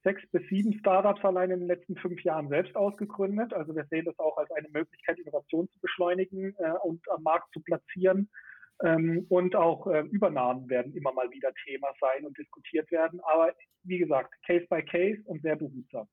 sechs 0.05 0.23
bis 0.31 0.47
sieben 0.49 0.79
Startups 0.79 1.25
allein 1.25 1.51
in 1.51 1.61
den 1.61 1.69
letzten 1.69 1.97
fünf 1.97 2.23
Jahren 2.23 2.49
selbst 2.49 2.77
ausgegründet. 2.77 3.53
Also 3.53 3.75
wir 3.75 3.87
sehen 3.91 4.05
das 4.05 4.19
auch 4.19 4.37
als 4.37 4.51
eine 4.53 4.69
Möglichkeit, 4.69 5.19
Innovation 5.19 5.69
zu 5.69 5.81
beschleunigen 5.81 6.55
äh, 6.59 6.73
und 6.83 7.01
am 7.11 7.23
Markt 7.23 7.53
zu 7.53 7.61
platzieren. 7.61 8.29
Ähm, 8.83 9.27
und 9.29 9.57
auch 9.57 9.87
äh, 9.89 10.03
Übernahmen 10.03 10.69
werden 10.69 10.95
immer 10.95 11.13
mal 11.13 11.31
wieder 11.31 11.53
Thema 11.65 11.89
sein 12.01 12.25
und 12.25 12.39
diskutiert 12.39 12.91
werden. 12.91 13.21
Aber 13.25 13.55
wie 13.83 13.99
gesagt, 13.99 14.35
Case 14.47 14.67
by 14.71 14.83
Case 14.83 15.21
und 15.25 15.43
sehr 15.43 15.57
behutsam. 15.57 16.07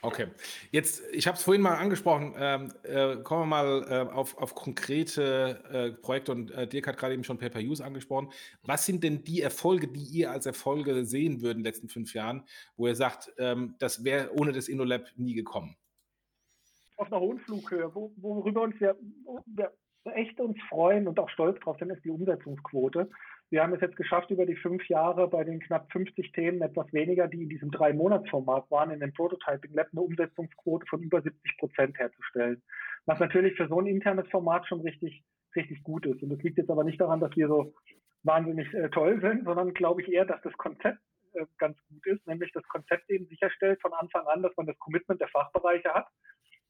Okay, 0.00 0.28
jetzt, 0.70 1.02
ich 1.12 1.26
habe 1.26 1.36
es 1.36 1.42
vorhin 1.42 1.60
mal 1.60 1.74
angesprochen, 1.74 2.34
ähm, 2.38 2.72
äh, 2.84 3.16
kommen 3.16 3.42
wir 3.42 3.46
mal 3.46 3.86
äh, 3.88 4.12
auf, 4.12 4.38
auf 4.38 4.54
konkrete 4.54 5.60
äh, 5.72 6.00
Projekte 6.00 6.30
und 6.30 6.52
äh, 6.52 6.68
Dirk 6.68 6.86
hat 6.86 6.98
gerade 6.98 7.14
eben 7.14 7.24
schon 7.24 7.38
Pay-Per-Use 7.38 7.84
angesprochen. 7.84 8.30
Was 8.62 8.86
sind 8.86 9.02
denn 9.02 9.24
die 9.24 9.42
Erfolge, 9.42 9.88
die 9.88 10.04
ihr 10.04 10.30
als 10.30 10.46
Erfolge 10.46 11.04
sehen 11.04 11.40
würden 11.42 11.58
in 11.58 11.64
den 11.64 11.64
letzten 11.64 11.88
fünf 11.88 12.14
Jahren, 12.14 12.44
wo 12.76 12.86
ihr 12.86 12.94
sagt, 12.94 13.32
ähm, 13.38 13.74
das 13.80 14.04
wäre 14.04 14.32
ohne 14.38 14.52
das 14.52 14.68
InnoLab 14.68 15.08
nie 15.16 15.34
gekommen? 15.34 15.76
Auf 16.96 17.10
einer 17.12 17.20
hohen 17.20 17.40
Flughöhe, 17.40 17.92
wo, 17.92 18.12
worüber 18.16 18.62
uns 18.62 18.78
wir, 18.80 18.96
wir 19.46 19.72
echt 20.14 20.38
uns 20.40 20.56
freuen 20.68 21.08
und 21.08 21.18
auch 21.18 21.28
stolz 21.30 21.58
drauf 21.60 21.76
sind, 21.78 21.90
ist 21.90 22.04
die 22.04 22.10
Umsetzungsquote. 22.10 23.10
Wir 23.50 23.62
haben 23.62 23.72
es 23.72 23.80
jetzt 23.80 23.96
geschafft, 23.96 24.30
über 24.30 24.44
die 24.44 24.56
fünf 24.56 24.86
Jahre 24.88 25.26
bei 25.28 25.42
den 25.42 25.60
knapp 25.60 25.90
50 25.92 26.32
Themen, 26.32 26.60
etwas 26.60 26.92
weniger, 26.92 27.28
die 27.28 27.42
in 27.42 27.48
diesem 27.48 27.70
Drei-Monats-Format 27.70 28.70
waren, 28.70 28.90
in 28.90 29.00
dem 29.00 29.12
Prototyping 29.12 29.72
Lab 29.72 29.88
eine 29.92 30.02
Umsetzungsquote 30.02 30.86
von 30.86 31.02
über 31.02 31.22
70 31.22 31.56
Prozent 31.58 31.98
herzustellen. 31.98 32.62
Was 33.06 33.18
natürlich 33.20 33.56
für 33.56 33.68
so 33.68 33.80
ein 33.80 33.86
internes 33.86 34.28
Format 34.28 34.66
schon 34.66 34.82
richtig, 34.82 35.24
richtig 35.56 35.82
gut 35.82 36.04
ist. 36.04 36.22
Und 36.22 36.28
das 36.28 36.42
liegt 36.42 36.58
jetzt 36.58 36.70
aber 36.70 36.84
nicht 36.84 37.00
daran, 37.00 37.20
dass 37.20 37.34
wir 37.36 37.48
so 37.48 37.74
wahnsinnig 38.22 38.72
äh, 38.74 38.90
toll 38.90 39.18
sind, 39.20 39.44
sondern 39.44 39.72
glaube 39.72 40.02
ich 40.02 40.12
eher, 40.12 40.26
dass 40.26 40.42
das 40.42 40.52
Konzept 40.54 40.98
äh, 41.32 41.46
ganz 41.56 41.78
gut 41.88 42.06
ist, 42.06 42.26
nämlich 42.26 42.52
das 42.52 42.64
Konzept 42.64 43.08
eben 43.08 43.26
sicherstellt 43.28 43.80
von 43.80 43.94
Anfang 43.94 44.26
an, 44.26 44.42
dass 44.42 44.56
man 44.58 44.66
das 44.66 44.78
Commitment 44.78 45.20
der 45.20 45.28
Fachbereiche 45.28 45.94
hat 45.94 46.06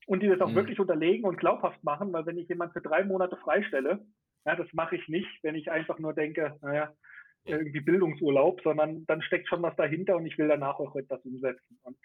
und 0.06 0.22
die 0.22 0.28
das 0.28 0.40
auch 0.40 0.50
mhm. 0.50 0.56
wirklich 0.56 0.78
unterlegen 0.78 1.24
und 1.24 1.38
glaubhaft 1.38 1.82
machen, 1.82 2.12
weil 2.12 2.26
wenn 2.26 2.38
ich 2.38 2.48
jemand 2.48 2.72
für 2.72 2.80
drei 2.80 3.04
Monate 3.04 3.36
freistelle, 3.36 4.06
ja, 4.48 4.56
das 4.56 4.72
mache 4.72 4.96
ich 4.96 5.06
nicht, 5.08 5.28
wenn 5.42 5.54
ich 5.54 5.70
einfach 5.70 5.98
nur 5.98 6.14
denke, 6.14 6.56
naja, 6.62 6.90
irgendwie 7.44 7.80
Bildungsurlaub, 7.80 8.62
sondern 8.62 9.04
dann 9.06 9.20
steckt 9.22 9.48
schon 9.48 9.62
was 9.62 9.76
dahinter 9.76 10.16
und 10.16 10.24
ich 10.24 10.38
will 10.38 10.48
danach 10.48 10.78
auch 10.78 10.96
etwas 10.96 11.22
umsetzen. 11.24 11.78
Und 11.82 11.96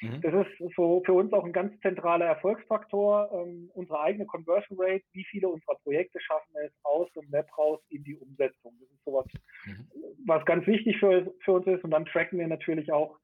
mhm. 0.00 0.20
das 0.20 0.46
ist 0.46 0.74
so 0.74 1.02
für 1.04 1.12
uns 1.12 1.32
auch 1.32 1.44
ein 1.44 1.52
ganz 1.52 1.78
zentraler 1.80 2.26
Erfolgsfaktor, 2.26 3.30
ähm, 3.32 3.70
unsere 3.74 4.00
eigene 4.00 4.26
Conversion 4.26 4.78
Rate, 4.80 5.04
wie 5.12 5.24
viele 5.24 5.48
unserer 5.48 5.76
Projekte 5.84 6.20
schaffen 6.20 6.54
es 6.64 6.72
aus 6.82 7.08
dem 7.12 7.30
Web 7.30 7.46
raus 7.56 7.80
in 7.90 8.02
die 8.02 8.16
Umsetzung. 8.16 8.74
Das 8.80 8.90
ist 8.90 9.04
sowas, 9.04 9.26
mhm. 9.64 9.86
was 10.26 10.44
ganz 10.44 10.66
wichtig 10.66 10.98
für, 10.98 11.32
für 11.44 11.52
uns 11.52 11.66
ist. 11.68 11.84
Und 11.84 11.92
dann 11.92 12.06
tracken 12.06 12.38
wir 12.38 12.48
natürlich 12.48 12.92
auch 12.92 13.16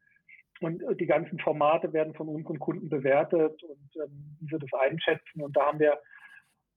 und 0.61 0.83
die 0.99 1.07
ganzen 1.07 1.39
Formate 1.39 1.93
werden 1.93 2.15
von 2.15 2.29
unseren 2.29 2.59
Kunden 2.59 2.89
bewertet 2.89 3.63
und 3.63 3.97
ähm, 3.97 4.37
diese 4.41 4.59
das 4.59 4.73
einschätzen. 4.73 5.41
Und 5.41 5.57
da 5.57 5.67
haben 5.67 5.79
wir 5.79 6.01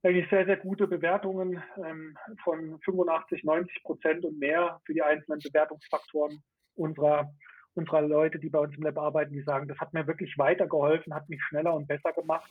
eigentlich 0.04 0.30
sehr, 0.30 0.46
sehr 0.46 0.58
gute 0.58 0.88
Bewertungen 0.88 1.62
ähm, 1.78 2.18
von 2.44 2.80
85, 2.86 3.44
90 3.44 3.84
Prozent 3.84 4.26
und 4.26 4.40
mehr 4.40 4.80
für 4.86 4.94
die 4.94 5.04
einzelnen 5.04 5.40
Bewertungsfaktoren 5.40 6.42
unserer, 6.76 7.32
unserer 7.76 8.02
Leute, 8.02 8.40
die 8.40 8.50
bei 8.50 8.60
uns 8.60 8.76
im 8.76 8.84
Lab 8.84 8.98
arbeiten, 8.98 9.34
die 9.34 9.44
sagen, 9.44 9.68
das 9.68 9.78
hat 9.78 9.94
mir 9.94 10.08
wirklich 10.08 10.38
weitergeholfen, 10.38 11.14
hat 11.14 11.30
mich 11.30 11.42
schneller 11.44 11.74
und 11.74 11.88
besser 11.88 12.14
gemacht 12.14 12.50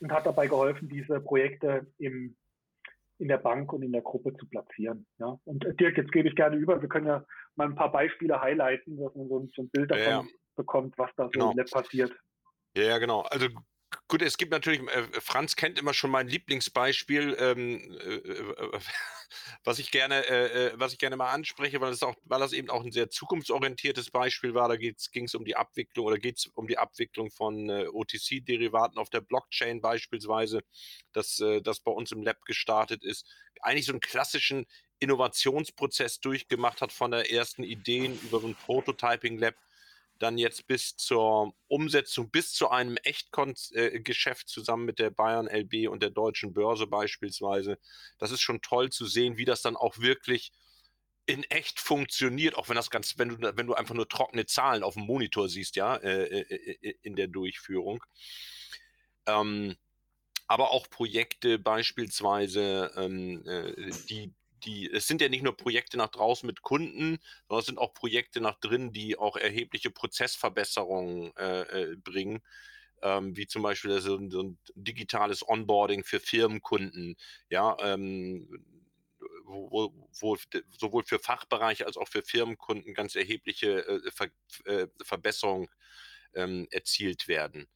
und 0.00 0.12
hat 0.12 0.26
dabei 0.26 0.46
geholfen, 0.46 0.88
diese 0.88 1.20
Projekte 1.20 1.86
im, 1.98 2.36
in 3.18 3.28
der 3.28 3.38
Bank 3.38 3.72
und 3.72 3.82
in 3.82 3.92
der 3.92 4.02
Gruppe 4.02 4.34
zu 4.36 4.46
platzieren. 4.46 5.06
Ja. 5.18 5.38
Und 5.44 5.64
äh, 5.64 5.74
Dirk, 5.74 5.96
jetzt 5.96 6.12
gebe 6.12 6.28
ich 6.28 6.36
gerne 6.36 6.56
über. 6.56 6.80
Wir 6.80 6.88
können 6.88 7.06
ja 7.06 7.24
mal 7.56 7.66
ein 7.66 7.74
paar 7.74 7.90
Beispiele 7.90 8.40
highlighten, 8.40 8.96
dass 8.98 9.14
man 9.14 9.28
so 9.28 9.40
ein, 9.40 9.50
so 9.56 9.62
ein 9.62 9.70
Bild 9.70 9.90
davon 9.90 10.04
ja, 10.04 10.20
ja. 10.20 10.26
bekommt, 10.54 10.96
was 10.98 11.10
da 11.16 11.24
so 11.24 11.30
genau. 11.30 11.50
im 11.50 11.58
Lab 11.58 11.70
passiert. 11.70 12.12
Ja, 12.76 12.98
genau. 12.98 13.22
Also 13.22 13.48
Gut, 14.08 14.22
es 14.22 14.36
gibt 14.36 14.52
natürlich, 14.52 14.80
äh, 14.82 15.20
Franz 15.20 15.56
kennt 15.56 15.80
immer 15.80 15.92
schon 15.92 16.12
mein 16.12 16.28
Lieblingsbeispiel, 16.28 17.36
ähm, 17.40 17.98
äh, 18.00 18.14
äh 18.14 18.80
was 19.64 19.80
ich 19.80 19.90
gerne, 19.90 20.24
äh, 20.28 20.68
äh, 20.68 20.72
was 20.76 20.92
ich 20.92 20.98
gerne 21.00 21.16
mal 21.16 21.32
anspreche, 21.32 21.80
weil 21.80 21.92
es 21.92 22.04
auch, 22.04 22.14
weil 22.22 22.38
das 22.38 22.52
eben 22.52 22.70
auch 22.70 22.84
ein 22.84 22.92
sehr 22.92 23.10
zukunftsorientiertes 23.10 24.10
Beispiel 24.10 24.54
war. 24.54 24.68
Da 24.68 24.76
ging 24.76 24.94
es 24.94 25.34
um 25.34 25.44
die 25.44 25.56
Abwicklung 25.56 26.06
oder 26.06 26.18
geht 26.18 26.38
es 26.38 26.46
um 26.46 26.68
die 26.68 26.78
Abwicklung 26.78 27.32
von 27.32 27.68
äh, 27.68 27.88
OTC-Derivaten 27.88 28.98
auf 28.98 29.10
der 29.10 29.22
Blockchain 29.22 29.80
beispielsweise, 29.80 30.62
das, 31.12 31.42
das 31.62 31.80
bei 31.80 31.90
uns 31.90 32.12
im 32.12 32.22
Lab 32.22 32.44
gestartet 32.44 33.02
ist. 33.02 33.26
Eigentlich 33.62 33.86
so 33.86 33.92
einen 33.92 34.00
klassischen 34.00 34.66
Innovationsprozess 35.00 36.20
durchgemacht 36.20 36.80
hat 36.80 36.92
von 36.92 37.10
der 37.10 37.30
ersten 37.32 37.64
Ideen 37.64 38.18
über 38.22 38.40
so 38.40 38.46
ein 38.46 38.54
Prototyping-Lab 38.54 39.54
dann 40.18 40.38
jetzt 40.38 40.66
bis 40.66 40.96
zur 40.96 41.54
Umsetzung, 41.68 42.30
bis 42.30 42.52
zu 42.52 42.70
einem 42.70 42.96
Echtgeschäft 42.98 44.42
äh, 44.42 44.46
zusammen 44.46 44.84
mit 44.84 44.98
der 44.98 45.10
Bayern 45.10 45.48
LB 45.48 45.88
und 45.90 46.02
der 46.02 46.10
Deutschen 46.10 46.52
Börse 46.52 46.86
beispielsweise. 46.86 47.78
Das 48.18 48.30
ist 48.30 48.40
schon 48.40 48.62
toll 48.62 48.90
zu 48.90 49.06
sehen, 49.06 49.36
wie 49.36 49.44
das 49.44 49.62
dann 49.62 49.76
auch 49.76 49.98
wirklich 49.98 50.52
in 51.26 51.42
echt 51.44 51.80
funktioniert, 51.80 52.54
auch 52.54 52.68
wenn 52.68 52.76
das 52.76 52.90
ganz, 52.90 53.18
wenn 53.18 53.28
du, 53.30 53.56
wenn 53.56 53.66
du 53.66 53.74
einfach 53.74 53.94
nur 53.94 54.08
trockene 54.08 54.46
Zahlen 54.46 54.82
auf 54.82 54.94
dem 54.94 55.04
Monitor 55.04 55.48
siehst, 55.48 55.76
ja, 55.76 55.96
äh, 55.96 56.40
äh, 56.40 56.78
äh 56.82 56.94
in 57.02 57.16
der 57.16 57.26
Durchführung. 57.26 58.02
Ähm, 59.26 59.76
aber 60.46 60.70
auch 60.70 60.88
Projekte 60.88 61.58
beispielsweise, 61.58 62.92
ähm, 62.96 63.44
äh, 63.46 63.90
die 64.08 64.32
die, 64.64 64.90
es 64.90 65.06
sind 65.06 65.20
ja 65.20 65.28
nicht 65.28 65.42
nur 65.42 65.56
Projekte 65.56 65.96
nach 65.96 66.08
draußen 66.08 66.46
mit 66.46 66.62
Kunden, 66.62 67.18
sondern 67.48 67.60
es 67.60 67.66
sind 67.66 67.78
auch 67.78 67.94
Projekte 67.94 68.40
nach 68.40 68.58
drin, 68.58 68.92
die 68.92 69.16
auch 69.18 69.36
erhebliche 69.36 69.90
Prozessverbesserungen 69.90 71.36
äh, 71.36 71.60
äh, 71.62 71.96
bringen. 71.96 72.42
Ähm, 73.02 73.36
wie 73.36 73.46
zum 73.46 73.62
Beispiel 73.62 74.00
so 74.00 74.16
ein, 74.16 74.30
so 74.30 74.42
ein, 74.42 74.58
digitales 74.74 75.46
Onboarding 75.46 76.02
für 76.02 76.18
Firmenkunden, 76.18 77.16
ja, 77.50 77.76
ähm, 77.80 78.48
wo, 79.44 79.92
wo, 80.18 80.36
sowohl 80.78 81.04
für 81.04 81.18
Fachbereiche 81.18 81.86
als 81.86 81.96
auch 81.96 82.08
für 82.08 82.22
Firmenkunden 82.22 82.94
ganz 82.94 83.14
erhebliche 83.14 83.86
äh, 83.86 84.10
Ver, 84.10 84.28
äh, 84.64 84.86
Verbesserungen 85.04 85.68
ähm, 86.34 86.66
erzielt 86.70 87.28
werden. 87.28 87.68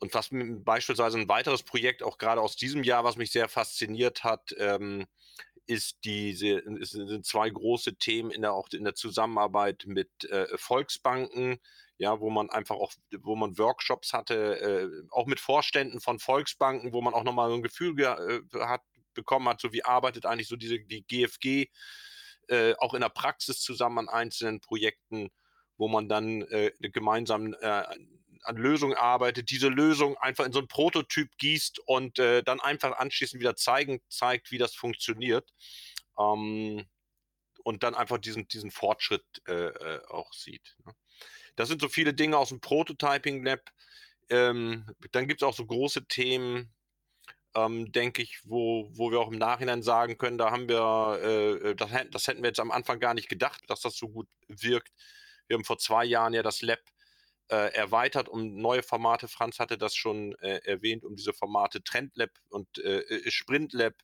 Und 0.00 0.14
was 0.14 0.28
beispielsweise 0.30 1.18
ein 1.18 1.28
weiteres 1.28 1.62
Projekt 1.62 2.02
auch 2.02 2.18
gerade 2.18 2.40
aus 2.40 2.56
diesem 2.56 2.84
Jahr, 2.84 3.04
was 3.04 3.16
mich 3.16 3.32
sehr 3.32 3.48
fasziniert 3.48 4.22
hat, 4.22 4.54
ähm, 4.58 5.06
ist 5.68 5.98
diese, 6.04 6.58
es 6.80 6.90
sind 6.90 7.26
zwei 7.26 7.50
große 7.50 7.96
Themen 7.96 8.30
in 8.30 8.40
der, 8.42 8.54
auch 8.54 8.68
in 8.72 8.84
der 8.84 8.94
Zusammenarbeit 8.94 9.84
mit 9.86 10.08
äh, 10.30 10.46
Volksbanken, 10.56 11.58
ja, 11.98 12.20
wo 12.20 12.30
man 12.30 12.48
einfach 12.48 12.76
auch, 12.76 12.92
wo 13.20 13.36
man 13.36 13.58
Workshops 13.58 14.14
hatte, 14.14 14.60
äh, 14.60 14.88
auch 15.10 15.26
mit 15.26 15.40
Vorständen 15.40 16.00
von 16.00 16.18
Volksbanken, 16.18 16.92
wo 16.92 17.02
man 17.02 17.12
auch 17.12 17.22
nochmal 17.22 17.50
so 17.50 17.56
ein 17.56 17.62
Gefühl 17.62 18.00
äh, 18.00 18.40
hat, 18.60 18.82
bekommen 19.12 19.48
hat, 19.48 19.60
so 19.60 19.72
wie 19.72 19.84
arbeitet 19.84 20.24
eigentlich 20.24 20.48
so 20.48 20.56
diese, 20.56 20.78
die 20.80 21.04
GFG 21.06 21.66
äh, 22.48 22.74
auch 22.78 22.94
in 22.94 23.02
der 23.02 23.10
Praxis 23.10 23.60
zusammen 23.60 23.98
an 23.98 24.08
einzelnen 24.08 24.60
Projekten, 24.60 25.28
wo 25.76 25.88
man 25.88 26.08
dann 26.08 26.42
äh, 26.42 26.72
gemeinsam 26.80 27.54
äh, 27.60 27.82
an 28.42 28.56
Lösungen 28.56 28.96
arbeitet, 28.96 29.50
diese 29.50 29.68
Lösung 29.68 30.16
einfach 30.18 30.44
in 30.44 30.52
so 30.52 30.58
einen 30.58 30.68
Prototyp 30.68 31.30
gießt 31.38 31.80
und 31.86 32.18
äh, 32.18 32.42
dann 32.42 32.60
einfach 32.60 32.98
anschließend 32.98 33.40
wieder 33.40 33.56
zeigen, 33.56 34.00
zeigt, 34.08 34.50
wie 34.50 34.58
das 34.58 34.74
funktioniert. 34.74 35.50
Ähm, 36.18 36.86
und 37.64 37.82
dann 37.82 37.94
einfach 37.94 38.18
diesen, 38.18 38.48
diesen 38.48 38.70
Fortschritt 38.70 39.24
äh, 39.46 39.52
äh, 39.52 40.00
auch 40.08 40.32
sieht. 40.32 40.76
Ne? 40.86 40.92
Das 41.54 41.68
sind 41.68 41.80
so 41.80 41.88
viele 41.88 42.14
Dinge 42.14 42.38
aus 42.38 42.48
dem 42.48 42.60
Prototyping 42.60 43.44
Lab. 43.44 43.60
Ähm, 44.30 44.86
dann 45.12 45.26
gibt 45.26 45.42
es 45.42 45.46
auch 45.46 45.54
so 45.54 45.66
große 45.66 46.06
Themen, 46.06 46.72
ähm, 47.54 47.90
denke 47.92 48.22
ich, 48.22 48.40
wo, 48.44 48.88
wo 48.92 49.10
wir 49.10 49.20
auch 49.20 49.30
im 49.30 49.38
Nachhinein 49.38 49.82
sagen 49.82 50.18
können, 50.18 50.38
da 50.38 50.50
haben 50.50 50.68
wir, 50.68 51.20
äh, 51.22 51.70
äh 51.70 51.74
das, 51.74 51.90
das 52.10 52.26
hätten 52.26 52.42
wir 52.42 52.48
jetzt 52.48 52.60
am 52.60 52.70
Anfang 52.70 53.00
gar 53.00 53.14
nicht 53.14 53.28
gedacht, 53.28 53.62
dass 53.66 53.80
das 53.80 53.96
so 53.96 54.08
gut 54.08 54.28
wirkt. 54.48 54.92
Wir 55.46 55.56
haben 55.56 55.64
vor 55.64 55.78
zwei 55.78 56.04
Jahren 56.04 56.34
ja 56.34 56.42
das 56.42 56.62
Lab 56.62 56.80
äh, 57.48 57.72
erweitert 57.74 58.28
um 58.28 58.56
neue 58.56 58.82
Formate. 58.82 59.28
Franz 59.28 59.58
hatte 59.58 59.78
das 59.78 59.94
schon 59.94 60.34
äh, 60.40 60.60
erwähnt, 60.64 61.04
um 61.04 61.16
diese 61.16 61.32
Formate 61.32 61.82
Trendlab 61.82 62.30
und 62.50 62.78
äh, 62.78 63.00
äh 63.00 63.30
Sprintlab. 63.30 63.94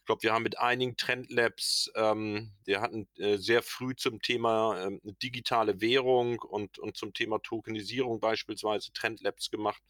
Ich 0.00 0.06
glaube, 0.06 0.22
wir 0.22 0.32
haben 0.32 0.42
mit 0.42 0.58
einigen 0.58 0.96
Trendlabs, 0.96 1.90
ähm, 1.94 2.52
wir 2.64 2.80
hatten 2.80 3.06
äh, 3.18 3.36
sehr 3.36 3.62
früh 3.62 3.94
zum 3.94 4.20
Thema 4.20 4.82
ähm, 4.86 5.00
digitale 5.22 5.80
Währung 5.80 6.38
und, 6.40 6.78
und 6.78 6.96
zum 6.96 7.12
Thema 7.12 7.38
Tokenisierung 7.40 8.18
beispielsweise 8.18 8.92
Trendlabs 8.92 9.50
gemacht. 9.50 9.82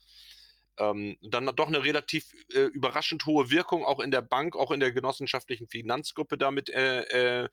Ähm, 0.78 1.16
dann 1.22 1.46
doch 1.54 1.68
eine 1.68 1.84
relativ 1.84 2.32
äh, 2.52 2.62
überraschend 2.62 3.24
hohe 3.26 3.50
Wirkung 3.50 3.84
auch 3.84 4.00
in 4.00 4.10
der 4.10 4.22
Bank, 4.22 4.56
auch 4.56 4.70
in 4.72 4.80
der 4.80 4.92
genossenschaftlichen 4.92 5.68
Finanzgruppe 5.68 6.36
damit 6.38 6.70
äh, 6.70 7.44
äh, 7.44 7.48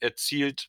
erzielt. 0.00 0.68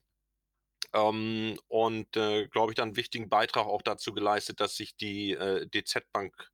Ähm, 0.94 1.58
und 1.68 2.16
äh, 2.18 2.48
glaube 2.48 2.72
ich, 2.72 2.76
dann 2.76 2.90
einen 2.90 2.98
wichtigen 2.98 3.30
Beitrag 3.30 3.66
auch 3.66 3.82
dazu 3.82 4.14
geleistet, 4.14 4.60
dass 4.60 4.76
sich 4.76 4.96
die 4.98 5.32
äh, 5.32 5.68
DZ 5.68 6.04
Bank 6.12 6.52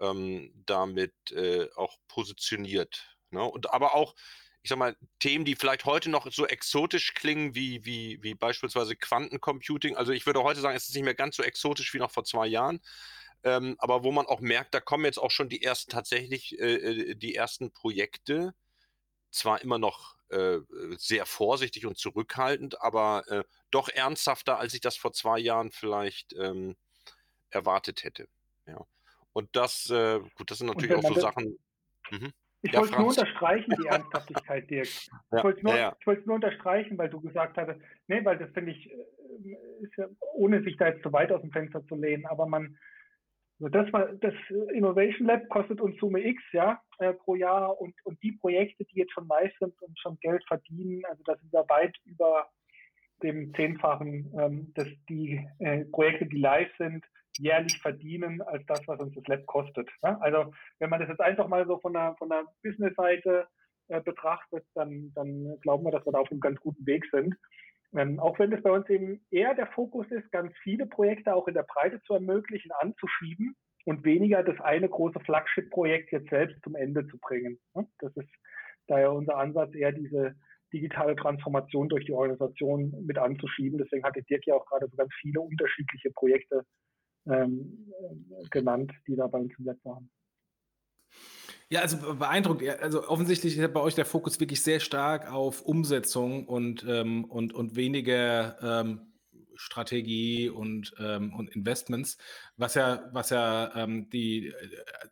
ähm, 0.00 0.52
damit 0.66 1.14
äh, 1.30 1.68
auch 1.76 1.96
positioniert. 2.08 3.16
Ne? 3.30 3.42
Und 3.42 3.72
aber 3.72 3.94
auch, 3.94 4.14
ich 4.62 4.70
sag 4.70 4.78
mal, 4.78 4.96
Themen, 5.20 5.44
die 5.44 5.54
vielleicht 5.54 5.84
heute 5.84 6.10
noch 6.10 6.30
so 6.32 6.46
exotisch 6.46 7.14
klingen, 7.14 7.54
wie, 7.54 7.84
wie, 7.84 8.18
wie 8.22 8.34
beispielsweise 8.34 8.96
Quantencomputing. 8.96 9.96
Also 9.96 10.12
ich 10.12 10.26
würde 10.26 10.42
heute 10.42 10.60
sagen, 10.60 10.76
es 10.76 10.88
ist 10.88 10.94
nicht 10.94 11.04
mehr 11.04 11.14
ganz 11.14 11.36
so 11.36 11.42
exotisch 11.42 11.94
wie 11.94 11.98
noch 11.98 12.10
vor 12.10 12.24
zwei 12.24 12.46
Jahren. 12.46 12.80
Ähm, 13.42 13.76
aber 13.78 14.04
wo 14.04 14.12
man 14.12 14.26
auch 14.26 14.40
merkt, 14.40 14.74
da 14.74 14.80
kommen 14.80 15.04
jetzt 15.04 15.18
auch 15.18 15.30
schon 15.30 15.48
die 15.48 15.62
ersten 15.62 15.90
tatsächlich 15.90 16.58
äh, 16.58 16.74
äh 16.74 17.14
die 17.14 17.34
ersten 17.34 17.72
Projekte, 17.72 18.54
zwar 19.30 19.62
immer 19.62 19.78
noch 19.78 20.16
äh, 20.30 20.58
sehr 20.96 21.26
vorsichtig 21.26 21.86
und 21.86 21.98
zurückhaltend, 21.98 22.80
aber 22.80 23.24
äh, 23.28 23.44
doch 23.70 23.88
ernsthafter, 23.88 24.58
als 24.58 24.74
ich 24.74 24.80
das 24.80 24.96
vor 24.96 25.12
zwei 25.12 25.38
Jahren 25.38 25.70
vielleicht 25.70 26.34
ähm, 26.34 26.76
erwartet 27.50 28.04
hätte. 28.04 28.28
Ja. 28.66 28.86
Und 29.32 29.48
das, 29.52 29.90
äh, 29.90 30.20
gut, 30.36 30.50
das 30.50 30.58
sind 30.58 30.68
natürlich 30.68 30.94
auch 30.94 31.02
so 31.02 31.20
Sachen. 31.20 31.58
Mhm. 32.10 32.32
Ich 32.62 32.72
ja, 32.72 32.80
wollte 32.80 32.96
nur 32.96 33.08
unterstreichen, 33.08 33.74
die 33.80 33.86
Ernsthaftigkeit, 33.88 34.68
Dirk. 34.68 34.88
Ja, 35.32 35.38
ich 35.38 35.44
wollte 35.44 35.64
nur, 35.64 35.76
ja, 35.76 35.96
nur, 36.04 36.34
unterstreichen, 36.34 36.98
weil 36.98 37.08
du 37.08 37.20
gesagt 37.20 37.56
hattest, 37.56 37.80
nee, 38.06 38.24
weil 38.24 38.38
das 38.38 38.50
finde 38.52 38.72
ich, 38.72 38.90
äh, 38.90 38.96
ja, 39.96 40.08
ohne 40.34 40.62
sich 40.62 40.76
da 40.76 40.88
jetzt 40.88 41.02
zu 41.02 41.12
weit 41.12 41.32
aus 41.32 41.40
dem 41.40 41.52
Fenster 41.52 41.84
zu 41.86 41.94
lehnen, 41.94 42.26
aber 42.26 42.46
man, 42.46 42.78
Also 43.60 43.68
das, 43.68 43.92
war, 43.92 44.06
das 44.14 44.34
Innovation 44.72 45.26
Lab 45.26 45.46
kostet 45.50 45.82
uns 45.82 45.98
Summe 45.98 46.24
X 46.24 46.42
ja, 46.52 46.80
äh, 46.98 47.12
pro 47.12 47.34
Jahr 47.34 47.78
und, 47.78 47.94
und 48.04 48.22
die 48.22 48.32
Projekte, 48.32 48.84
die 48.86 49.00
jetzt 49.00 49.12
schon 49.12 49.28
live 49.28 49.52
sind 49.58 49.74
und 49.82 49.98
schon 49.98 50.18
Geld 50.20 50.42
verdienen, 50.48 51.02
also 51.04 51.22
das 51.24 51.38
sind 51.40 51.52
wir 51.52 51.68
weit 51.68 51.94
über 52.06 52.48
dem 53.22 53.52
Zehnfachen, 53.54 54.32
ähm, 54.38 54.72
dass 54.74 54.88
die 55.10 55.46
äh, 55.58 55.84
Projekte, 55.86 56.24
die 56.24 56.38
live 56.38 56.70
sind, 56.78 57.04
jährlich 57.38 57.78
verdienen 57.80 58.40
als 58.40 58.64
das, 58.66 58.80
was 58.86 58.98
uns 58.98 59.14
das 59.14 59.26
Lab 59.26 59.44
kostet. 59.44 59.90
Ja? 60.02 60.18
Also 60.20 60.52
wenn 60.78 60.88
man 60.88 61.00
das 61.00 61.10
jetzt 61.10 61.20
einfach 61.20 61.46
mal 61.46 61.66
so 61.66 61.78
von 61.80 61.92
der, 61.92 62.14
von 62.18 62.30
der 62.30 62.44
Business-Seite 62.62 63.46
äh, 63.88 64.00
betrachtet, 64.00 64.64
dann, 64.74 65.12
dann 65.14 65.58
glauben 65.60 65.84
wir, 65.84 65.90
dass 65.90 66.06
wir 66.06 66.12
da 66.12 66.20
auf 66.20 66.30
einem 66.30 66.40
ganz 66.40 66.58
guten 66.60 66.86
Weg 66.86 67.04
sind. 67.12 67.34
Ähm, 67.96 68.20
auch 68.20 68.38
wenn 68.38 68.52
es 68.52 68.62
bei 68.62 68.70
uns 68.70 68.88
eben 68.88 69.20
eher 69.30 69.54
der 69.54 69.66
Fokus 69.68 70.06
ist, 70.10 70.30
ganz 70.30 70.52
viele 70.62 70.86
Projekte 70.86 71.34
auch 71.34 71.48
in 71.48 71.54
der 71.54 71.64
Breite 71.64 72.00
zu 72.02 72.14
ermöglichen, 72.14 72.70
anzuschieben 72.78 73.56
und 73.84 74.04
weniger 74.04 74.42
das 74.44 74.60
eine 74.60 74.88
große 74.88 75.20
Flagship-Projekt 75.20 76.12
jetzt 76.12 76.30
selbst 76.30 76.62
zum 76.62 76.76
Ende 76.76 77.06
zu 77.08 77.18
bringen. 77.18 77.58
Das 77.98 78.16
ist 78.16 78.28
daher 78.86 79.12
unser 79.12 79.36
Ansatz, 79.36 79.74
eher 79.74 79.92
diese 79.92 80.36
digitale 80.72 81.16
Transformation 81.16 81.88
durch 81.88 82.04
die 82.04 82.12
Organisation 82.12 82.94
mit 83.04 83.18
anzuschieben. 83.18 83.78
Deswegen 83.78 84.04
hatte 84.04 84.22
Dirk 84.22 84.46
ja 84.46 84.54
auch 84.54 84.66
gerade 84.66 84.86
so 84.88 84.96
ganz 84.96 85.12
viele 85.20 85.40
unterschiedliche 85.40 86.10
Projekte 86.12 86.64
ähm, 87.28 87.92
genannt, 88.50 88.92
die 89.08 89.16
da 89.16 89.26
bei 89.26 89.38
uns 89.38 89.52
im 89.58 89.64
Netz 89.64 89.84
waren. 89.84 90.08
Ja, 91.72 91.82
also 91.82 92.16
beeindruckt. 92.16 92.66
Also 92.82 93.06
offensichtlich 93.08 93.56
ist 93.56 93.72
bei 93.72 93.80
euch 93.80 93.94
der 93.94 94.04
Fokus 94.04 94.40
wirklich 94.40 94.60
sehr 94.62 94.80
stark 94.80 95.30
auf 95.30 95.62
Umsetzung 95.62 96.48
und, 96.48 96.84
ähm, 96.88 97.24
und, 97.24 97.52
und 97.52 97.76
weniger 97.76 98.56
ähm, 98.60 99.12
Strategie 99.54 100.48
und, 100.48 100.92
ähm, 100.98 101.32
und 101.32 101.54
Investments, 101.54 102.16
was 102.56 102.74
ja, 102.74 103.08
was 103.12 103.30
ja 103.30 103.70
ähm, 103.76 104.10
die, 104.10 104.48
äh, 104.48 104.52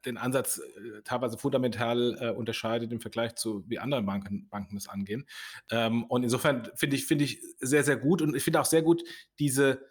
den 0.04 0.16
Ansatz 0.16 0.58
äh, 0.58 1.02
teilweise 1.04 1.38
fundamental 1.38 2.16
äh, 2.20 2.30
unterscheidet 2.30 2.90
im 2.90 3.00
Vergleich 3.00 3.36
zu 3.36 3.62
wie 3.68 3.78
andere 3.78 4.02
Banken, 4.02 4.48
Banken 4.48 4.74
das 4.74 4.88
angehen. 4.88 5.26
Ähm, 5.70 6.04
und 6.04 6.24
insofern 6.24 6.68
finde 6.74 6.96
ich, 6.96 7.06
finde 7.06 7.24
ich 7.24 7.40
sehr, 7.60 7.84
sehr 7.84 7.98
gut 7.98 8.20
und 8.20 8.34
ich 8.34 8.42
finde 8.42 8.60
auch 8.60 8.64
sehr 8.64 8.82
gut 8.82 9.04
diese 9.38 9.86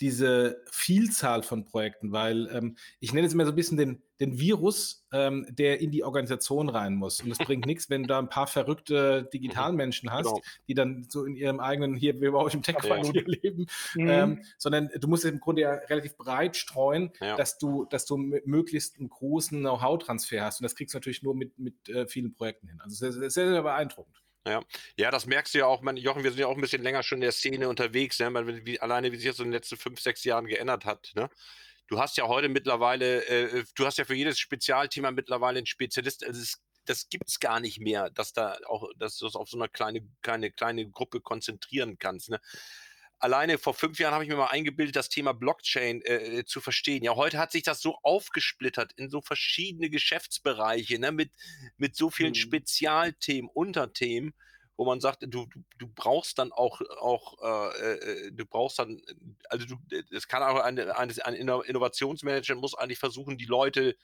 diese 0.00 0.62
Vielzahl 0.70 1.42
von 1.42 1.64
Projekten, 1.64 2.12
weil 2.12 2.48
ähm, 2.52 2.76
ich 3.00 3.12
nenne 3.12 3.26
es 3.26 3.32
immer 3.32 3.46
so 3.46 3.52
ein 3.52 3.56
bisschen 3.56 3.76
den, 3.76 4.02
den 4.20 4.38
Virus, 4.38 5.06
ähm, 5.12 5.46
der 5.50 5.80
in 5.80 5.90
die 5.90 6.04
Organisation 6.04 6.68
rein 6.68 6.94
muss. 6.94 7.20
Und 7.20 7.30
es 7.30 7.38
bringt 7.38 7.66
nichts, 7.66 7.88
wenn 7.88 8.02
du 8.02 8.08
da 8.08 8.18
ein 8.18 8.28
paar 8.28 8.46
verrückte 8.46 9.28
Digitalmenschen 9.32 10.10
hast, 10.12 10.26
genau. 10.26 10.40
die 10.68 10.74
dann 10.74 11.06
so 11.08 11.24
in 11.24 11.34
ihrem 11.34 11.60
eigenen, 11.60 11.94
hier 11.94 12.20
wie 12.20 12.30
bei 12.30 12.38
euch 12.38 12.54
im 12.54 12.62
Tech-Quartier 12.62 13.22
ja. 13.22 13.36
leben, 13.42 13.66
mhm. 13.94 14.08
ähm, 14.08 14.42
sondern 14.58 14.90
du 14.98 15.08
musst 15.08 15.24
im 15.24 15.40
Grunde 15.40 15.62
ja 15.62 15.72
relativ 15.72 16.16
breit 16.16 16.56
streuen, 16.56 17.10
ja. 17.20 17.36
dass 17.36 17.58
du, 17.58 17.86
dass 17.86 18.04
du 18.04 18.16
möglichst 18.16 18.98
einen 18.98 19.08
großen 19.08 19.58
Know-how-Transfer 19.58 20.44
hast. 20.44 20.60
Und 20.60 20.64
das 20.64 20.74
kriegst 20.74 20.94
du 20.94 20.98
natürlich 20.98 21.22
nur 21.22 21.34
mit, 21.34 21.58
mit 21.58 21.88
äh, 21.88 22.06
vielen 22.06 22.32
Projekten 22.32 22.68
hin. 22.68 22.80
Also 22.80 22.96
sehr, 22.96 23.12
sehr, 23.12 23.30
sehr 23.30 23.62
beeindruckend. 23.62 24.22
Ja. 24.46 24.62
ja, 24.96 25.10
das 25.10 25.26
merkst 25.26 25.54
du 25.54 25.58
ja 25.58 25.66
auch, 25.66 25.82
man, 25.82 25.96
Jochen, 25.96 26.22
wir 26.22 26.30
sind 26.30 26.38
ja 26.38 26.46
auch 26.46 26.54
ein 26.54 26.60
bisschen 26.60 26.82
länger 26.82 27.02
schon 27.02 27.16
in 27.16 27.22
der 27.22 27.32
Szene 27.32 27.68
unterwegs, 27.68 28.20
ne? 28.20 28.30
man, 28.30 28.64
wie, 28.64 28.80
alleine 28.80 29.10
wie 29.10 29.16
sich 29.16 29.26
das 29.26 29.40
in 29.40 29.46
den 29.46 29.52
letzten 29.52 29.76
fünf, 29.76 30.00
sechs 30.00 30.22
Jahren 30.22 30.46
geändert 30.46 30.84
hat. 30.84 31.10
Ne? 31.16 31.28
Du 31.88 31.98
hast 31.98 32.16
ja 32.16 32.28
heute 32.28 32.48
mittlerweile, 32.48 33.26
äh, 33.26 33.64
du 33.74 33.86
hast 33.86 33.98
ja 33.98 34.04
für 34.04 34.14
jedes 34.14 34.38
Spezialthema 34.38 35.10
mittlerweile 35.10 35.58
einen 35.58 35.66
Spezialist. 35.66 36.24
Also 36.24 36.40
es, 36.40 36.62
das 36.84 37.08
gibt 37.08 37.28
es 37.28 37.40
gar 37.40 37.58
nicht 37.58 37.80
mehr, 37.80 38.08
dass 38.10 38.32
da 38.32 38.56
auch, 38.66 38.88
dass 38.96 39.18
du 39.18 39.24
das 39.24 39.34
auf 39.34 39.48
so 39.48 39.58
eine 39.58 39.68
kleine, 39.68 40.06
kleine, 40.22 40.52
kleine 40.52 40.88
Gruppe 40.88 41.20
konzentrieren 41.20 41.98
kannst. 41.98 42.30
Ne? 42.30 42.40
Alleine 43.18 43.58
vor 43.58 43.74
fünf 43.74 43.98
Jahren 43.98 44.14
habe 44.14 44.24
ich 44.24 44.30
mir 44.30 44.36
mal 44.36 44.46
eingebildet, 44.46 44.96
das 44.96 45.08
Thema 45.08 45.32
Blockchain 45.32 46.02
äh, 46.04 46.44
zu 46.44 46.60
verstehen. 46.60 47.02
Ja, 47.02 47.16
heute 47.16 47.38
hat 47.38 47.52
sich 47.52 47.62
das 47.62 47.80
so 47.80 47.96
aufgesplittert 48.02 48.92
in 48.96 49.10
so 49.10 49.20
verschiedene 49.20 49.90
Geschäftsbereiche, 49.90 50.98
ne, 50.98 51.12
mit, 51.12 51.32
mit 51.76 51.96
so 51.96 52.10
vielen 52.10 52.30
mhm. 52.30 52.36
Spezialthemen, 52.36 53.50
Unterthemen, 53.52 54.34
wo 54.76 54.84
man 54.84 55.00
sagt, 55.00 55.22
du, 55.22 55.46
du, 55.46 55.64
du 55.78 55.88
brauchst 55.88 56.38
dann 56.38 56.52
auch, 56.52 56.80
auch 57.00 57.72
äh, 57.72 57.94
äh 57.94 58.32
du 58.32 58.44
brauchst 58.44 58.78
dann, 58.78 59.00
also 59.48 59.66
du, 59.66 59.76
es 60.10 60.28
kann 60.28 60.42
auch 60.42 60.60
ein, 60.60 60.78
ein, 60.78 61.20
ein 61.20 61.34
Innovationsmanager 61.34 62.54
muss 62.56 62.74
eigentlich 62.74 62.98
versuchen, 62.98 63.38
die 63.38 63.46
Leute 63.46 63.96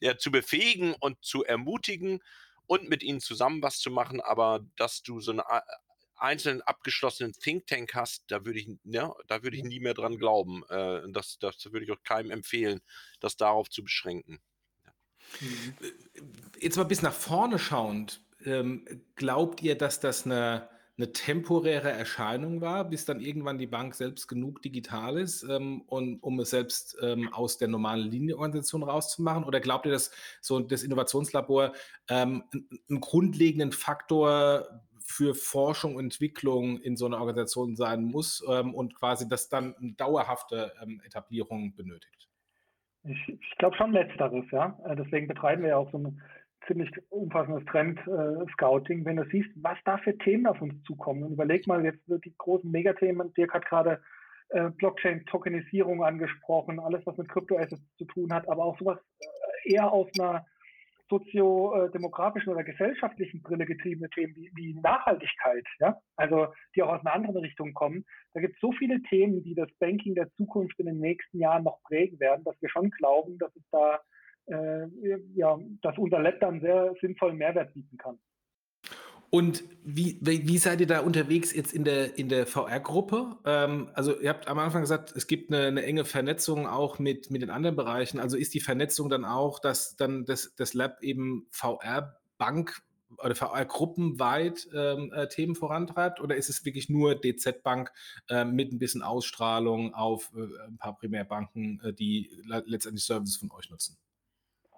ja, 0.00 0.16
zu 0.18 0.30
befähigen 0.30 0.94
und 0.98 1.22
zu 1.24 1.44
ermutigen 1.44 2.20
und 2.66 2.88
mit 2.88 3.02
ihnen 3.02 3.20
zusammen 3.20 3.62
was 3.62 3.78
zu 3.78 3.90
machen, 3.90 4.20
aber 4.20 4.60
dass 4.76 5.02
du 5.02 5.20
so 5.20 5.32
eine 5.32 5.44
einzelnen 6.20 6.62
abgeschlossenen 6.62 7.32
Think 7.32 7.66
Tank 7.66 7.94
hast, 7.94 8.24
da 8.28 8.44
würde 8.44 8.58
ich, 8.58 8.68
ja, 8.84 9.14
da 9.26 9.42
würde 9.42 9.56
ich 9.56 9.64
nie 9.64 9.80
mehr 9.80 9.94
dran 9.94 10.18
glauben. 10.18 10.62
Äh, 10.68 11.02
das, 11.12 11.38
das 11.38 11.72
würde 11.72 11.84
ich 11.84 11.92
auch 11.92 12.02
keinem 12.02 12.30
empfehlen, 12.30 12.80
das 13.20 13.36
darauf 13.36 13.68
zu 13.70 13.82
beschränken. 13.82 14.40
Mhm. 15.40 15.74
Jetzt 16.58 16.76
mal 16.76 16.84
bis 16.84 17.02
nach 17.02 17.12
vorne 17.12 17.58
schauend, 17.58 18.20
ähm, 18.44 18.84
glaubt 19.16 19.62
ihr, 19.62 19.76
dass 19.76 20.00
das 20.00 20.26
eine, 20.26 20.68
eine 20.96 21.12
temporäre 21.12 21.90
Erscheinung 21.90 22.60
war, 22.60 22.84
bis 22.84 23.04
dann 23.04 23.20
irgendwann 23.20 23.58
die 23.58 23.66
Bank 23.66 23.94
selbst 23.94 24.28
genug 24.28 24.62
digital 24.62 25.18
ist, 25.18 25.42
ähm, 25.44 25.82
und, 25.82 26.22
um 26.22 26.40
es 26.40 26.50
selbst 26.50 26.96
ähm, 27.00 27.32
aus 27.32 27.58
der 27.58 27.68
normalen 27.68 28.10
Linienorganisation 28.10 28.82
rauszumachen? 28.82 29.44
Oder 29.44 29.60
glaubt 29.60 29.86
ihr, 29.86 29.92
dass 29.92 30.10
so 30.40 30.60
das 30.60 30.82
Innovationslabor 30.82 31.72
ähm, 32.08 32.44
einen 32.88 33.00
grundlegenden 33.00 33.72
Faktor 33.72 34.82
für 35.10 35.34
Forschung 35.34 35.96
und 35.96 36.04
Entwicklung 36.04 36.78
in 36.80 36.96
so 36.96 37.06
einer 37.06 37.18
Organisation 37.18 37.74
sein 37.74 38.04
muss 38.04 38.44
ähm, 38.48 38.74
und 38.74 38.94
quasi 38.94 39.28
das 39.28 39.48
dann 39.48 39.74
eine 39.76 39.92
dauerhafte 39.92 40.72
ähm, 40.82 41.00
Etablierung 41.04 41.74
benötigt? 41.74 42.28
Ich, 43.02 43.28
ich 43.28 43.58
glaube 43.58 43.76
schon 43.76 43.92
letzteres, 43.92 44.44
ja. 44.52 44.78
Äh, 44.84 44.96
deswegen 44.96 45.26
betreiben 45.26 45.62
wir 45.62 45.70
ja 45.70 45.76
auch 45.78 45.90
so 45.90 45.98
ein 45.98 46.22
ziemlich 46.66 46.90
umfassendes 47.08 47.64
Trend-Scouting. 47.66 49.02
Äh, 49.02 49.04
Wenn 49.04 49.16
du 49.16 49.24
siehst, 49.30 49.50
was 49.56 49.78
da 49.84 49.98
für 49.98 50.16
Themen 50.18 50.46
auf 50.46 50.62
uns 50.62 50.80
zukommen 50.84 51.24
und 51.24 51.32
überleg 51.32 51.66
mal 51.66 51.84
jetzt 51.84 52.02
die 52.06 52.34
großen 52.38 52.70
Megathemen, 52.70 53.34
Dirk 53.34 53.52
hat 53.52 53.66
gerade 53.66 54.00
äh, 54.50 54.70
Blockchain-Tokenisierung 54.70 56.04
angesprochen, 56.04 56.78
alles, 56.78 57.04
was 57.04 57.16
mit 57.16 57.28
Kryptoassets 57.28 57.82
zu 57.96 58.04
tun 58.04 58.32
hat, 58.32 58.48
aber 58.48 58.64
auch 58.64 58.78
sowas 58.78 58.98
äh, 59.18 59.74
eher 59.74 59.92
aus 59.92 60.08
einer 60.18 60.46
soziodemografischen 61.10 62.52
oder 62.52 62.64
gesellschaftlichen 62.64 63.42
Brille 63.42 63.66
getriebene 63.66 64.08
Themen 64.10 64.34
wie, 64.36 64.50
wie 64.54 64.74
Nachhaltigkeit, 64.80 65.66
ja, 65.80 66.00
also 66.16 66.46
die 66.74 66.82
auch 66.82 66.94
aus 66.94 67.00
einer 67.00 67.14
anderen 67.14 67.38
Richtung 67.38 67.74
kommen. 67.74 68.06
Da 68.32 68.40
gibt 68.40 68.54
es 68.54 68.60
so 68.60 68.72
viele 68.72 69.02
Themen, 69.02 69.42
die 69.42 69.54
das 69.54 69.68
Banking 69.78 70.14
der 70.14 70.30
Zukunft 70.36 70.78
in 70.78 70.86
den 70.86 71.00
nächsten 71.00 71.38
Jahren 71.38 71.64
noch 71.64 71.82
prägen 71.82 72.18
werden, 72.20 72.44
dass 72.44 72.60
wir 72.62 72.70
schon 72.70 72.90
glauben, 72.90 73.36
dass 73.38 73.54
es 73.56 73.64
da 73.70 74.00
äh, 74.46 74.86
ja, 75.34 75.58
dass 75.82 75.98
unser 75.98 76.20
Lab 76.20 76.40
dann 76.40 76.60
sehr 76.60 76.94
sinnvollen 77.00 77.36
Mehrwert 77.36 77.74
bieten 77.74 77.96
kann. 77.98 78.18
Und 79.30 79.62
wie, 79.84 80.18
wie 80.20 80.58
seid 80.58 80.80
ihr 80.80 80.88
da 80.88 81.00
unterwegs 81.00 81.54
jetzt 81.54 81.72
in 81.72 81.84
der, 81.84 82.18
in 82.18 82.28
der 82.28 82.46
VR-Gruppe? 82.46 83.38
Ähm, 83.44 83.88
also 83.94 84.18
ihr 84.18 84.28
habt 84.28 84.48
am 84.48 84.58
Anfang 84.58 84.82
gesagt, 84.82 85.12
es 85.16 85.28
gibt 85.28 85.52
eine, 85.52 85.66
eine, 85.66 85.84
enge 85.84 86.04
Vernetzung 86.04 86.66
auch 86.66 86.98
mit, 86.98 87.30
mit 87.30 87.40
den 87.40 87.50
anderen 87.50 87.76
Bereichen. 87.76 88.18
Also 88.18 88.36
ist 88.36 88.54
die 88.54 88.60
Vernetzung 88.60 89.08
dann 89.08 89.24
auch, 89.24 89.60
dass 89.60 89.96
dann 89.96 90.24
das, 90.24 90.54
das 90.56 90.74
Lab 90.74 91.00
eben 91.02 91.46
VR-Bank 91.50 92.82
oder 93.18 93.34
VR-gruppenweit 93.36 94.68
ähm, 94.74 95.12
äh, 95.12 95.28
Themen 95.28 95.54
vorantreibt? 95.54 96.20
Oder 96.20 96.34
ist 96.34 96.50
es 96.50 96.64
wirklich 96.64 96.88
nur 96.88 97.14
DZ-Bank 97.14 97.92
äh, 98.28 98.44
mit 98.44 98.72
ein 98.72 98.78
bisschen 98.78 99.02
Ausstrahlung 99.02 99.94
auf 99.94 100.32
äh, 100.34 100.66
ein 100.66 100.78
paar 100.78 100.96
Primärbanken, 100.96 101.80
äh, 101.84 101.92
die 101.92 102.30
letztendlich 102.46 103.04
Services 103.04 103.36
von 103.36 103.50
euch 103.52 103.70
nutzen? 103.70 103.96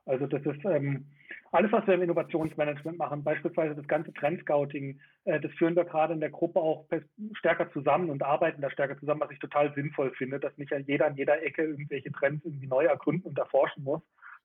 Also 0.05 0.27
das 0.27 0.43
ist 0.45 0.65
ähm, 0.65 1.07
alles, 1.53 1.71
was 1.71 1.87
wir 1.87 1.95
im 1.95 2.03
Innovationsmanagement 2.03 2.99
machen, 2.99 3.23
beispielsweise 3.23 3.75
das 3.75 3.87
ganze 3.87 4.13
Trendscouting, 4.15 4.99
äh, 5.25 5.39
das 5.39 5.53
führen 5.53 5.77
wir 5.77 5.85
gerade 5.85 6.15
in 6.15 6.21
der 6.21 6.31
Gruppe 6.31 6.61
auch 6.61 6.87
stärker 7.35 7.71
zusammen 7.73 8.11
und 8.11 8.23
arbeiten 8.23 8.63
da 8.63 8.71
stärker 8.71 8.99
zusammen, 8.99 9.21
was 9.21 9.31
ich 9.31 9.39
total 9.39 9.73
sinnvoll 9.75 10.13
finde, 10.17 10.41
dass 10.41 10.57
nicht 10.57 10.73
jeder 10.87 11.07
an 11.07 11.17
jeder 11.17 11.43
Ecke 11.43 11.63
irgendwelche 11.63 12.11
Trends 12.11 12.45
irgendwie 12.45 12.67
neu 12.67 12.87
ergründen 12.87 13.29
und 13.29 13.39
erforschen 13.39 13.85
muss, 13.85 14.01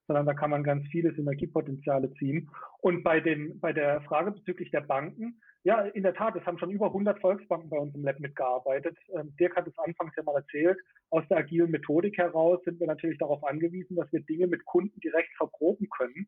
sondern 0.07 0.25
da 0.25 0.33
kann 0.33 0.49
man 0.49 0.63
ganz 0.63 0.85
viele 0.87 1.13
Synergiepotenziale 1.13 2.13
ziehen. 2.15 2.49
Und 2.81 3.03
bei, 3.03 3.21
den, 3.21 3.59
bei 3.61 3.71
der 3.71 4.01
Frage 4.01 4.31
bezüglich 4.31 4.71
der 4.71 4.81
Banken, 4.81 5.39
ja, 5.63 5.81
in 5.81 6.03
der 6.03 6.13
Tat, 6.13 6.35
es 6.35 6.45
haben 6.45 6.59
schon 6.59 6.71
über 6.71 6.87
100 6.87 7.19
Volksbanken 7.19 7.69
bei 7.69 7.77
uns 7.77 7.93
im 7.93 8.03
Lab 8.03 8.19
mitgearbeitet. 8.19 8.97
Ähm, 9.13 9.35
Dirk 9.37 9.55
hat 9.55 9.67
es 9.67 9.77
anfangs 9.77 10.15
ja 10.15 10.23
mal 10.23 10.35
erzählt. 10.35 10.77
Aus 11.09 11.23
der 11.29 11.37
agilen 11.37 11.71
Methodik 11.71 12.17
heraus 12.17 12.59
sind 12.63 12.79
wir 12.79 12.87
natürlich 12.87 13.17
darauf 13.17 13.43
angewiesen, 13.43 13.95
dass 13.95 14.11
wir 14.11 14.21
Dinge 14.21 14.47
mit 14.47 14.63
Kunden 14.65 14.99
direkt 14.99 15.33
verproben 15.35 15.89
können. 15.89 16.27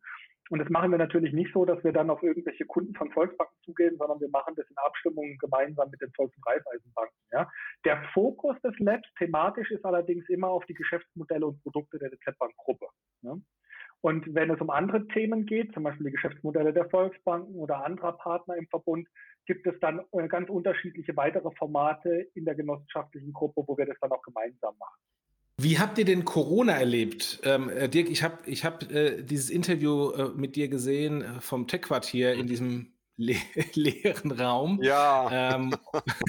Und 0.49 0.59
das 0.59 0.69
machen 0.69 0.91
wir 0.91 0.97
natürlich 0.97 1.32
nicht 1.32 1.53
so, 1.53 1.63
dass 1.63 1.84
wir 1.84 1.93
dann 1.93 2.09
auf 2.09 2.23
irgendwelche 2.23 2.65
Kunden 2.65 2.95
von 2.95 3.11
Volksbanken 3.11 3.55
zugehen, 3.63 3.97
sondern 3.97 4.19
wir 4.19 4.30
machen 4.30 4.55
das 4.55 4.69
in 4.69 4.77
Abstimmung 4.77 5.38
gemeinsam 5.38 5.91
mit 5.91 6.01
den 6.01 6.11
Volks- 6.13 6.36
und 6.36 6.47
Raiffeisenbanken. 6.47 7.17
Ja. 7.32 7.49
Der 7.86 8.03
Fokus 8.13 8.59
des 8.61 8.77
Labs 8.80 9.07
thematisch 9.19 9.69
ist 9.69 9.86
allerdings 9.86 10.27
immer 10.27 10.49
auf 10.49 10.65
die 10.65 10.73
Geschäftsmodelle 10.73 11.45
und 11.45 11.61
Produkte 11.61 11.99
der 11.99 12.09
DZ 12.09 12.38
Bank 12.39 12.55
Gruppe. 12.57 12.88
Ja. 13.21 13.38
Und 14.01 14.33
wenn 14.33 14.49
es 14.49 14.61
um 14.61 14.69
andere 14.69 15.07
Themen 15.09 15.45
geht, 15.45 15.73
zum 15.73 15.83
Beispiel 15.83 16.05
die 16.05 16.13
Geschäftsmodelle 16.13 16.71
der 16.71 16.89
Volksbanken 16.89 17.55
oder 17.55 17.83
anderer 17.83 18.13
Partner 18.13 18.55
im 18.55 18.67
Verbund, 18.67 19.07
gibt 19.45 19.67
es 19.67 19.73
dann 19.81 20.01
äh, 20.11 20.27
ganz 20.27 20.49
unterschiedliche 20.49 21.15
weitere 21.17 21.49
Formate 21.57 22.27
in 22.35 22.45
der 22.45 22.55
genossenschaftlichen 22.55 23.33
Gruppe, 23.33 23.63
wo 23.65 23.77
wir 23.77 23.85
das 23.85 23.97
dann 23.99 24.11
auch 24.11 24.21
gemeinsam 24.21 24.75
machen. 24.77 24.99
Wie 25.61 25.77
habt 25.77 25.97
ihr 25.97 26.05
denn 26.05 26.23
Corona 26.23 26.73
erlebt? 26.73 27.41
Ähm, 27.43 27.69
äh, 27.69 27.89
Dirk, 27.89 28.09
ich 28.09 28.23
habe 28.23 28.37
ich 28.45 28.63
hab, 28.63 28.89
äh, 28.89 29.21
dieses 29.21 29.49
Interview 29.49 30.11
äh, 30.11 30.29
mit 30.29 30.55
dir 30.55 30.69
gesehen 30.69 31.21
äh, 31.21 31.41
vom 31.41 31.67
Tech-Quartier 31.67 32.33
in 32.33 32.47
diesem 32.47 32.93
le 33.20 33.36
leeren 33.74 34.32
Raum. 34.32 34.80
Ja. 34.82 35.53
Ähm, 35.55 35.76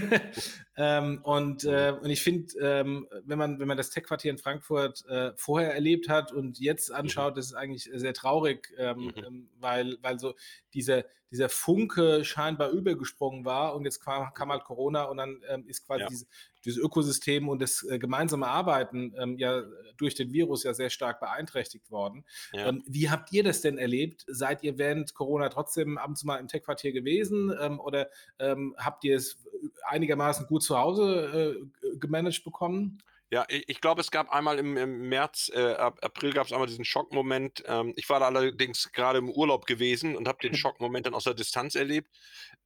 ähm, 0.76 1.20
und, 1.22 1.64
äh, 1.64 1.94
und 1.98 2.10
ich 2.10 2.22
finde, 2.22 2.52
ähm, 2.60 3.08
wenn, 3.24 3.38
man, 3.38 3.58
wenn 3.60 3.68
man 3.68 3.76
das 3.76 3.90
Tech-Quartier 3.90 4.32
in 4.32 4.38
Frankfurt 4.38 5.06
äh, 5.06 5.32
vorher 5.36 5.72
erlebt 5.72 6.08
hat 6.08 6.32
und 6.32 6.58
jetzt 6.58 6.92
anschaut, 6.92 7.34
mhm. 7.34 7.36
das 7.36 7.46
ist 7.46 7.54
eigentlich 7.54 7.88
sehr 7.94 8.12
traurig, 8.12 8.74
ähm, 8.76 8.98
mhm. 8.98 9.12
Ähm, 9.16 9.48
weil, 9.60 9.98
weil 10.02 10.18
so 10.18 10.34
dieser, 10.74 11.04
dieser 11.30 11.48
Funke 11.48 12.24
scheinbar 12.24 12.70
übergesprungen 12.70 13.44
war 13.44 13.76
und 13.76 13.84
jetzt 13.84 14.00
kam, 14.00 14.34
kam 14.34 14.50
halt 14.50 14.64
Corona 14.64 15.04
und 15.04 15.18
dann 15.18 15.40
ähm, 15.48 15.66
ist 15.68 15.86
quasi 15.86 16.02
ja. 16.02 16.08
diese, 16.08 16.26
dieses 16.64 16.82
Ökosystem 16.82 17.48
und 17.48 17.60
das 17.60 17.82
äh, 17.82 17.98
gemeinsame 17.98 18.46
Arbeiten 18.46 19.14
ähm, 19.18 19.38
ja 19.38 19.62
durch 19.96 20.14
den 20.14 20.32
Virus 20.32 20.64
ja 20.64 20.74
sehr 20.74 20.90
stark 20.90 21.20
beeinträchtigt 21.20 21.90
worden. 21.90 22.24
Ja. 22.52 22.68
Ähm, 22.68 22.82
wie 22.86 23.10
habt 23.10 23.32
ihr 23.32 23.44
das 23.44 23.60
denn 23.60 23.78
erlebt? 23.78 24.24
Seid 24.26 24.62
ihr 24.62 24.78
während 24.78 25.14
Corona 25.14 25.48
trotzdem 25.48 25.98
ab 25.98 26.08
und 26.08 26.16
zu 26.16 26.26
mal 26.26 26.36
im 26.36 26.48
Tech-Quartier 26.48 26.92
gewesen 26.92 27.52
ähm, 27.60 27.80
oder 27.80 28.08
ähm, 28.38 28.74
habt 28.78 29.04
ihr 29.04 29.16
es 29.16 29.38
einigermaßen 29.84 30.46
gut 30.46 30.62
zu 30.62 30.78
Hause 30.78 31.58
äh, 31.82 31.96
gemanagt 31.98 32.44
bekommen? 32.44 32.98
Ja, 33.32 33.44
ich, 33.48 33.68
ich 33.68 33.80
glaube, 33.80 34.00
es 34.00 34.10
gab 34.10 34.30
einmal 34.30 34.58
im, 34.58 34.76
im 34.76 35.08
März, 35.08 35.52
äh, 35.54 35.74
April 35.74 36.32
gab 36.32 36.46
es 36.46 36.52
einmal 36.52 36.66
diesen 36.66 36.84
Schockmoment. 36.84 37.62
Ähm, 37.66 37.92
ich 37.96 38.08
war 38.08 38.18
da 38.18 38.26
allerdings 38.26 38.90
gerade 38.92 39.18
im 39.18 39.30
Urlaub 39.30 39.66
gewesen 39.66 40.16
und 40.16 40.26
habe 40.26 40.38
den 40.42 40.54
Schockmoment 40.56 41.06
dann 41.06 41.14
aus 41.14 41.24
der 41.24 41.34
Distanz 41.34 41.76
erlebt. 41.76 42.10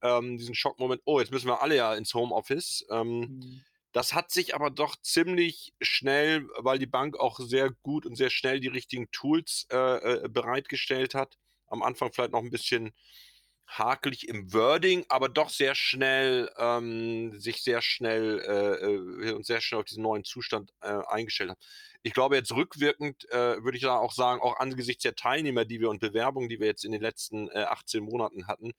Ähm, 0.01 0.37
diesen 0.37 0.55
Schockmoment, 0.55 1.01
oh, 1.05 1.19
jetzt 1.19 1.31
müssen 1.31 1.47
wir 1.47 1.61
alle 1.61 1.75
ja 1.75 1.93
ins 1.93 2.13
Homeoffice. 2.15 2.85
Ähm, 2.89 3.19
mhm. 3.19 3.61
Das 3.95 4.13
hat 4.13 4.29
sich 4.29 4.53
aber 4.53 4.71
doch 4.71 4.97
ziemlich 5.01 5.73
schnell, 5.79 6.49
weil 6.57 6.77
die 6.77 6.85
Bank 6.85 7.17
auch 7.17 7.39
sehr 7.39 7.71
gut 7.81 8.05
und 8.05 8.17
sehr 8.17 8.29
schnell 8.29 8.59
die 8.59 8.67
richtigen 8.67 9.09
Tools 9.11 9.67
äh, 9.71 10.25
äh, 10.25 10.27
bereitgestellt 10.27 11.15
hat. 11.15 11.37
Am 11.67 11.81
Anfang 11.81 12.11
vielleicht 12.11 12.33
noch 12.33 12.41
ein 12.41 12.51
bisschen 12.51 12.93
hakelig 13.67 14.27
im 14.27 14.51
Wording, 14.51 15.05
aber 15.07 15.29
doch 15.29 15.49
sehr 15.49 15.75
schnell 15.75 16.51
ähm, 16.57 17.39
sich 17.39 17.63
sehr 17.63 17.81
schnell 17.81 18.41
äh, 18.41 19.29
äh, 19.29 19.31
und 19.31 19.45
sehr 19.45 19.61
schnell 19.61 19.79
auf 19.79 19.85
diesen 19.85 20.03
neuen 20.03 20.25
Zustand 20.25 20.73
äh, 20.81 20.99
eingestellt 21.07 21.51
hat. 21.51 21.59
Ich 22.03 22.11
glaube, 22.11 22.35
jetzt 22.35 22.51
rückwirkend 22.51 23.23
äh, 23.31 23.63
würde 23.63 23.77
ich 23.77 23.83
da 23.83 23.97
auch 23.97 24.11
sagen, 24.11 24.41
auch 24.41 24.59
angesichts 24.59 25.03
der 25.03 25.15
Teilnehmer, 25.15 25.63
die 25.63 25.79
wir 25.79 25.89
und 25.89 26.01
Bewerbungen, 26.01 26.49
die 26.49 26.59
wir 26.59 26.67
jetzt 26.67 26.83
in 26.83 26.91
den 26.91 27.01
letzten 27.01 27.49
18 27.49 28.03
äh, 28.03 28.05
Monaten 28.05 28.47
hatten, 28.47 28.73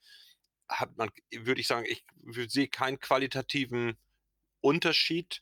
hat 0.68 0.94
man, 0.98 1.08
würde 1.32 1.62
ich 1.62 1.68
sagen, 1.68 1.86
ich 1.88 2.04
sehe 2.52 2.68
keinen 2.68 3.00
qualitativen 3.00 3.96
Unterschied 4.66 5.40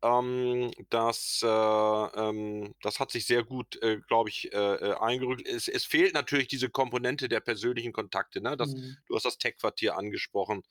ähm, 0.00 0.70
das, 0.90 1.40
äh, 1.42 1.46
ähm, 1.48 2.74
das 2.82 3.00
hat 3.00 3.10
sich 3.10 3.26
sehr 3.26 3.42
gut, 3.42 3.82
äh, 3.82 3.98
glaube 4.06 4.28
ich, 4.28 4.52
äh, 4.52 4.56
äh, 4.56 4.94
eingerückt. 5.00 5.46
Es, 5.46 5.66
es, 5.66 5.84
fehlt 5.84 6.14
natürlich 6.14 6.46
diese 6.46 6.70
Komponente 6.70 7.28
der 7.28 7.40
persönlichen 7.40 7.92
Kontakte. 7.92 8.40
Ne? 8.40 8.56
Das, 8.56 8.74
mhm. 8.74 8.96
Du 9.06 9.16
hast 9.16 9.24
das 9.24 9.38
Tech-Quartier 9.38 9.96
angesprochen, 9.96 10.62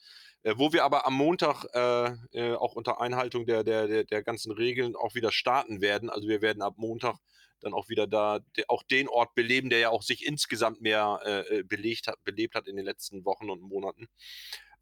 äh, 0.44 0.54
wo 0.56 0.72
wir 0.72 0.86
aber 0.86 1.06
am 1.06 1.16
Montag 1.16 1.66
äh, 1.74 2.54
auch 2.56 2.74
unter 2.74 3.02
Einhaltung 3.02 3.46
der, 3.46 3.66
der, 3.66 3.88
der, 3.88 4.04
der, 4.06 4.24
ganzen 4.24 4.54
Regeln 4.54 4.96
auch 4.96 5.14
wieder 5.14 5.34
starten 5.34 5.82
werden. 5.82 6.10
Also 6.10 6.30
wir 6.30 6.42
werden 6.42 6.62
ab 6.62 6.76
Montag 6.78 7.18
dann 7.60 7.74
auch 7.74 7.90
wieder 7.90 8.08
da 8.08 8.40
auch 8.70 8.84
den 8.84 9.10
Ort 9.10 9.36
beleben, 9.36 9.70
der 9.70 9.80
ja 9.80 9.90
auch 9.90 10.04
sich 10.04 10.26
insgesamt 10.26 10.80
mehr 10.80 11.44
belegt 11.66 12.06
hat, 12.06 12.24
belebt 12.24 12.54
hat 12.54 12.68
in 12.68 12.76
den 12.76 12.86
letzten 12.86 13.26
Wochen 13.26 13.50
und 13.50 13.62
Monaten, 13.62 14.08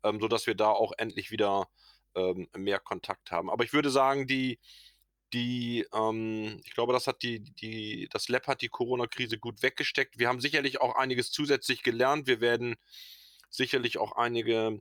ähm, 0.03 0.19
sodass 0.19 0.45
wir 0.45 0.55
da 0.55 0.71
auch 0.71 0.91
endlich 0.97 1.31
wieder 1.31 1.69
ähm, 2.15 2.47
mehr 2.55 2.79
Kontakt 2.79 3.31
haben. 3.31 3.49
Aber 3.49 3.63
ich 3.63 3.73
würde 3.73 3.89
sagen, 3.89 4.27
die, 4.27 4.59
die, 5.33 5.85
ähm, 5.93 6.61
ich 6.65 6.73
glaube, 6.73 6.93
das 6.93 7.07
hat 7.07 7.21
die, 7.23 7.39
die, 7.41 8.07
das 8.11 8.29
Lab 8.29 8.47
hat 8.47 8.61
die 8.61 8.69
Corona-Krise 8.69 9.37
gut 9.37 9.61
weggesteckt. 9.61 10.17
Wir 10.19 10.27
haben 10.27 10.39
sicherlich 10.39 10.81
auch 10.81 10.95
einiges 10.95 11.31
zusätzlich 11.31 11.83
gelernt. 11.83 12.27
Wir 12.27 12.41
werden 12.41 12.75
sicherlich 13.49 13.97
auch 13.97 14.13
einige 14.13 14.79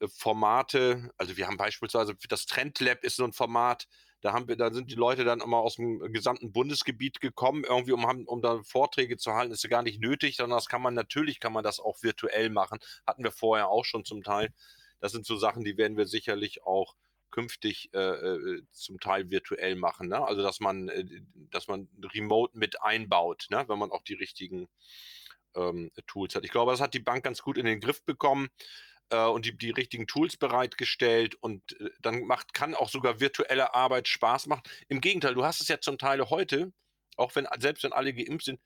äh, 0.00 0.08
Formate, 0.08 1.10
also 1.16 1.36
wir 1.36 1.46
haben 1.46 1.56
beispielsweise 1.56 2.16
das 2.28 2.46
Trend 2.46 2.80
Lab 2.80 3.04
ist 3.04 3.16
so 3.16 3.24
ein 3.24 3.32
Format, 3.32 3.86
da 4.22 4.32
haben 4.32 4.48
wir, 4.48 4.56
da 4.56 4.72
sind 4.72 4.90
die 4.90 4.94
Leute 4.96 5.24
dann 5.24 5.40
immer 5.40 5.58
aus 5.58 5.76
dem 5.76 6.00
gesamten 6.12 6.50
Bundesgebiet 6.50 7.20
gekommen, 7.20 7.64
irgendwie 7.64 7.92
um, 7.92 8.04
um 8.04 8.42
da 8.42 8.62
Vorträge 8.64 9.16
zu 9.18 9.34
halten, 9.34 9.52
ist 9.52 9.62
ja 9.62 9.70
gar 9.70 9.82
nicht 9.82 10.00
nötig, 10.00 10.36
sondern 10.36 10.56
das 10.56 10.66
kann 10.66 10.82
man 10.82 10.94
natürlich, 10.94 11.38
kann 11.38 11.52
man 11.52 11.62
das 11.62 11.80
auch 11.80 12.02
virtuell 12.02 12.50
machen. 12.50 12.78
Hatten 13.06 13.22
wir 13.24 13.30
vorher 13.30 13.68
auch 13.68 13.84
schon 13.84 14.04
zum 14.04 14.22
Teil. 14.22 14.52
Das 15.00 15.12
sind 15.12 15.26
so 15.26 15.36
Sachen, 15.36 15.64
die 15.64 15.76
werden 15.76 15.96
wir 15.96 16.06
sicherlich 16.06 16.62
auch 16.64 16.94
künftig 17.30 17.90
äh, 17.92 17.98
äh, 17.98 18.62
zum 18.70 19.00
Teil 19.00 19.30
virtuell 19.30 19.76
machen. 19.76 20.08
Ne? 20.08 20.24
Also 20.24 20.42
dass 20.42 20.60
man, 20.60 20.88
äh, 20.88 21.04
dass 21.50 21.68
man 21.68 21.88
Remote 22.14 22.56
mit 22.56 22.82
einbaut, 22.82 23.46
ne? 23.50 23.64
wenn 23.68 23.78
man 23.78 23.90
auch 23.90 24.02
die 24.02 24.14
richtigen 24.14 24.68
ähm, 25.54 25.90
Tools 26.06 26.34
hat. 26.34 26.44
Ich 26.44 26.50
glaube, 26.50 26.72
das 26.72 26.80
hat 26.80 26.94
die 26.94 27.00
Bank 27.00 27.24
ganz 27.24 27.42
gut 27.42 27.58
in 27.58 27.66
den 27.66 27.80
Griff 27.80 28.02
bekommen 28.04 28.48
äh, 29.10 29.24
und 29.24 29.46
die, 29.46 29.56
die 29.56 29.70
richtigen 29.70 30.06
Tools 30.06 30.36
bereitgestellt 30.36 31.34
und 31.36 31.78
äh, 31.80 31.90
dann 32.00 32.24
macht, 32.24 32.54
kann 32.54 32.74
auch 32.74 32.88
sogar 32.88 33.20
virtuelle 33.20 33.74
Arbeit 33.74 34.08
Spaß 34.08 34.46
machen. 34.46 34.62
Im 34.88 35.00
Gegenteil, 35.00 35.34
du 35.34 35.44
hast 35.44 35.60
es 35.60 35.68
ja 35.68 35.80
zum 35.80 35.98
Teil 35.98 36.20
heute, 36.30 36.72
auch 37.16 37.34
wenn, 37.34 37.46
selbst 37.58 37.82
wenn 37.84 37.92
alle 37.92 38.14
geimpft 38.14 38.46
sind, 38.46 38.60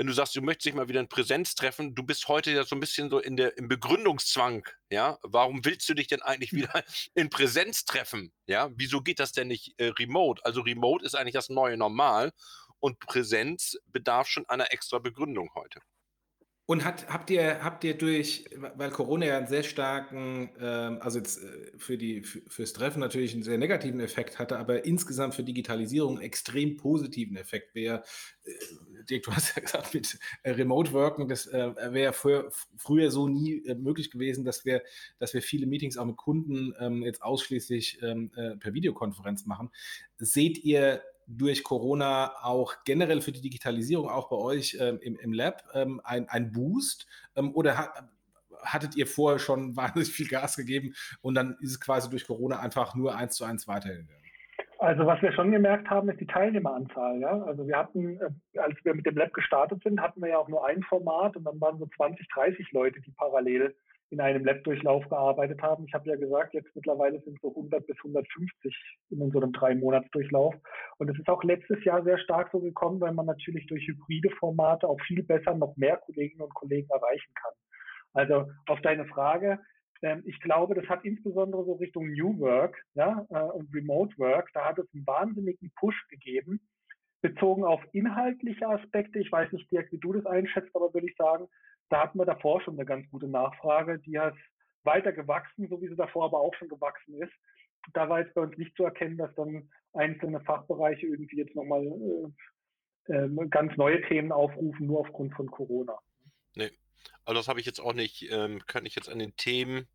wenn 0.00 0.06
du 0.06 0.14
sagst, 0.14 0.34
du 0.34 0.40
möchtest 0.40 0.64
dich 0.64 0.72
mal 0.72 0.88
wieder 0.88 1.00
in 1.00 1.08
Präsenz 1.08 1.54
treffen, 1.54 1.94
du 1.94 2.02
bist 2.02 2.26
heute 2.26 2.50
ja 2.52 2.64
so 2.64 2.74
ein 2.74 2.80
bisschen 2.80 3.10
so 3.10 3.18
in 3.18 3.36
der, 3.36 3.58
im 3.58 3.68
Begründungszwang, 3.68 4.66
ja, 4.88 5.18
warum 5.20 5.62
willst 5.66 5.86
du 5.90 5.92
dich 5.92 6.06
denn 6.06 6.22
eigentlich 6.22 6.54
wieder 6.54 6.72
in 7.14 7.28
Präsenz 7.28 7.84
treffen, 7.84 8.32
ja, 8.46 8.70
wieso 8.76 9.02
geht 9.02 9.20
das 9.20 9.32
denn 9.32 9.48
nicht 9.48 9.74
äh, 9.76 9.88
remote? 9.88 10.42
Also 10.42 10.62
remote 10.62 11.04
ist 11.04 11.14
eigentlich 11.14 11.34
das 11.34 11.50
neue 11.50 11.76
Normal 11.76 12.32
und 12.78 12.98
Präsenz 12.98 13.76
bedarf 13.88 14.26
schon 14.26 14.48
einer 14.48 14.72
extra 14.72 15.00
Begründung 15.00 15.50
heute. 15.54 15.82
Und 16.70 16.84
hat, 16.84 17.08
habt, 17.08 17.30
ihr, 17.30 17.64
habt 17.64 17.82
ihr 17.82 17.98
durch, 17.98 18.44
weil 18.76 18.92
Corona 18.92 19.26
ja 19.26 19.38
einen 19.38 19.48
sehr 19.48 19.64
starken, 19.64 20.50
ähm, 20.60 20.98
also 21.00 21.18
jetzt 21.18 21.42
äh, 21.42 21.72
für 21.76 21.98
die, 21.98 22.22
für, 22.22 22.42
fürs 22.46 22.72
Treffen 22.72 23.00
natürlich 23.00 23.34
einen 23.34 23.42
sehr 23.42 23.58
negativen 23.58 23.98
Effekt 23.98 24.38
hatte, 24.38 24.56
aber 24.56 24.84
insgesamt 24.84 25.34
für 25.34 25.42
Digitalisierung 25.42 26.18
einen 26.18 26.24
extrem 26.24 26.76
positiven 26.76 27.36
Effekt 27.36 27.74
wäre, 27.74 28.04
äh, 28.44 28.52
Dirk, 29.10 29.24
du 29.24 29.32
hast 29.32 29.56
ja 29.56 29.62
gesagt, 29.62 29.94
mit 29.94 30.16
äh, 30.44 30.52
Remote 30.52 30.92
Worken, 30.92 31.26
das 31.26 31.48
äh, 31.48 31.72
wäre 31.92 32.12
früher, 32.12 32.52
früher 32.76 33.10
so 33.10 33.26
nie 33.26 33.66
äh, 33.66 33.74
möglich 33.74 34.12
gewesen, 34.12 34.44
dass 34.44 34.64
wir, 34.64 34.80
dass 35.18 35.34
wir 35.34 35.42
viele 35.42 35.66
Meetings 35.66 35.96
auch 35.96 36.04
mit 36.04 36.18
Kunden 36.18 36.72
ähm, 36.78 37.02
jetzt 37.02 37.20
ausschließlich 37.20 37.98
ähm, 38.00 38.30
äh, 38.36 38.54
per 38.54 38.74
Videokonferenz 38.74 39.44
machen. 39.44 39.70
Seht 40.18 40.62
ihr 40.62 41.02
durch 41.36 41.62
Corona 41.62 42.32
auch 42.42 42.74
generell 42.84 43.20
für 43.20 43.32
die 43.32 43.40
Digitalisierung, 43.40 44.08
auch 44.08 44.28
bei 44.28 44.36
euch 44.36 44.76
ähm, 44.80 44.98
im, 45.00 45.16
im, 45.16 45.32
Lab, 45.32 45.62
ähm, 45.74 46.00
ein, 46.04 46.28
ein 46.28 46.52
Boost? 46.52 47.06
Ähm, 47.36 47.54
oder 47.54 47.78
hat, 47.78 48.04
hattet 48.62 48.96
ihr 48.96 49.06
vorher 49.06 49.38
schon 49.38 49.76
wahnsinnig 49.76 50.10
viel 50.10 50.28
Gas 50.28 50.56
gegeben 50.56 50.94
und 51.22 51.34
dann 51.34 51.56
ist 51.60 51.70
es 51.70 51.80
quasi 51.80 52.10
durch 52.10 52.26
Corona 52.26 52.60
einfach 52.60 52.94
nur 52.94 53.16
eins 53.16 53.36
zu 53.36 53.44
eins 53.44 53.68
weitergegangen? 53.68 54.20
Also 54.78 55.04
was 55.04 55.20
wir 55.20 55.30
schon 55.32 55.52
gemerkt 55.52 55.90
haben, 55.90 56.08
ist 56.08 56.20
die 56.20 56.26
Teilnehmeranzahl. 56.26 57.20
Ja? 57.20 57.42
Also 57.42 57.68
wir 57.68 57.76
hatten, 57.76 58.18
äh, 58.18 58.58
als 58.58 58.82
wir 58.82 58.94
mit 58.94 59.04
dem 59.04 59.16
Lab 59.16 59.32
gestartet 59.34 59.82
sind, 59.82 60.00
hatten 60.00 60.22
wir 60.22 60.30
ja 60.30 60.38
auch 60.38 60.48
nur 60.48 60.66
ein 60.66 60.82
Format 60.82 61.36
und 61.36 61.44
dann 61.44 61.60
waren 61.60 61.78
so 61.78 61.86
20, 61.96 62.26
30 62.28 62.72
Leute, 62.72 63.00
die 63.00 63.10
parallel 63.12 63.74
in 64.10 64.20
einem 64.20 64.44
Lab-Durchlauf 64.44 65.08
gearbeitet 65.08 65.62
haben. 65.62 65.84
Ich 65.86 65.94
habe 65.94 66.08
ja 66.08 66.16
gesagt, 66.16 66.54
jetzt 66.54 66.74
mittlerweile 66.74 67.20
sind 67.20 67.40
so 67.40 67.50
100 67.50 67.86
bis 67.86 67.96
150 67.98 68.98
in 69.10 69.30
so 69.30 69.40
einem 69.40 69.52
Drei-Monats-Durchlauf. 69.52 70.54
Und 70.98 71.08
es 71.08 71.18
ist 71.18 71.28
auch 71.28 71.42
letztes 71.44 71.82
Jahr 71.84 72.02
sehr 72.02 72.18
stark 72.18 72.50
so 72.52 72.60
gekommen, 72.60 73.00
weil 73.00 73.14
man 73.14 73.26
natürlich 73.26 73.66
durch 73.66 73.86
hybride 73.86 74.30
Formate 74.30 74.88
auch 74.88 75.00
viel 75.06 75.22
besser 75.22 75.54
noch 75.54 75.76
mehr 75.76 75.96
Kolleginnen 75.98 76.42
und 76.42 76.54
Kollegen 76.54 76.88
erreichen 76.90 77.32
kann. 77.34 77.52
Also 78.12 78.50
auf 78.66 78.80
deine 78.80 79.06
Frage, 79.06 79.60
ähm, 80.02 80.22
ich 80.26 80.40
glaube, 80.40 80.74
das 80.74 80.86
hat 80.88 81.04
insbesondere 81.04 81.64
so 81.64 81.74
Richtung 81.74 82.10
New 82.10 82.38
Work 82.40 82.76
ja, 82.94 83.26
äh, 83.30 83.42
und 83.52 83.72
Remote 83.74 84.16
Work, 84.18 84.50
da 84.54 84.64
hat 84.66 84.78
es 84.78 84.86
einen 84.94 85.06
wahnsinnigen 85.06 85.70
Push 85.76 86.08
gegeben, 86.08 86.60
bezogen 87.22 87.64
auf 87.64 87.82
inhaltliche 87.92 88.66
Aspekte. 88.66 89.18
Ich 89.18 89.30
weiß 89.30 89.52
nicht, 89.52 89.70
Dirk, 89.70 89.92
wie 89.92 89.98
du 89.98 90.12
das 90.12 90.26
einschätzt, 90.26 90.74
aber 90.74 90.92
würde 90.94 91.08
ich 91.08 91.16
sagen, 91.16 91.48
da 91.88 92.02
hatten 92.02 92.18
wir 92.18 92.24
davor 92.24 92.60
schon 92.62 92.74
eine 92.74 92.86
ganz 92.86 93.08
gute 93.10 93.28
Nachfrage, 93.28 93.98
die 93.98 94.18
hat 94.18 94.34
weiter 94.84 95.12
gewachsen, 95.12 95.68
so 95.68 95.80
wie 95.82 95.88
sie 95.88 95.96
davor 95.96 96.24
aber 96.24 96.40
auch 96.40 96.54
schon 96.54 96.68
gewachsen 96.68 97.20
ist. 97.20 97.32
Da 97.92 98.08
war 98.08 98.20
jetzt 98.20 98.34
bei 98.34 98.42
uns 98.42 98.56
nicht 98.56 98.76
zu 98.76 98.84
erkennen, 98.84 99.16
dass 99.16 99.34
dann 99.34 99.68
einzelne 99.92 100.40
Fachbereiche 100.40 101.06
irgendwie 101.06 101.38
jetzt 101.38 101.54
nochmal 101.54 101.84
äh, 103.08 103.12
äh, 103.12 103.48
ganz 103.48 103.76
neue 103.76 104.00
Themen 104.02 104.32
aufrufen, 104.32 104.86
nur 104.86 105.00
aufgrund 105.00 105.34
von 105.34 105.50
Corona. 105.50 105.98
Nee, 106.54 106.70
also 107.24 107.40
das 107.40 107.48
habe 107.48 107.60
ich 107.60 107.66
jetzt 107.66 107.80
auch 107.80 107.94
nicht, 107.94 108.30
ähm, 108.30 108.60
kann 108.66 108.86
ich 108.86 108.94
jetzt 108.94 109.08
an 109.08 109.18
den 109.18 109.36
Themen 109.36 109.88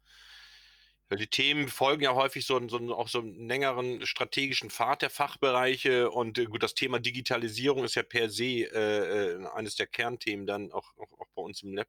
die 1.12 1.28
Themen 1.28 1.70
folgen 1.70 2.03
ja 2.03 2.16
häufig 2.16 2.45
so, 2.45 2.68
so 2.68 2.78
auch 2.95 3.08
so 3.08 3.20
einen 3.20 3.47
längeren 3.47 4.06
strategischen 4.06 4.72
Pfad 4.72 5.03
der 5.03 5.12
Fachbereiche 5.12 6.10
und 6.10 6.38
äh, 6.39 6.45
gut, 6.45 6.64
das 6.64 6.74
Thema 6.74 6.99
Digitalisierung 6.99 7.84
ist 7.84 7.95
ja 7.95 8.03
per 8.03 8.30
se 8.30 8.64
äh, 8.64 9.34
äh 9.36 9.45
eines 9.53 9.76
der 9.76 9.88
Kernthemen 9.88 10.47
dann 10.47 10.72
auch, 10.72 10.97
auch, 10.97 11.12
auch, 11.20 11.28
bei 11.36 11.41
uns 11.43 11.62
im 11.62 11.74
Lab. 11.74 11.88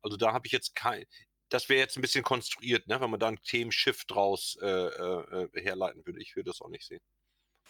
Also 0.00 0.16
da 0.16 0.32
habe 0.32 0.46
ich 0.46 0.52
jetzt 0.52 0.74
kein, 0.74 1.04
das 1.50 1.68
wäre 1.68 1.80
jetzt 1.80 1.96
ein 1.98 2.02
bisschen 2.02 2.24
konstruiert, 2.24 2.88
ne, 2.88 3.00
wenn 3.00 3.10
man 3.10 3.20
da 3.20 3.28
einen 3.28 3.42
Themenshift 3.42 4.10
draus 4.10 4.56
äh, 4.62 4.66
äh, 4.66 5.48
herleiten 5.54 6.06
würde. 6.06 6.20
Ich 6.22 6.34
würde 6.36 6.50
das 6.50 6.60
auch 6.60 6.68
nicht 6.68 6.86
sehen. 6.86 7.00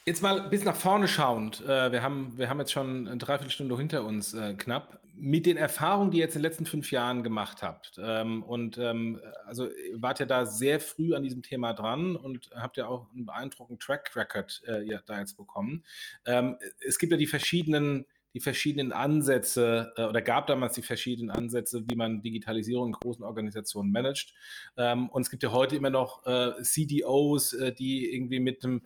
Jetzt 0.08 0.22
mal 0.22 0.48
bis 0.50 0.62
nach 0.62 0.76
vorne 0.76 1.08
schauend. 1.08 1.62
Äh, 1.62 1.90
wir 1.90 2.00
haben, 2.00 2.38
wir 2.38 2.48
haben 2.48 2.60
jetzt 2.60 2.70
schon 2.70 3.08
eine 3.08 3.16
Dreiviertelstunde 3.16 3.76
hinter 3.76 4.04
uns 4.04 4.34
äh, 4.34 4.54
knapp. 4.54 5.00
Mit 5.16 5.46
den 5.46 5.56
Erfahrungen, 5.56 6.12
die 6.12 6.18
ihr 6.18 6.24
jetzt 6.24 6.36
in 6.36 6.42
den 6.42 6.48
letzten 6.48 6.64
fünf 6.64 6.92
Jahren 6.92 7.24
gemacht 7.24 7.60
habt, 7.60 7.98
ähm, 8.00 8.44
und 8.44 8.78
ähm, 8.78 9.18
also 9.46 9.68
wart 9.94 10.20
ihr 10.20 10.26
da 10.26 10.46
sehr 10.46 10.78
früh 10.78 11.12
an 11.14 11.24
diesem 11.24 11.42
Thema 11.42 11.72
dran 11.72 12.14
und 12.14 12.50
habt 12.54 12.76
ja 12.76 12.86
auch 12.86 13.10
einen 13.12 13.26
beeindruckenden 13.26 13.80
Track 13.80 14.14
Record 14.14 14.62
äh, 14.66 14.96
da 15.06 15.18
jetzt 15.18 15.36
bekommen. 15.36 15.82
Ähm, 16.24 16.56
es 16.86 17.00
gibt 17.00 17.10
ja 17.10 17.18
die 17.18 17.26
verschiedenen 17.26 18.06
die 18.34 18.40
verschiedenen 18.40 18.92
Ansätze 18.92 19.94
äh, 19.96 20.04
oder 20.04 20.20
gab 20.20 20.46
damals 20.46 20.74
die 20.74 20.82
verschiedenen 20.82 21.30
Ansätze, 21.30 21.84
wie 21.88 21.96
man 21.96 22.20
Digitalisierung 22.20 22.88
in 22.88 22.92
großen 22.92 23.24
Organisationen 23.24 23.90
managt. 23.90 24.34
Und 24.76 25.22
es 25.22 25.30
gibt 25.30 25.42
ja 25.42 25.52
heute 25.52 25.74
immer 25.74 25.88
noch 25.88 26.22
CDOs, 26.60 27.56
die 27.78 28.12
irgendwie 28.14 28.40
mit 28.40 28.62
einem 28.62 28.82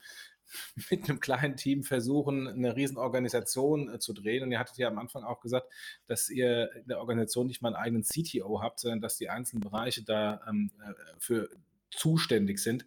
mit 0.91 1.09
einem 1.09 1.21
kleinen 1.21 1.57
Team 1.57 1.83
versuchen, 1.83 2.49
eine 2.49 2.77
Riesenorganisation 2.77 3.95
äh, 3.95 3.99
zu 3.99 4.13
drehen. 4.13 4.43
Und 4.43 4.53
ihr 4.53 4.59
hattet 4.59 4.79
ja 4.79 4.89
am 4.89 4.99
Anfang 4.99 5.25
auch 5.25 5.41
gesagt, 5.41 5.73
dass 6.07 6.29
ihr 6.29 6.71
in 6.75 6.89
der 6.89 6.99
Organisation 6.99 7.47
nicht 7.47 7.63
mal 7.63 7.75
einen 7.75 7.83
eigenen 7.83 8.03
CTO 8.03 8.63
habt, 8.63 8.81
sondern 8.81 9.01
dass 9.01 9.17
die 9.17 9.29
einzelnen 9.29 9.61
Bereiche 9.61 10.03
da 10.03 10.41
ähm, 10.49 10.71
äh, 10.81 10.93
für 11.19 11.49
zuständig 11.91 12.61
sind 12.61 12.85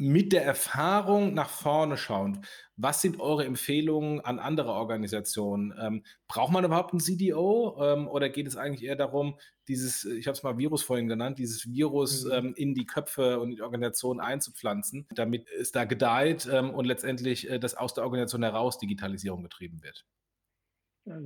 mit 0.00 0.32
der 0.32 0.44
Erfahrung 0.44 1.34
nach 1.34 1.50
vorne 1.50 1.98
schauend, 1.98 2.46
was 2.76 3.02
sind 3.02 3.20
eure 3.20 3.44
Empfehlungen 3.44 4.20
an 4.20 4.38
andere 4.38 4.72
Organisationen? 4.72 5.74
Ähm, 5.78 6.04
braucht 6.26 6.52
man 6.52 6.64
überhaupt 6.64 6.92
einen 6.92 7.00
CDO 7.00 7.76
ähm, 7.82 8.08
oder 8.08 8.30
geht 8.30 8.46
es 8.46 8.56
eigentlich 8.56 8.88
eher 8.88 8.96
darum, 8.96 9.38
dieses, 9.68 10.06
ich 10.06 10.26
habe 10.26 10.36
es 10.36 10.42
mal 10.42 10.56
Virus 10.56 10.82
vorhin 10.82 11.06
genannt, 11.06 11.38
dieses 11.38 11.66
Virus 11.66 12.24
mhm. 12.24 12.32
ähm, 12.32 12.54
in 12.56 12.74
die 12.74 12.86
Köpfe 12.86 13.38
und 13.38 13.50
in 13.50 13.56
die 13.56 13.62
Organisation 13.62 14.20
einzupflanzen, 14.20 15.06
damit 15.14 15.48
es 15.50 15.70
da 15.70 15.84
gedeiht 15.84 16.48
ähm, 16.50 16.70
und 16.70 16.86
letztendlich 16.86 17.50
äh, 17.50 17.58
das 17.58 17.74
aus 17.74 17.92
der 17.92 18.04
Organisation 18.04 18.42
heraus 18.42 18.78
Digitalisierung 18.78 19.42
getrieben 19.42 19.82
wird? 19.82 20.06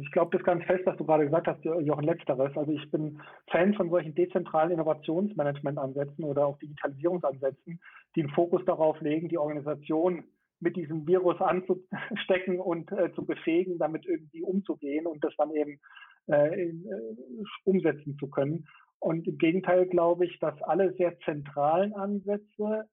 Ich 0.01 0.11
glaube 0.13 0.37
das 0.37 0.45
ganz 0.45 0.65
fest, 0.65 0.87
was 0.87 0.97
du 0.97 1.05
gerade 1.05 1.25
gesagt 1.25 1.47
hast, 1.47 1.65
Jochen 1.65 2.05
Letzteres. 2.05 2.57
Also 2.57 2.73
ich 2.73 2.91
bin 2.91 3.21
Fan 3.51 3.75
von 3.75 3.91
solchen 3.91 4.15
dezentralen 4.15 4.73
Innovationsmanagement-Ansätzen 4.73 6.25
oder 6.25 6.47
auch 6.47 6.59
Digitalisierungsansätzen, 6.59 7.81
die 8.15 8.23
den 8.23 8.31
Fokus 8.31 8.65
darauf 8.65 9.01
legen, 9.01 9.29
die 9.29 9.39
Organisation 9.39 10.25
mit 10.61 10.77
diesem 10.77 11.07
Virus 11.07 11.41
anzustecken 11.41 12.61
und 12.61 12.91
äh, 12.93 13.13
zu 13.15 13.27
befähigen, 13.27 13.79
damit 13.79 14.07
irgendwie 14.07 14.43
umzugehen 14.43 15.07
und 15.07 15.23
das 15.23 15.35
dann 15.37 15.51
eben 15.51 15.81
äh, 16.29 16.63
in, 16.63 16.87
äh, 16.87 17.45
umsetzen 17.65 18.17
zu 18.19 18.29
können. 18.29 18.67
Und 19.01 19.27
im 19.27 19.37
Gegenteil 19.37 19.87
glaube 19.87 20.25
ich, 20.25 20.39
dass 20.39 20.61
alle 20.63 20.95
sehr 20.95 21.19
zentralen 21.21 21.93
Ansätze 21.95 22.89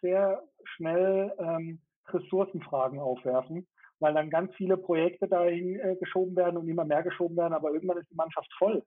sehr 0.00 0.42
schnell 0.64 1.32
ähm, 1.38 1.80
Ressourcenfragen 2.08 2.98
aufwerfen 2.98 3.66
weil 4.00 4.14
dann 4.14 4.30
ganz 4.30 4.54
viele 4.54 4.76
Projekte 4.76 5.28
dahin 5.28 5.78
äh, 5.80 5.96
geschoben 5.96 6.36
werden 6.36 6.56
und 6.56 6.68
immer 6.68 6.84
mehr 6.84 7.02
geschoben 7.02 7.36
werden, 7.36 7.54
aber 7.54 7.72
irgendwann 7.72 7.98
ist 7.98 8.10
die 8.10 8.16
Mannschaft 8.16 8.52
voll. 8.58 8.82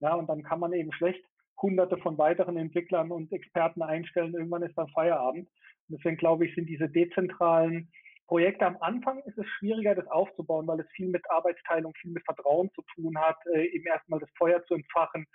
Ja, 0.00 0.14
und 0.14 0.28
dann 0.28 0.42
kann 0.42 0.60
man 0.60 0.72
eben 0.72 0.92
schlecht 0.92 1.24
hunderte 1.60 1.96
von 1.98 2.18
weiteren 2.18 2.56
Entwicklern 2.56 3.10
und 3.10 3.32
Experten 3.32 3.82
einstellen. 3.82 4.34
Irgendwann 4.34 4.62
ist 4.62 4.76
dann 4.76 4.88
Feierabend. 4.88 5.48
Und 5.88 5.98
deswegen 5.98 6.16
glaube 6.16 6.46
ich, 6.46 6.54
sind 6.54 6.68
diese 6.68 6.88
dezentralen 6.88 7.90
Projekte 8.26 8.66
am 8.66 8.76
Anfang 8.80 9.20
ist 9.20 9.38
es 9.38 9.46
schwieriger, 9.46 9.94
das 9.94 10.06
aufzubauen, 10.08 10.66
weil 10.66 10.80
es 10.80 10.90
viel 10.90 11.08
mit 11.08 11.22
Arbeitsteilung, 11.30 11.94
viel 11.94 12.10
mit 12.10 12.24
Vertrauen 12.24 12.70
zu 12.74 12.82
tun 12.94 13.16
hat, 13.18 13.36
äh, 13.54 13.66
eben 13.66 13.86
erstmal 13.86 14.20
das 14.20 14.30
Feuer 14.36 14.64
zu 14.66 14.74
entfachen. 14.74 15.26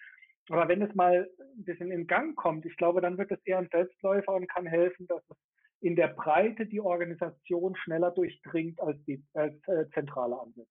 Aber 0.50 0.68
wenn 0.68 0.82
es 0.82 0.94
mal 0.94 1.30
ein 1.40 1.64
bisschen 1.64 1.92
in 1.92 2.08
Gang 2.08 2.36
kommt, 2.36 2.66
ich 2.66 2.76
glaube, 2.76 3.00
dann 3.00 3.18
wird 3.18 3.32
es 3.32 3.40
eher 3.46 3.60
ein 3.60 3.70
Selbstläufer 3.72 4.34
und 4.34 4.50
kann 4.50 4.66
helfen, 4.66 5.08
dass 5.08 5.24
es 5.30 5.38
in 5.82 5.96
der 5.96 6.08
Breite 6.08 6.66
die 6.66 6.80
Organisation 6.80 7.76
schneller 7.76 8.12
durchdringt 8.12 8.80
als 8.80 9.04
die 9.06 9.24
als, 9.34 9.56
äh, 9.68 9.90
zentrale 9.94 10.40
Ansätze. 10.40 10.70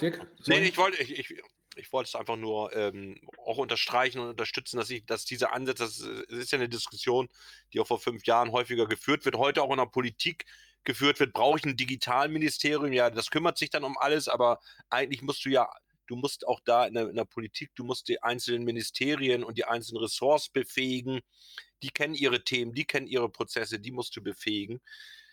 Dirk? 0.00 0.26
Nee, 0.46 0.60
ich 0.60 0.76
wollte, 0.76 1.02
ich, 1.02 1.18
ich, 1.18 1.42
ich 1.76 1.92
wollte 1.92 2.08
es 2.08 2.14
einfach 2.14 2.36
nur 2.36 2.74
ähm, 2.74 3.18
auch 3.44 3.58
unterstreichen 3.58 4.18
und 4.20 4.28
unterstützen, 4.28 4.76
dass 4.76 4.90
ich, 4.90 5.06
dass 5.06 5.24
diese 5.24 5.52
Ansätze, 5.52 5.84
das 5.84 5.98
ist 6.00 6.52
ja 6.52 6.58
eine 6.58 6.68
Diskussion, 6.68 7.28
die 7.72 7.80
auch 7.80 7.86
vor 7.86 8.00
fünf 8.00 8.26
Jahren 8.26 8.52
häufiger 8.52 8.86
geführt 8.86 9.24
wird, 9.24 9.36
heute 9.36 9.62
auch 9.62 9.70
in 9.70 9.78
der 9.78 9.86
Politik 9.86 10.44
geführt 10.84 11.20
wird. 11.20 11.32
Brauche 11.32 11.58
ich 11.58 11.64
ein 11.64 11.76
Digitalministerium? 11.76 12.92
Ja, 12.92 13.10
das 13.10 13.30
kümmert 13.30 13.56
sich 13.56 13.70
dann 13.70 13.84
um 13.84 13.96
alles, 13.98 14.28
aber 14.28 14.60
eigentlich 14.90 15.22
musst 15.22 15.44
du 15.44 15.50
ja 15.50 15.70
du 16.06 16.16
musst 16.16 16.46
auch 16.46 16.60
da 16.64 16.86
in 16.86 16.94
der, 16.94 17.08
in 17.08 17.16
der, 17.16 17.24
Politik, 17.24 17.70
du 17.74 17.84
musst 17.84 18.08
die 18.08 18.22
einzelnen 18.22 18.64
Ministerien 18.64 19.44
und 19.44 19.58
die 19.58 19.64
einzelnen 19.64 20.02
Ressorts 20.02 20.48
befähigen 20.48 21.20
die 21.84 21.90
kennen 21.90 22.14
ihre 22.14 22.42
Themen, 22.42 22.72
die 22.72 22.86
kennen 22.86 23.06
ihre 23.06 23.28
Prozesse, 23.28 23.78
die 23.78 23.92
musst 23.92 24.16
du 24.16 24.22
befähigen. 24.22 24.80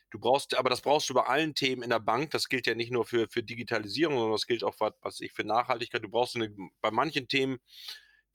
Du 0.09 0.19
brauchst, 0.19 0.53
aber 0.55 0.69
das 0.69 0.82
brauchst 0.82 1.09
du 1.09 1.13
bei 1.13 1.24
allen 1.24 1.55
Themen 1.55 1.82
in 1.84 1.89
der 1.89 2.01
Bank. 2.01 2.32
Das 2.32 2.49
gilt 2.49 2.67
ja 2.67 2.76
nicht 2.76 2.91
nur 2.91 3.05
für, 3.05 3.30
für 3.30 3.41
Digitalisierung, 3.41 4.15
sondern 4.15 4.34
das 4.34 4.45
gilt 4.45 4.63
auch, 4.65 4.76
was, 4.80 4.93
was 5.01 5.22
ich 5.22 5.32
für 5.32 5.45
Nachhaltigkeit. 5.45 6.03
Du 6.03 6.09
brauchst 6.09 6.36
eine, 6.36 6.53
bei 6.82 6.91
manchen 6.91 7.30
Themen, 7.30 7.59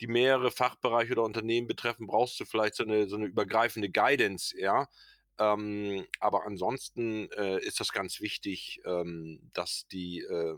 die 0.00 0.06
mehrere 0.06 0.50
Fachbereiche 0.50 1.12
oder 1.12 1.24
Unternehmen 1.24 1.66
betreffen, 1.66 2.06
brauchst 2.06 2.40
du 2.40 2.46
vielleicht 2.46 2.76
so 2.76 2.84
eine, 2.84 3.06
so 3.08 3.16
eine 3.16 3.26
übergreifende 3.26 3.90
Guidance, 3.90 4.58
ja. 4.58 4.88
Ähm, 5.38 6.06
aber 6.20 6.46
ansonsten 6.46 7.30
äh, 7.32 7.58
ist 7.60 7.80
das 7.80 7.92
ganz 7.92 8.20
wichtig, 8.20 8.80
ähm, 8.84 9.40
dass, 9.52 9.86
die, 9.88 10.20
äh, 10.20 10.56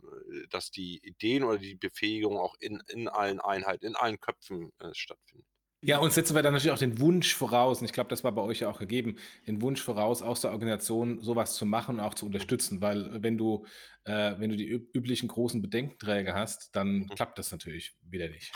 dass 0.50 0.70
die 0.70 1.00
Ideen 1.04 1.42
oder 1.42 1.58
die 1.58 1.74
Befähigung 1.74 2.38
auch 2.38 2.54
in, 2.60 2.82
in 2.88 3.08
allen 3.08 3.40
Einheiten, 3.40 3.86
in 3.86 3.96
allen 3.96 4.20
Köpfen 4.20 4.72
äh, 4.78 4.92
stattfindet. 4.92 5.46
Ja, 5.80 5.98
und 5.98 6.12
setzen 6.12 6.34
wir 6.34 6.42
dann 6.42 6.54
natürlich 6.54 6.72
auch 6.72 6.78
den 6.78 6.98
Wunsch 6.98 7.34
voraus, 7.34 7.80
und 7.80 7.84
ich 7.84 7.92
glaube, 7.92 8.10
das 8.10 8.24
war 8.24 8.32
bei 8.32 8.42
euch 8.42 8.60
ja 8.60 8.68
auch 8.68 8.80
gegeben, 8.80 9.16
den 9.46 9.62
Wunsch 9.62 9.80
voraus, 9.80 10.22
aus 10.22 10.40
der 10.40 10.50
Organisation 10.50 11.20
sowas 11.20 11.54
zu 11.54 11.66
machen 11.66 11.96
und 11.96 12.00
auch 12.00 12.14
zu 12.14 12.26
unterstützen, 12.26 12.80
weil 12.80 13.22
wenn 13.22 13.38
du, 13.38 13.64
äh, 14.02 14.34
wenn 14.38 14.50
du 14.50 14.56
die 14.56 14.66
üblichen 14.66 15.28
großen 15.28 15.62
Bedenkenträger 15.62 16.34
hast, 16.34 16.74
dann 16.74 17.00
mhm. 17.00 17.08
klappt 17.10 17.38
das 17.38 17.52
natürlich 17.52 17.96
wieder 18.02 18.28
nicht. 18.28 18.52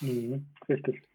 Mhm, 0.00 0.46
richtig. 0.66 1.08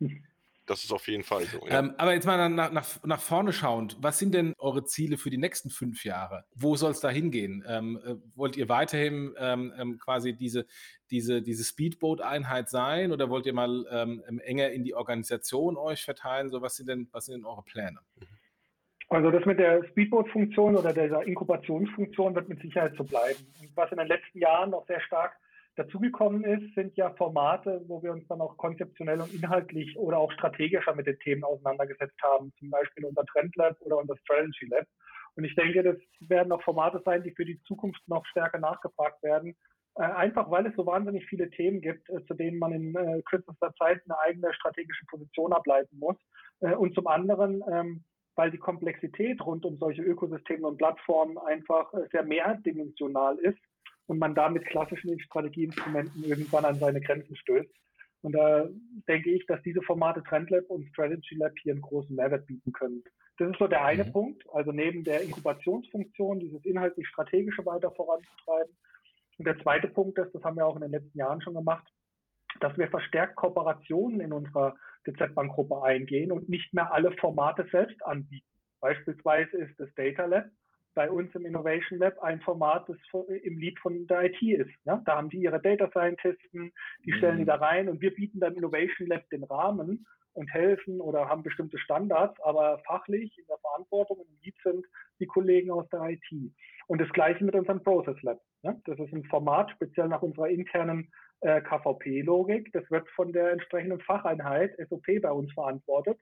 Das 0.68 0.84
ist 0.84 0.91
auf 0.91 1.07
jeden 1.07 1.24
Fall 1.24 1.45
so. 1.45 1.65
Ja. 1.65 1.80
Ähm, 1.80 1.93
aber 1.97 2.13
jetzt 2.13 2.26
mal 2.26 2.49
nach, 2.49 2.72
nach, 2.72 3.03
nach 3.03 3.22
vorne 3.22 3.53
schauend, 3.53 3.97
was 4.01 4.20
sind 4.20 4.34
denn 4.34 4.53
eure 4.57 4.84
Ziele 4.84 5.18
für 5.18 5.30
die 5.30 5.38
nächsten 5.38 5.70
fünf 5.70 6.03
Jahre? 6.03 6.43
Wo 6.53 6.76
soll 6.76 6.91
es 6.91 6.99
da 6.99 7.09
hingehen? 7.09 7.63
Ähm, 7.68 7.99
äh, 8.05 8.15
wollt 8.36 8.57
ihr 8.57 8.68
weiterhin 8.68 9.34
ähm, 9.39 9.74
ähm, 9.80 9.97
quasi 9.97 10.34
diese, 10.34 10.65
diese, 11.09 11.41
diese 11.41 11.63
Speedboat-Einheit 11.63 12.68
sein 12.70 13.13
oder 13.13 13.30
wollt 13.30 13.45
ihr 13.45 13.53
mal 13.53 13.86
ähm, 13.89 14.22
ähm, 14.28 14.39
enger 14.39 14.72
in 14.72 14.84
die 14.84 14.93
Organisation 14.93 15.78
euch 15.78 16.03
verteilen? 16.03 16.49
So, 16.49 16.61
was 16.61 16.76
sind 16.76 16.89
denn, 16.89 17.07
was 17.13 17.26
sind 17.26 17.36
denn 17.36 17.45
eure 17.45 17.63
Pläne? 17.63 17.99
Also 19.07 19.32
das 19.32 19.45
mit 19.45 19.59
der 19.59 19.86
Speedboat-Funktion 19.86 20.76
oder 20.76 20.91
dieser 20.91 21.26
Inkubationsfunktion 21.26 22.36
wird 22.36 22.49
mit 22.49 22.61
Sicherheit 22.61 22.93
so 22.97 23.05
bleiben. 23.05 23.39
Was 23.74 23.89
in 23.93 23.99
den 23.99 24.07
letzten 24.07 24.39
Jahren 24.39 24.72
noch 24.72 24.86
sehr 24.86 24.99
stark 24.99 25.38
dazugekommen 25.78 26.43
ist, 26.43 26.73
sind 26.75 26.97
ja 26.97 27.11
Formate, 27.11 27.82
wo 27.88 28.01
wir 28.01 28.11
uns 28.11 28.28
dann 28.28 28.41
auch 28.41 28.57
konzeptionell 28.57 29.21
und 29.21 29.34
inhaltlich 29.34 29.97
oder 29.97 30.17
auch 30.17 30.32
strategischer 30.32 30.95
mit 30.95 31.05
den 31.05 31.19
Themen 31.19 31.43
auseinandergesetzt 31.43 32.19
haben, 32.23 32.51
zum 32.59 32.71
Beispiel 32.71 33.05
unser 33.05 33.25
Trend 33.25 33.55
Lab 33.55 33.78
oder 33.82 33.97
unser 33.97 34.17
Strategy 34.17 34.65
Lab. 34.65 34.86
Und 35.36 35.43
ich 35.43 35.55
denke, 35.55 35.84
das 35.84 35.97
werden 36.28 36.51
auch 36.51 36.63
Formate 36.63 37.01
sein, 37.05 37.23
die 37.23 37.32
für 37.32 37.45
die 37.45 37.61
Zukunft 37.63 38.01
noch 38.07 38.25
stärker 38.25 38.57
nachgefragt 38.57 39.21
werden. 39.21 39.55
Äh, 39.95 40.01
einfach 40.01 40.49
weil 40.49 40.65
es 40.65 40.75
so 40.75 40.86
wahnsinnig 40.86 41.25
viele 41.28 41.49
Themen 41.51 41.80
gibt, 41.80 42.09
äh, 42.09 42.25
zu 42.25 42.34
denen 42.34 42.57
man 42.57 42.71
in 42.71 42.95
äh, 42.95 43.21
kürzester 43.23 43.71
Zeit 43.75 44.01
eine 44.05 44.19
eigene 44.19 44.53
strategische 44.55 45.05
Position 45.05 45.53
ableiten 45.53 45.99
muss. 45.99 46.17
Äh, 46.61 46.73
und 46.73 46.95
zum 46.95 47.05
anderen, 47.05 47.63
ähm, 47.71 48.03
weil 48.36 48.49
die 48.49 48.57
Komplexität 48.57 49.45
rund 49.45 49.63
um 49.63 49.78
solche 49.78 50.01
Ökosysteme 50.01 50.67
und 50.67 50.78
Plattformen 50.78 51.38
einfach 51.38 51.93
äh, 51.93 52.07
sehr 52.11 52.23
mehrdimensional 52.23 53.38
ist 53.38 53.59
und 54.08 54.20
man 54.20 54.36
da 54.36 54.49
mit 54.49 54.66
klassischen 54.66 55.20
Strategieinstrumenten 55.20 56.24
irgendwann 56.24 56.66
an 56.66 56.80
seine 56.80 57.01
Grenzen 57.01 57.36
stößt. 57.36 57.70
Und 58.22 58.34
da 58.34 58.68
denke 59.08 59.30
ich, 59.32 59.45
dass 59.45 59.62
diese 59.62 59.82
Formate 59.82 60.24
Trendlab 60.24 60.66
und 60.70 60.88
Strategy 60.88 61.36
Lab 61.36 61.53
hier 61.62 61.74
einen 61.74 61.82
großen 61.82 62.16
Mehrwert 62.16 62.47
bieten 62.47 62.72
können. 62.74 63.03
Das 63.38 63.51
ist 63.51 63.60
so 63.60 63.68
der 63.68 63.86
eine 63.86 64.05
mhm. 64.05 64.12
Punkt, 64.12 64.43
also 64.53 64.72
neben 64.72 65.03
der 65.03 65.22
Inkubationsfunktion 65.22 66.39
dieses 66.39 66.66
inhaltlich 66.66 67.08
strategische 67.08 67.66
weiter 67.66 67.91
voranzutreiben. 67.91 68.76
Und 69.38 69.45
der 69.45 69.60
zweite 69.60 69.88
Punkt 69.88 70.18
ist, 70.18 70.34
das 70.34 70.43
haben 70.43 70.55
wir 70.55 70.66
auch 70.66 70.76
in 70.76 70.82
den 70.82 70.91
letzten 70.91 71.18
Jahren 71.18 71.41
schon 71.41 71.53
gemacht, 71.53 71.88
dass 72.60 72.76
wir 72.78 72.88
verstärkt 72.88 73.36
Kooperationen 73.36 74.20
in 74.20 74.34
unserer 74.34 74.76
DZ-Bank-Gruppe 75.05 75.84
eingehen 75.84 76.32
und 76.32 76.49
nicht 76.49 76.74
mehr 76.74 76.91
alle 76.91 77.12
Formate 77.12 77.68
selbst 77.72 78.03
anbieten. 78.03 78.47
Beispielsweise 78.80 79.58
ist 79.58 79.80
das 79.80 79.93
Data 79.95 80.26
Lab 80.26 80.45
bei 80.98 81.12
uns 81.12 81.34
im 81.36 81.45
Innovation 81.45 82.00
Lab 82.00 82.18
ein 82.24 82.41
Format, 82.41 82.89
das 82.89 82.98
im 83.43 83.60
Lead 83.60 83.78
von 83.80 84.08
der 84.08 84.24
IT 84.24 84.41
ist. 84.41 84.72
Ja? 84.84 85.00
Da 85.06 85.18
haben 85.18 85.30
die 85.30 85.38
ihre 85.38 85.62
Data 85.62 85.88
Scientisten, 85.91 86.74
die 87.06 87.14
stellen 87.14 87.36
mhm. 87.36 87.39
die 87.41 87.45
da 87.45 87.56
rein 87.56 87.88
und 87.88 88.02
wir 88.02 88.14
bieten 88.16 88.39
dann 88.39 88.56
Innovation 88.56 89.08
Lab 89.08 89.30
den 89.30 89.43
Rahmen 89.43 90.08
und 90.34 90.48
helfen 90.52 91.00
oder 91.00 91.30
haben 91.30 91.43
bestimmte 91.43 91.78
Standards, 91.78 92.39
aber 92.41 92.80
fachlich 92.80 93.38
in 93.38 93.45
der 93.45 93.60
Verantwortung 93.60 94.18
im 94.22 94.38
Lead 94.41 94.56
sind 94.64 94.86
die 95.20 95.28
Kollegen 95.28 95.70
aus 95.70 95.88
der 95.89 96.02
IT. 96.02 96.52
Und 96.88 97.00
das 97.00 97.10
gleiche 97.10 97.43
mit 97.43 97.54
unserem 97.54 97.84
Process 97.84 98.20
Lab. 98.24 98.41
Ja? 98.64 98.76
Das 98.86 98.98
ist 98.98 99.14
ein 99.14 99.26
Format 99.26 99.70
speziell 99.70 100.08
nach 100.08 100.24
unserer 100.24 100.50
internen 100.50 101.12
äh, 101.41 101.62
KVP-Logik. 101.62 102.74
Das 102.74 102.89
wird 102.89 103.08
von 103.10 103.32
der 103.34 103.52
entsprechenden 103.52 104.00
Facheinheit 104.02 104.76
SOP 104.89 105.06
bei 105.22 105.32
uns 105.32 105.54
verantwortet. 105.54 106.20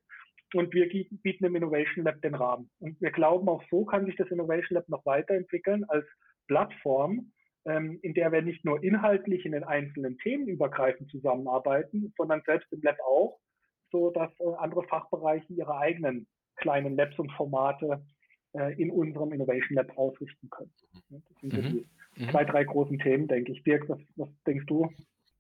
Und 0.55 0.73
wir 0.73 0.87
bieten 0.87 1.45
im 1.45 1.55
Innovation 1.55 2.05
Lab 2.05 2.21
den 2.21 2.35
Rahmen. 2.35 2.69
Und 2.79 2.99
wir 3.01 3.11
glauben, 3.11 3.49
auch 3.49 3.63
so 3.69 3.85
kann 3.85 4.05
sich 4.05 4.15
das 4.15 4.31
Innovation 4.31 4.75
Lab 4.75 4.87
noch 4.87 5.05
weiterentwickeln 5.05 5.83
als 5.89 6.05
Plattform, 6.47 7.31
ähm, 7.65 7.99
in 8.01 8.13
der 8.13 8.31
wir 8.31 8.41
nicht 8.41 8.63
nur 8.63 8.81
inhaltlich 8.81 9.45
in 9.45 9.51
den 9.51 9.65
einzelnen 9.65 10.17
Themen 10.19 10.47
übergreifend 10.47 11.09
zusammenarbeiten, 11.11 12.13
sondern 12.15 12.41
selbst 12.45 12.71
im 12.71 12.81
Lab 12.81 12.97
auch, 13.05 13.37
so 13.91 14.11
dass 14.11 14.31
äh, 14.39 14.55
andere 14.57 14.83
Fachbereiche 14.83 15.51
ihre 15.53 15.77
eigenen 15.77 16.25
kleinen 16.55 16.95
Labs 16.95 17.19
und 17.19 17.31
Formate 17.33 18.01
äh, 18.53 18.81
in 18.81 18.91
unserem 18.91 19.33
Innovation 19.33 19.75
Lab 19.75 19.97
ausrichten 19.97 20.49
können. 20.49 20.71
Das 21.09 21.39
sind 21.41 21.53
so 21.53 21.61
mhm. 21.61 21.85
die 22.15 22.23
mhm. 22.23 22.29
zwei, 22.29 22.45
drei 22.45 22.63
großen 22.63 22.97
Themen, 22.99 23.27
denke 23.27 23.51
ich. 23.51 23.61
Dirk, 23.63 23.89
was, 23.89 23.99
was 24.15 24.29
denkst 24.47 24.67
du? 24.67 24.89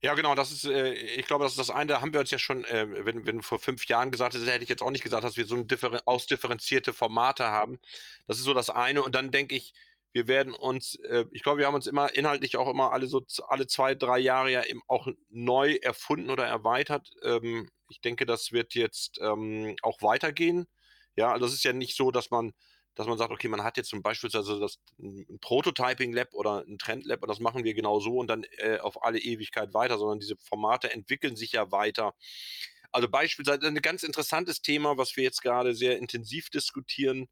Ja, 0.05 0.13
genau, 0.13 0.35
das 0.35 0.51
ist, 0.51 0.65
äh, 0.65 0.93
ich 0.93 1.25
glaube, 1.25 1.45
das 1.45 1.53
ist 1.53 1.57
das 1.57 1.71
eine, 1.71 1.87
da 1.87 1.99
haben 1.99 2.13
wir 2.13 2.19
uns 2.19 2.29
ja 2.29 2.37
schon, 2.37 2.63
äh, 2.65 2.85
wenn, 3.05 3.25
wenn 3.25 3.41
vor 3.41 3.57
fünf 3.57 3.87
Jahren 3.87 4.11
gesagt 4.11 4.35
hättest, 4.35 4.47
hätte 4.51 4.61
ich 4.63 4.69
jetzt 4.69 4.83
auch 4.83 4.91
nicht 4.91 5.03
gesagt, 5.03 5.23
dass 5.23 5.35
wir 5.35 5.47
so 5.47 5.55
ein 5.55 5.67
ausdifferenzierte 6.05 6.93
Formate 6.93 7.45
haben. 7.45 7.79
Das 8.27 8.37
ist 8.37 8.43
so 8.43 8.53
das 8.53 8.69
eine. 8.69 9.01
Und 9.01 9.15
dann 9.15 9.31
denke 9.31 9.55
ich, 9.55 9.73
wir 10.13 10.27
werden 10.27 10.53
uns, 10.53 10.93
äh, 11.09 11.25
ich 11.31 11.41
glaube, 11.41 11.57
wir 11.57 11.65
haben 11.65 11.73
uns 11.73 11.87
immer 11.87 12.13
inhaltlich 12.13 12.55
auch 12.55 12.69
immer 12.69 12.91
alle 12.93 13.07
so 13.07 13.25
alle 13.47 13.65
zwei, 13.65 13.95
drei 13.95 14.19
Jahre 14.19 14.51
ja 14.51 14.63
eben 14.65 14.81
auch 14.87 15.07
neu 15.29 15.73
erfunden 15.81 16.29
oder 16.29 16.45
erweitert. 16.45 17.09
Ähm, 17.23 17.67
ich 17.89 17.99
denke, 18.01 18.27
das 18.27 18.51
wird 18.51 18.75
jetzt 18.75 19.17
ähm, 19.21 19.75
auch 19.81 20.03
weitergehen. 20.03 20.67
Ja, 21.15 21.31
also 21.31 21.47
es 21.47 21.53
ist 21.55 21.63
ja 21.63 21.73
nicht 21.73 21.97
so, 21.97 22.11
dass 22.11 22.29
man 22.29 22.53
dass 22.95 23.07
man 23.07 23.17
sagt, 23.17 23.31
okay, 23.31 23.47
man 23.47 23.63
hat 23.63 23.77
jetzt 23.77 23.89
zum 23.89 24.01
Beispiel 24.01 24.29
also 24.33 24.59
das, 24.59 24.79
ein 24.99 25.37
Prototyping-Lab 25.41 26.33
oder 26.33 26.63
ein 26.65 26.77
Trend-Lab 26.77 27.21
und 27.21 27.29
das 27.29 27.39
machen 27.39 27.63
wir 27.63 27.73
genau 27.73 27.99
so 27.99 28.17
und 28.17 28.27
dann 28.27 28.45
äh, 28.57 28.79
auf 28.79 29.03
alle 29.03 29.19
Ewigkeit 29.19 29.73
weiter, 29.73 29.97
sondern 29.97 30.19
diese 30.19 30.37
Formate 30.37 30.91
entwickeln 30.91 31.35
sich 31.35 31.51
ja 31.51 31.71
weiter. 31.71 32.13
Also 32.91 33.09
beispielsweise 33.09 33.67
ein 33.67 33.75
ganz 33.81 34.03
interessantes 34.03 34.61
Thema, 34.61 34.97
was 34.97 35.17
wir 35.17 35.23
jetzt 35.23 35.41
gerade 35.41 35.75
sehr 35.75 35.97
intensiv 35.97 36.49
diskutieren 36.49 37.27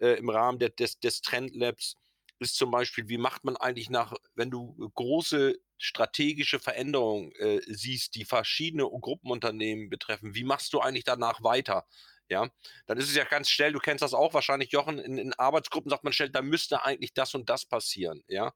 äh, 0.00 0.18
im 0.18 0.28
Rahmen 0.28 0.58
der, 0.58 0.68
des, 0.70 1.00
des 1.00 1.22
Trend-Labs, 1.22 1.96
ist 2.40 2.56
zum 2.56 2.70
Beispiel, 2.70 3.08
wie 3.08 3.18
macht 3.18 3.44
man 3.44 3.56
eigentlich 3.56 3.90
nach, 3.90 4.14
wenn 4.34 4.50
du 4.50 4.74
große 4.94 5.58
strategische 5.78 6.58
Veränderungen 6.60 7.32
äh, 7.32 7.60
siehst, 7.66 8.14
die 8.14 8.24
verschiedene 8.24 8.84
Gruppenunternehmen 8.84 9.88
betreffen, 9.90 10.34
wie 10.34 10.44
machst 10.44 10.72
du 10.72 10.80
eigentlich 10.80 11.04
danach 11.04 11.42
weiter? 11.42 11.86
Ja, 12.30 12.48
dann 12.86 12.98
ist 12.98 13.08
es 13.08 13.16
ja 13.16 13.24
ganz 13.24 13.50
schnell, 13.50 13.72
du 13.72 13.78
kennst 13.78 14.02
das 14.02 14.14
auch 14.14 14.34
wahrscheinlich, 14.34 14.72
Jochen, 14.72 14.98
in, 14.98 15.18
in 15.18 15.32
Arbeitsgruppen 15.34 15.90
sagt 15.90 16.04
man 16.04 16.12
schnell, 16.12 16.30
da 16.30 16.42
müsste 16.42 16.84
eigentlich 16.84 17.14
das 17.14 17.34
und 17.34 17.48
das 17.50 17.64
passieren, 17.66 18.22
ja. 18.28 18.52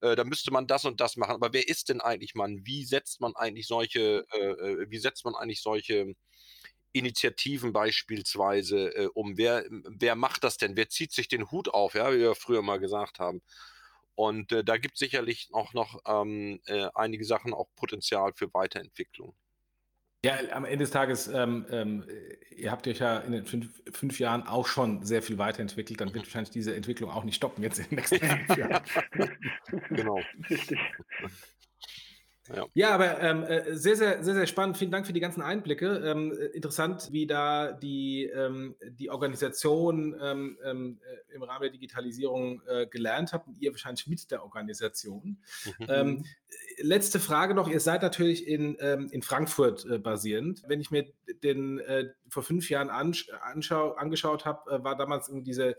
Äh, 0.00 0.16
da 0.16 0.24
müsste 0.24 0.50
man 0.52 0.66
das 0.66 0.84
und 0.84 1.00
das 1.00 1.16
machen. 1.16 1.34
Aber 1.34 1.52
wer 1.52 1.68
ist 1.68 1.88
denn 1.88 2.00
eigentlich 2.00 2.34
man? 2.34 2.66
Wie 2.66 2.84
setzt 2.84 3.20
man 3.20 3.34
eigentlich 3.36 3.66
solche, 3.66 4.26
äh, 4.32 4.38
äh, 4.38 4.90
wie 4.90 4.98
setzt 4.98 5.24
man 5.24 5.34
eigentlich 5.34 5.62
solche 5.62 6.14
Initiativen 6.92 7.72
beispielsweise 7.72 8.88
äh, 8.94 9.08
um? 9.14 9.36
Wer, 9.38 9.64
wer 9.70 10.16
macht 10.16 10.44
das 10.44 10.58
denn? 10.58 10.76
Wer 10.76 10.88
zieht 10.88 11.12
sich 11.12 11.28
den 11.28 11.50
Hut 11.50 11.68
auf, 11.68 11.94
ja, 11.94 12.12
wie 12.12 12.18
wir 12.20 12.34
früher 12.34 12.62
mal 12.62 12.78
gesagt 12.80 13.18
haben? 13.18 13.42
Und 14.16 14.52
äh, 14.52 14.64
da 14.64 14.76
gibt 14.78 14.94
es 14.94 15.00
sicherlich 15.00 15.48
auch 15.52 15.72
noch 15.74 16.00
ähm, 16.06 16.60
äh, 16.66 16.88
einige 16.94 17.24
Sachen, 17.24 17.54
auch 17.54 17.68
Potenzial 17.76 18.32
für 18.34 18.52
Weiterentwicklung. 18.54 19.34
Ja, 20.24 20.38
am 20.52 20.64
Ende 20.64 20.78
des 20.78 20.90
Tages, 20.90 21.28
ähm, 21.28 21.66
ähm, 21.70 22.04
ihr 22.56 22.70
habt 22.70 22.88
euch 22.88 22.98
ja 23.00 23.18
in 23.18 23.32
den 23.32 23.44
fünf, 23.44 23.82
fünf, 23.92 24.18
Jahren 24.18 24.42
auch 24.46 24.66
schon 24.66 25.02
sehr 25.02 25.20
viel 25.20 25.36
weiterentwickelt, 25.36 26.00
dann 26.00 26.14
wird 26.14 26.24
wahrscheinlich 26.24 26.48
diese 26.48 26.74
Entwicklung 26.74 27.10
auch 27.10 27.24
nicht 27.24 27.36
stoppen 27.36 27.62
jetzt 27.62 27.78
in 27.78 27.88
den 27.90 27.96
nächsten 27.96 28.20
fünf 28.46 28.56
Jahren. 28.56 28.82
genau. 29.90 30.18
Richtig. 30.48 30.78
Ja, 32.48 32.66
ja 32.74 32.90
aber 32.90 33.20
ähm, 33.20 33.42
äh, 33.44 33.76
sehr, 33.76 33.96
sehr, 33.96 34.22
sehr, 34.22 34.34
sehr 34.34 34.46
spannend. 34.46 34.76
Vielen 34.76 34.90
Dank 34.90 35.06
für 35.06 35.12
die 35.12 35.20
ganzen 35.20 35.42
Einblicke. 35.42 36.02
Ähm, 36.04 36.32
äh, 36.32 36.46
interessant, 36.46 37.08
wie 37.10 37.26
da 37.26 37.72
die, 37.72 38.24
ähm, 38.24 38.76
die 38.90 39.10
Organisation 39.10 40.14
ähm, 40.20 40.58
ähm 40.64 40.98
äh, 41.02 41.34
im 41.34 41.42
Rahmen 41.42 41.62
der 41.62 41.70
Digitalisierung 41.70 42.62
äh, 42.66 42.86
gelernt 42.86 43.32
habt 43.32 43.48
und 43.48 43.58
ihr 43.60 43.72
wahrscheinlich 43.72 44.06
mit 44.06 44.30
der 44.30 44.44
Organisation. 44.44 45.38
Mhm. 45.78 45.86
Ähm, 45.88 46.24
letzte 46.78 47.18
Frage 47.18 47.54
noch. 47.54 47.68
Ihr 47.68 47.80
seid 47.80 48.02
natürlich 48.02 48.46
in, 48.46 48.76
in 48.76 49.22
Frankfurt 49.22 49.84
äh, 49.86 49.98
basierend. 49.98 50.62
Wenn 50.66 50.80
ich 50.80 50.90
mir 50.90 51.06
den 51.42 51.80
äh, 51.80 52.10
vor 52.28 52.42
fünf 52.42 52.70
Jahren 52.70 52.90
ansch 52.90 53.28
angeschaut 53.30 54.44
habe, 54.44 54.84
war 54.84 54.96
damals 54.96 55.30
diese 55.32 55.76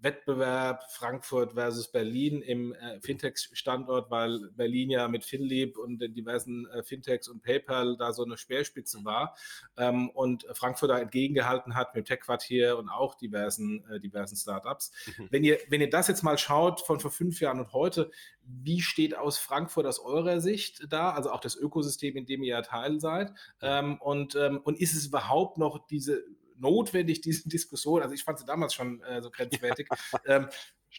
Wettbewerb 0.00 0.84
Frankfurt 0.90 1.52
versus 1.54 1.90
Berlin 1.90 2.42
im 2.42 2.74
äh, 2.74 3.00
Fintech-Standort, 3.00 4.10
weil 4.10 4.50
Berlin 4.50 4.90
ja 4.90 5.08
mit 5.08 5.24
Finlieb 5.24 5.78
und 5.78 5.98
den 5.98 6.14
diversen 6.14 6.66
äh, 6.68 6.82
Fintechs 6.82 7.28
und 7.28 7.42
PayPal 7.42 7.96
da 7.96 8.12
so 8.12 8.24
eine 8.24 8.36
Speerspitze 8.36 9.04
war 9.04 9.36
ähm, 9.76 10.10
und 10.10 10.46
Frankfurt 10.52 10.90
da 10.90 10.98
entgegengehalten 10.98 11.74
hat 11.74 11.94
mit 11.94 12.06
Tech-Quartier 12.06 12.76
und 12.78 12.88
auch 12.88 13.14
diversen, 13.14 13.84
äh, 13.90 13.98
diversen 13.98 14.36
Startups. 14.36 14.92
Mhm. 15.18 15.28
Wenn, 15.30 15.44
ihr, 15.44 15.58
wenn 15.68 15.80
ihr 15.80 15.90
das 15.90 16.08
jetzt 16.08 16.22
mal 16.22 16.38
schaut 16.38 16.82
von 16.82 17.00
vor 17.00 17.10
fünf 17.10 17.40
Jahren 17.40 17.60
und 17.60 17.72
heute, 17.72 18.10
wie 18.42 18.80
steht 18.80 19.16
aus 19.16 19.38
Frankfurt 19.38 19.86
aus 19.86 19.98
eurer 19.98 20.40
Sicht 20.40 20.86
da, 20.90 21.10
also 21.10 21.30
auch 21.30 21.40
das 21.40 21.56
Ökosystem, 21.56 22.16
in 22.16 22.26
dem 22.26 22.42
ihr 22.42 22.56
ja 22.56 22.62
Teil 22.62 23.00
seid? 23.00 23.32
Ähm, 23.60 24.00
und, 24.00 24.36
ähm, 24.36 24.60
und 24.62 24.78
ist 24.78 24.94
es 24.94 25.06
überhaupt 25.06 25.58
noch 25.58 25.86
diese 25.86 26.24
notwendig, 26.58 27.20
diese 27.20 27.48
Diskussion. 27.48 28.02
Also 28.02 28.14
ich 28.14 28.24
fand 28.24 28.38
sie 28.38 28.46
damals 28.46 28.74
schon 28.74 29.00
äh, 29.02 29.22
so 29.22 29.30
grenzwertig. 29.30 29.88
ähm, 30.26 30.48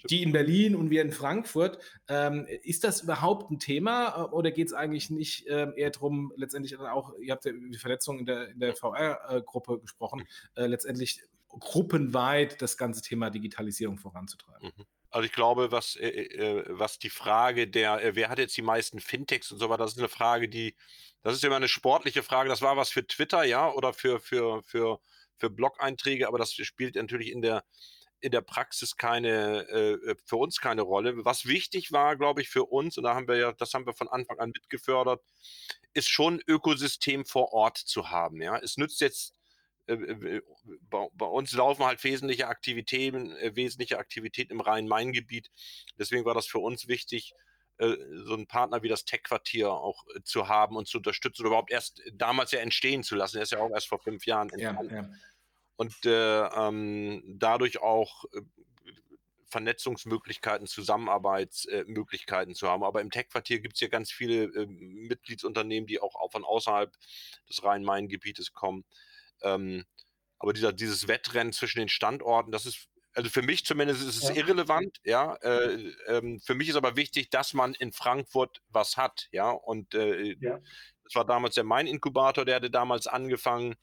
die 0.10 0.22
in 0.22 0.32
Berlin 0.32 0.76
und 0.76 0.89
wir 0.89 1.01
in 1.01 1.12
Frankfurt. 1.12 1.80
Ähm, 2.08 2.45
ist 2.64 2.84
das 2.84 3.01
überhaupt 3.01 3.51
ein 3.51 3.60
Thema 3.60 4.10
äh, 4.10 4.34
oder 4.34 4.51
geht 4.51 4.68
es 4.68 4.74
eigentlich 4.74 5.10
nicht 5.10 5.45
ähm, 5.47 5.74
eher 5.76 5.89
darum, 5.89 6.32
letztendlich 6.36 6.78
dann 6.78 6.88
auch, 6.88 7.14
ihr 7.20 7.32
habt 7.32 7.45
ja 7.45 7.51
über 7.51 7.70
die 7.70 7.78
Verletzung 7.78 8.20
in 8.20 8.26
der, 8.26 8.49
in 8.49 8.60
der 8.60 8.76
VR-Gruppe 8.76 9.80
gesprochen, 9.80 10.28
äh, 10.55 10.68
letztendlich 10.68 11.22
gruppenweit 11.47 12.62
das 12.62 12.78
ganze 12.78 13.01
Thema 13.01 13.30
Digitalisierung 13.30 13.97
voranzutreiben? 13.97 14.72
Mhm. 14.76 14.86
Also 15.10 15.26
ich 15.26 15.32
glaube, 15.32 15.72
was, 15.72 15.95
äh, 15.95 16.10
äh, 16.10 16.64
was 16.68 16.99
die 16.99 17.10
Frage 17.10 17.68
der, 17.68 18.03
äh, 18.03 18.16
wer 18.16 18.30
hat 18.30 18.39
jetzt 18.39 18.58
die 18.58 18.62
meisten 18.62 18.99
Fintechs 18.99 19.51
und 19.51 19.60
so 19.60 19.70
weiter, 19.70 19.84
das 19.84 19.93
ist 19.93 19.99
eine 19.99 20.10
Frage, 20.10 20.49
die, 20.49 20.76
das 21.24 21.36
ist 21.36 21.43
immer 21.43 21.55
eine 21.55 21.70
sportliche 21.70 22.24
Frage. 22.24 22.49
Das 22.49 22.62
war 22.62 22.78
was 22.78 22.89
für 22.89 23.08
Twitter, 23.08 23.43
ja, 23.43 23.72
oder 23.72 23.93
für, 23.93 24.20
für, 24.20 24.62
für 24.64 24.99
für 25.38 25.49
Blog-Einträge, 25.49 26.27
aber 26.27 26.38
das 26.38 26.53
spielt 26.53 26.95
natürlich 26.95 27.31
in 27.31 27.41
der, 27.41 27.63
in 28.19 28.31
der 28.31 28.41
Praxis 28.41 28.95
keine, 28.95 29.67
äh, 29.69 30.15
für 30.25 30.38
uns 30.38 30.59
keine 30.59 30.81
Rolle. 30.81 31.25
Was 31.25 31.45
wichtig 31.45 31.91
war, 31.91 32.15
glaube 32.15 32.41
ich, 32.41 32.49
für 32.49 32.65
uns, 32.65 32.97
und 32.97 33.03
da 33.03 33.15
haben 33.15 33.27
wir 33.27 33.38
ja, 33.38 33.51
das 33.53 33.73
haben 33.73 33.85
wir 33.85 33.93
von 33.93 34.07
Anfang 34.07 34.39
an 34.39 34.51
mitgefördert, 34.53 35.23
ist 35.93 36.09
schon 36.09 36.41
Ökosystem 36.47 37.25
vor 37.25 37.53
Ort 37.53 37.77
zu 37.77 38.09
haben. 38.09 38.41
Ja, 38.41 38.57
es 38.57 38.77
nützt 38.77 39.01
jetzt 39.01 39.33
äh, 39.88 39.93
äh 39.93 40.41
bei, 40.89 41.25
uns 41.25 41.53
laufen 41.53 41.85
halt 41.85 42.03
wesentliche 42.03 42.47
Aktivitäten, 42.47 43.31
äh, 43.38 43.55
wesentliche 43.55 43.99
Aktivitäten 43.99 44.53
im 44.53 44.61
Rhein-Main-Gebiet. 44.61 45.51
Deswegen 45.97 46.25
war 46.25 46.33
das 46.33 46.47
für 46.47 46.59
uns 46.59 46.88
wichtig, 46.88 47.33
äh, 47.33 47.46
so 47.80 48.34
einen 48.34 48.47
Partner 48.47 48.82
wie 48.82 48.88
das 48.88 49.05
Tech-Quartier 49.05 49.71
auch 49.71 50.03
äh, 50.15 50.21
zu 50.23 50.47
haben 50.47 50.75
und 50.75 50.88
zu 50.88 50.97
unterstützen 50.97 51.43
oder 51.43 51.49
überhaupt 51.49 51.71
erst 51.71 52.01
damals 52.13 52.51
ja 52.51 52.59
entstehen 52.59 53.03
zu 53.03 53.15
lassen. 53.15 53.38
Er 53.38 53.43
ist 53.43 53.51
ja 53.51 53.59
auch 53.59 53.69
erst 53.69 53.88
vor 53.88 53.99
fünf 53.99 54.25
Jahren 54.25 54.49
entstanden. 54.49 54.95
Ja, 54.95 55.01
ja. 55.01 55.09
Und 55.75 56.05
äh, 56.05 56.45
ähm, 56.47 57.23
dadurch 57.38 57.80
auch 57.82 58.25
äh, 58.34 58.41
Vernetzungsmöglichkeiten, 59.49 60.67
Zusammenarbeitsmöglichkeiten 60.67 62.55
zu 62.55 62.67
haben. 62.67 62.84
Aber 62.84 63.01
im 63.01 63.11
Tech-Quartier 63.11 63.59
gibt 63.59 63.75
es 63.75 63.82
ja 63.82 63.88
ganz 63.88 64.11
viele 64.11 64.45
äh, 64.45 64.65
Mitgliedsunternehmen, 64.65 65.88
die 65.88 65.99
auch 65.99 66.32
von 66.32 66.43
außerhalb 66.43 66.91
des 67.47 67.63
Rhein-Main-Gebietes 67.63 68.53
kommen. 68.53 68.86
Ähm, 69.41 69.86
aber 70.39 70.53
dieser, 70.53 70.73
dieses 70.73 71.07
Wettrennen 71.07 71.53
zwischen 71.53 71.80
den 71.80 71.89
Standorten, 71.89 72.51
das 72.51 72.65
ist 72.65 72.88
also 73.18 73.32
für 73.32 73.41
mich 73.41 73.65
zumindest 73.65 74.07
ist 74.07 74.24
es 74.24 74.30
ja. 74.30 74.36
irrelevant, 74.36 74.99
ja. 75.03 75.34
Äh, 75.38 75.91
ähm, 76.05 76.39
für 76.39 76.53
mich 76.53 76.70
ist 76.70 76.76
aber 76.76 76.95
wichtig, 76.95 77.32
dass 77.32 77.55
man 77.55 77.74
in 77.74 77.91
Frankfurt 77.91 78.61
was 78.70 78.95
hat, 78.95 79.28
ja. 79.32 79.49
Und 79.49 79.95
äh, 79.95 80.36
ja. 80.39 80.59
das 81.03 81.15
war 81.15 81.26
damals 81.26 81.55
der 81.55 81.63
Mein-Inkubator, 81.63 82.45
der 82.45 82.57
hatte 82.57 82.70
damals 82.70 83.07
angefangen. 83.07 83.74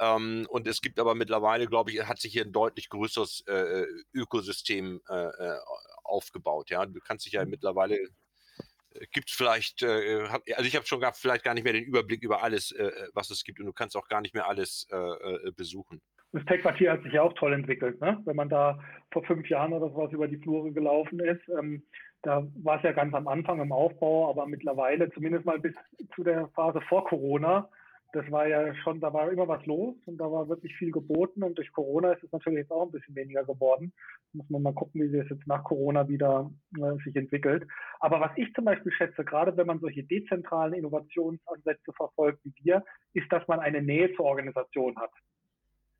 Ähm, 0.00 0.46
und 0.48 0.66
es 0.66 0.80
gibt 0.80 0.98
aber 0.98 1.14
mittlerweile, 1.14 1.66
glaube 1.66 1.90
ich, 1.90 2.02
hat 2.06 2.18
sich 2.18 2.32
hier 2.32 2.46
ein 2.46 2.52
deutlich 2.52 2.88
größeres 2.88 3.44
äh, 3.46 3.84
Ökosystem 4.14 5.02
äh, 5.06 5.26
äh, 5.26 5.58
aufgebaut, 6.02 6.70
ja. 6.70 6.86
Du 6.86 7.00
kannst 7.00 7.26
dich 7.26 7.34
ja 7.34 7.44
mhm. 7.44 7.50
mittlerweile 7.50 7.96
äh, 7.96 9.06
gibt 9.12 9.28
es 9.28 9.36
vielleicht, 9.36 9.82
äh, 9.82 10.28
also 10.56 10.66
ich 10.66 10.76
habe 10.76 10.86
schon 10.86 11.00
gar, 11.00 11.12
vielleicht 11.12 11.44
gar 11.44 11.52
nicht 11.52 11.64
mehr 11.64 11.74
den 11.74 11.84
Überblick 11.84 12.22
über 12.22 12.42
alles, 12.42 12.72
äh, 12.72 12.90
was 13.12 13.28
es 13.28 13.44
gibt 13.44 13.60
und 13.60 13.66
du 13.66 13.74
kannst 13.74 13.98
auch 13.98 14.08
gar 14.08 14.22
nicht 14.22 14.32
mehr 14.32 14.48
alles 14.48 14.86
äh, 14.90 15.52
besuchen 15.52 16.00
das 16.32 16.44
Tech-Quartier 16.46 16.92
hat 16.92 17.02
sich 17.02 17.12
ja 17.12 17.22
auch 17.22 17.34
toll 17.34 17.52
entwickelt. 17.52 18.00
Ne? 18.00 18.20
Wenn 18.24 18.36
man 18.36 18.48
da 18.48 18.78
vor 19.12 19.22
fünf 19.24 19.48
Jahren 19.48 19.72
oder 19.72 19.90
sowas 19.90 20.12
über 20.12 20.28
die 20.28 20.38
Flure 20.38 20.72
gelaufen 20.72 21.20
ist, 21.20 21.46
ähm, 21.48 21.82
da 22.22 22.46
war 22.62 22.76
es 22.76 22.82
ja 22.82 22.92
ganz 22.92 23.12
am 23.14 23.28
Anfang 23.28 23.60
im 23.60 23.72
Aufbau, 23.72 24.30
aber 24.30 24.46
mittlerweile, 24.46 25.10
zumindest 25.10 25.44
mal 25.44 25.58
bis 25.58 25.74
zu 26.14 26.22
der 26.22 26.48
Phase 26.48 26.80
vor 26.88 27.04
Corona, 27.04 27.68
das 28.12 28.30
war 28.30 28.46
ja 28.46 28.74
schon, 28.76 29.00
da 29.00 29.12
war 29.12 29.30
immer 29.32 29.48
was 29.48 29.64
los 29.64 29.94
und 30.04 30.18
da 30.18 30.30
war 30.30 30.48
wirklich 30.48 30.76
viel 30.76 30.92
geboten 30.92 31.42
und 31.42 31.56
durch 31.56 31.72
Corona 31.72 32.12
ist 32.12 32.22
es 32.22 32.30
natürlich 32.30 32.60
jetzt 32.60 32.70
auch 32.70 32.84
ein 32.84 32.92
bisschen 32.92 33.16
weniger 33.16 33.42
geworden. 33.42 33.92
Muss 34.34 34.48
man 34.50 34.62
mal 34.62 34.74
gucken, 34.74 35.00
wie 35.00 35.16
das 35.16 35.28
jetzt 35.30 35.46
nach 35.46 35.64
Corona 35.64 36.06
wieder 36.08 36.50
äh, 36.76 37.02
sich 37.04 37.16
entwickelt. 37.16 37.66
Aber 38.00 38.20
was 38.20 38.30
ich 38.36 38.52
zum 38.52 38.66
Beispiel 38.66 38.92
schätze, 38.92 39.24
gerade 39.24 39.56
wenn 39.56 39.66
man 39.66 39.80
solche 39.80 40.04
dezentralen 40.04 40.74
Innovationsansätze 40.74 41.92
verfolgt 41.94 42.44
wie 42.44 42.52
wir, 42.62 42.84
ist, 43.14 43.32
dass 43.32 43.48
man 43.48 43.60
eine 43.60 43.80
Nähe 43.80 44.14
zur 44.14 44.26
Organisation 44.26 44.94
hat. 44.96 45.12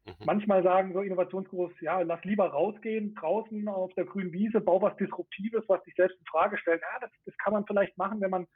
Mhm. 0.04 0.14
Manchmal 0.24 0.62
sagen 0.62 0.92
so 0.92 1.00
Innovationsgurus, 1.00 1.72
ja, 1.80 2.00
lass 2.00 2.22
lieber 2.24 2.48
rausgehen, 2.48 3.14
draußen 3.14 3.68
auf 3.68 3.94
der 3.94 4.04
grünen 4.04 4.32
Wiese, 4.32 4.60
bau 4.60 4.82
was 4.82 4.96
Disruptives, 4.96 5.64
was 5.68 5.82
dich 5.84 5.94
selbst 5.94 6.18
in 6.18 6.26
Frage 6.26 6.58
stellt. 6.58 6.82
Ja, 6.82 6.98
das, 7.00 7.10
das 7.24 7.36
kann 7.38 7.52
man 7.52 7.66
vielleicht 7.66 7.96
machen, 7.96 8.20
wenn 8.20 8.30
man 8.30 8.46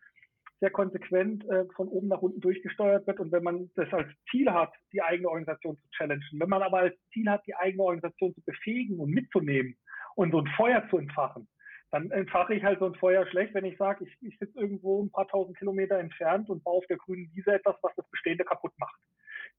sehr 0.59 0.70
konsequent 0.70 1.44
äh, 1.49 1.66
von 1.76 1.88
oben 1.88 2.09
nach 2.09 2.22
unten 2.22 2.40
durchgesteuert 2.40 3.07
wird 3.07 3.20
und 3.20 3.30
wenn 3.30 3.42
man 3.42 3.70
das 3.76 3.92
als 3.92 4.09
Ziel 4.30 4.51
hat, 4.51 4.72
die 4.92 5.03
eigene 5.03 5.28
Organisation 5.28 5.76
zu 5.76 5.88
challengen. 5.90 6.24
Wenn 6.32 6.49
man 6.49 6.62
aber 6.62 6.78
als 6.78 6.97
Ziel 7.12 7.28
hat, 7.30 7.47
die 7.47 7.55
eigene 7.55 7.82
Organisation 7.82 8.34
zu 8.34 8.42
befähigen 8.42 8.99
und 8.99 9.11
mitzunehmen 9.11 9.76
und 10.14 10.32
so 10.32 10.40
ein 10.40 10.47
Feuer 10.57 10.88
zu 10.88 10.99
entfachen, 10.99 11.47
dann 11.90 12.11
entfache 12.11 12.55
ich 12.55 12.64
halt 12.64 12.80
so 12.80 12.86
ein 12.86 12.94
Feuer 12.94 13.26
schlecht, 13.26 13.55
wenn 13.55 13.66
ich 13.66 13.76
sage, 13.76 14.05
ich, 14.05 14.16
ich 14.22 14.38
sitze 14.38 14.59
irgendwo 14.59 15.05
ein 15.05 15.12
paar 15.12 15.28
tausend 15.28 15.59
Kilometer 15.59 15.99
entfernt 15.99 16.49
und 16.49 16.64
baue 16.64 16.78
auf 16.78 16.86
der 16.86 16.97
grünen 16.97 17.30
Wiese 17.34 17.53
etwas, 17.53 17.76
was 17.82 17.94
das 17.94 18.11
Bestehende 18.11 18.44
kaputt 18.44 18.72
macht 18.78 18.99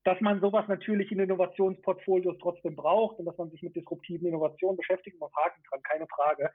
dass 0.04 0.20
man 0.22 0.40
sowas 0.40 0.68
natürlich 0.68 1.12
in 1.12 1.20
Innovationsportfolios 1.20 2.38
trotzdem 2.40 2.76
braucht 2.76 3.20
und 3.20 3.26
dass 3.26 3.38
man 3.38 3.50
sich 3.50 3.62
mit 3.62 3.76
disruptiven 3.76 4.28
Innovationen 4.28 4.78
beschäftigen 4.78 5.18
und 5.20 5.36
haken 5.36 5.62
kann, 5.70 5.82
keine 5.84 6.08
Frage. 6.08 6.52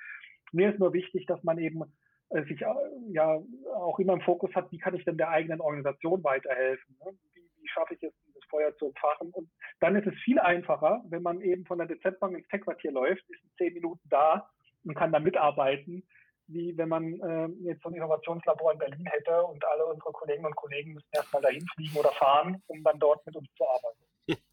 Mir 0.52 0.70
ist 0.70 0.78
nur 0.78 0.92
wichtig, 0.92 1.26
dass 1.26 1.42
man 1.44 1.58
eben 1.58 1.82
äh, 2.30 2.44
sich 2.44 2.62
äh, 2.62 2.74
ja 3.10 3.42
auch 3.74 3.98
immer 3.98 4.14
im 4.14 4.20
Fokus 4.22 4.54
hat, 4.54 4.70
wie 4.72 4.78
kann 4.78 4.94
ich 4.94 5.04
denn 5.04 5.18
der 5.18 5.28
eigenen 5.28 5.60
Organisation 5.60 6.24
weiterhelfen? 6.24 6.96
Ne? 7.04 7.12
Wie, 7.34 7.42
wie 7.60 7.68
schaffe 7.68 7.94
ich 7.94 8.02
es, 8.02 8.12
dieses 8.26 8.44
Feuer 8.48 8.74
zu 8.76 8.86
entfachen? 8.86 9.30
Und 9.32 9.50
dann 9.80 9.96
ist 9.96 10.06
es 10.06 10.14
viel 10.24 10.38
einfacher, 10.38 11.02
wenn 11.08 11.22
man 11.22 11.40
eben 11.42 11.66
von 11.66 11.78
der 11.78 11.88
DZ-Bank 11.88 12.36
ins 12.36 12.48
Tech-Quartier 12.48 12.92
läuft, 12.92 13.22
ist 13.28 13.42
in 13.42 13.50
zehn 13.58 13.74
Minuten 13.74 14.08
da 14.08 14.48
und 14.84 14.94
kann 14.94 15.12
da 15.12 15.20
mitarbeiten, 15.20 16.04
wie 16.46 16.76
wenn 16.76 16.88
man 16.88 17.20
äh, 17.20 17.48
jetzt 17.62 17.82
so 17.82 17.88
ein 17.88 17.94
Innovationslabor 17.94 18.72
in 18.72 18.78
Berlin 18.78 19.06
hätte 19.06 19.42
und 19.42 19.64
alle 19.64 19.86
unsere 19.86 20.12
Kolleginnen 20.12 20.46
und 20.46 20.56
Kollegen 20.56 20.94
müssen 20.94 21.08
erstmal 21.12 21.42
dahin 21.42 21.66
fliegen 21.74 21.96
oder 21.96 22.12
fahren, 22.12 22.62
um 22.66 22.82
dann 22.82 22.98
dort 22.98 23.24
mit 23.26 23.36
uns 23.36 23.48
zu 23.56 23.64
arbeiten. 23.64 24.42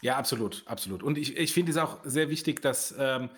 Ja, 0.00 0.16
absolut, 0.16 0.62
absolut. 0.66 1.02
Und 1.02 1.18
ich, 1.18 1.36
ich 1.36 1.52
finde 1.52 1.72
es 1.72 1.76
auch 1.76 1.98
sehr 2.04 2.30
wichtig, 2.30 2.62
dass 2.62 2.94
ähm, 2.96 3.30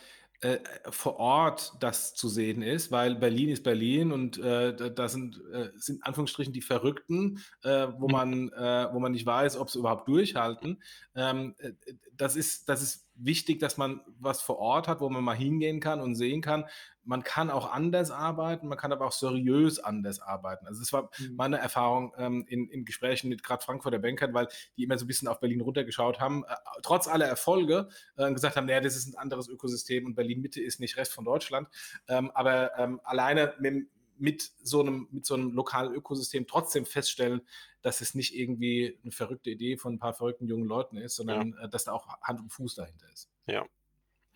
äh, 0.43 0.59
vor 0.89 1.19
Ort 1.19 1.75
das 1.81 2.15
zu 2.15 2.29
sehen 2.29 2.63
ist, 2.63 2.91
weil 2.91 3.15
Berlin 3.15 3.51
ist 3.51 3.63
Berlin 3.63 4.11
und 4.11 4.39
äh, 4.39 4.91
da 4.91 5.07
sind, 5.07 5.39
äh, 5.53 5.69
sind 5.77 6.03
Anführungsstrichen 6.03 6.55
die 6.55 6.63
Verrückten, 6.63 7.45
äh, 7.63 7.89
wo, 7.99 8.09
mhm. 8.09 8.13
man, 8.13 8.49
äh, 8.53 8.89
wo 8.91 9.01
man 9.01 9.13
nicht 9.13 9.27
weiß, 9.27 9.59
ob 9.59 9.69
sie 9.69 9.79
überhaupt 9.79 10.09
durchhalten. 10.09 10.83
Ähm, 11.15 11.55
äh, 11.59 11.73
das, 12.15 12.37
ist, 12.37 12.71
das 12.71 12.81
ist 12.81 13.10
wichtig, 13.25 13.59
dass 13.61 13.77
man 13.77 14.01
was 14.19 14.41
vor 14.41 14.59
Ort 14.59 14.89
hat, 14.89 15.01
wo 15.01 15.09
man 15.09 15.23
mal 15.23 15.37
hingehen 15.37 15.81
kann 15.81 16.01
und 16.01 16.15
sehen 16.15 16.41
kann, 16.41 16.65
man 17.05 17.23
kann 17.25 17.51
auch 17.51 17.73
anders 17.73 18.11
arbeiten, 18.11 18.69
man 18.69 18.79
kann 18.79 18.93
aber 18.93 19.07
auch 19.07 19.13
seriös 19.13 19.79
anders 19.79 20.21
arbeiten. 20.21 20.67
Also 20.67 20.81
das 20.81 20.93
war 20.93 21.11
mhm. 21.19 21.37
meine 21.37 21.59
Erfahrung 21.59 22.13
ähm, 22.17 22.45
in, 22.49 22.69
in, 22.69 22.85
Gesprächen 22.85 23.29
mit 23.29 23.43
gerade 23.43 23.65
Frankfurter 23.65 23.99
Bankern, 23.99 24.35
weil 24.35 24.49
die 24.77 24.85
immer 24.85 24.99
so 24.99 25.05
ein 25.05 25.09
bisschen 25.09 25.29
auf 25.29 25.41
Berlin 25.41 25.61
runtergeschaut 25.61 26.21
haben, 26.21 26.45
äh, 26.45 26.55
trotz 26.83 27.09
aller 27.09 27.27
Erfolge 27.27 27.89
äh, 28.17 28.33
gesagt 28.33 28.57
haben, 28.57 28.67
naja, 28.67 28.81
das 28.81 28.97
ist 28.97 29.07
ein 29.07 29.19
anderes 29.19 29.49
Ökosystem 29.49 30.07
und 30.07 30.15
Berlin-Mitte 30.15 30.61
ist 30.61 30.81
nicht 30.81 30.97
Rest 30.97 31.13
von 31.13 31.25
Deutschland. 31.25 31.69
Ähm, 32.09 32.31
aber 32.35 32.79
ähm, 32.79 33.01
alleine 33.05 33.55
mit, 33.59 33.89
mit 34.21 34.51
so 34.63 34.81
einem, 34.81 35.09
mit 35.11 35.27
so 35.27 35.35
einem 35.35 35.53
lokalen 35.53 35.95
Ökosystem 35.95 36.47
trotzdem 36.47 36.87
feststellen, 36.87 37.41
dass 37.83 38.01
es 38.01 38.15
nicht 38.15 38.35
irgendwie 38.35 38.99
eine 39.03 39.13
verrückte 39.13 39.51
Idee 39.51 39.77
von 39.77 39.95
ein 39.95 39.99
paar 39.99 40.15
verrückten 40.15 40.47
jungen 40.47 40.67
Leuten 40.67 40.97
ist, 40.97 41.17
sondern 41.17 41.55
ja. 41.59 41.65
äh, 41.65 41.69
dass 41.69 41.85
da 41.85 41.93
auch 41.93 42.21
Hand 42.23 42.41
und 42.41 42.53
Fuß 42.53 42.75
dahinter 42.75 43.11
ist. 43.13 43.31
Ja. 43.47 43.67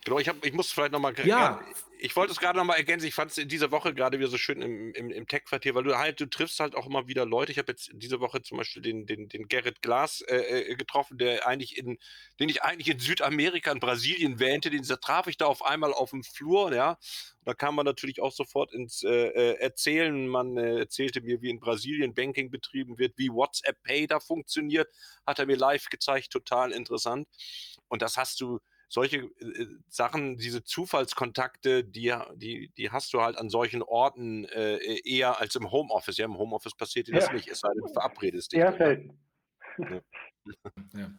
Genau, 0.05 0.19
ich, 0.19 0.29
hab, 0.29 0.45
ich 0.45 0.53
muss 0.53 0.71
vielleicht 0.71 0.93
nochmal. 0.93 1.15
Ja. 1.25 1.61
Ich 1.99 2.15
wollte 2.17 2.33
es 2.33 2.39
gerade 2.39 2.59
nochmal 2.59 2.77
ergänzen. 2.77 3.07
Ich 3.07 3.15
fand 3.15 3.31
es 3.31 3.39
in 3.39 3.49
dieser 3.49 3.71
Woche 3.71 3.95
gerade 3.95 4.19
wieder 4.19 4.29
so 4.29 4.37
schön 4.37 4.61
im, 4.61 4.93
im, 4.93 5.11
im 5.11 5.27
Tech-Quartier, 5.27 5.75
weil 5.75 5.85
du 5.85 5.97
halt, 5.97 6.21
du 6.21 6.27
triffst 6.27 6.61
halt 6.61 6.75
auch 6.75 6.87
immer 6.87 7.09
wieder 7.09 7.25
Leute. 7.25 7.51
Ich 7.51 7.57
habe 7.57 7.73
jetzt 7.73 7.91
diese 7.95 8.21
Woche 8.21 8.43
zum 8.43 8.59
Beispiel 8.59 8.83
den, 8.83 9.07
den, 9.07 9.31
den 9.31 9.49
Gerrit 9.49 9.81
Glas 9.81 10.21
äh, 10.21 10.37
äh 10.37 10.75
getroffen, 10.75 11.17
der 11.17 11.47
eigentlich 11.47 11.79
in, 11.79 11.97
den 12.39 12.51
ich 12.51 12.63
eigentlich 12.63 12.91
in 12.91 12.99
Südamerika, 12.99 13.73
in 13.73 13.81
Brasilien 13.81 14.39
wähnte. 14.39 14.69
Den 14.69 14.83
traf 14.83 15.29
ich 15.29 15.39
da 15.39 15.47
auf 15.47 15.65
einmal 15.65 15.95
auf 15.95 16.11
dem 16.11 16.25
Flur, 16.25 16.75
ja. 16.75 16.99
Da 17.45 17.55
kam 17.55 17.75
man 17.75 17.87
natürlich 17.87 18.21
auch 18.21 18.33
sofort 18.33 18.75
ins 18.75 19.03
äh, 19.03 19.09
äh, 19.09 19.59
Erzählen. 19.61 20.29
Man 20.29 20.59
äh, 20.59 20.81
erzählte 20.81 21.23
mir, 21.23 21.41
wie 21.41 21.49
in 21.49 21.61
Brasilien 21.61 22.13
Banking 22.13 22.51
betrieben 22.51 22.99
wird, 22.99 23.17
wie 23.17 23.31
WhatsApp 23.31 23.83
Pay 23.83 24.09
da 24.09 24.21
funktioniert. 24.21 24.89
Hat 25.27 25.39
er 25.39 25.47
mir 25.47 25.57
live 25.57 25.89
gezeigt, 25.89 26.31
total 26.31 26.73
interessant. 26.73 27.29
Und 27.89 28.03
das 28.03 28.19
hast 28.19 28.43
du 28.43 28.61
solche 28.95 29.19
äh, 29.19 29.67
Sachen, 29.89 30.39
diese 30.39 30.65
Zufallskontakte, 30.65 31.85
die, 31.85 32.15
die, 32.37 32.71
die 32.77 32.91
hast 32.91 33.13
du 33.13 33.21
halt 33.21 33.37
an 33.37 33.51
solchen 33.51 33.83
Orten 33.83 34.45
äh, 34.47 34.79
eher 35.05 35.41
als 35.41 35.57
im 35.57 35.71
Homeoffice. 35.71 36.17
Ja, 36.17 36.25
im 36.25 36.39
Homeoffice 36.39 36.75
passiert 36.75 37.09
dir 37.09 37.15
das 37.15 37.31
nicht, 37.33 37.49
es 37.49 37.61
sei 37.61 37.69
denn, 37.75 37.83
du 37.83 37.93
verabredest 37.93 38.53
dich. 38.53 38.61
Ja, 38.61 38.73
selten. 38.73 39.19
Ja. 39.79 40.01
ja. 40.95 41.11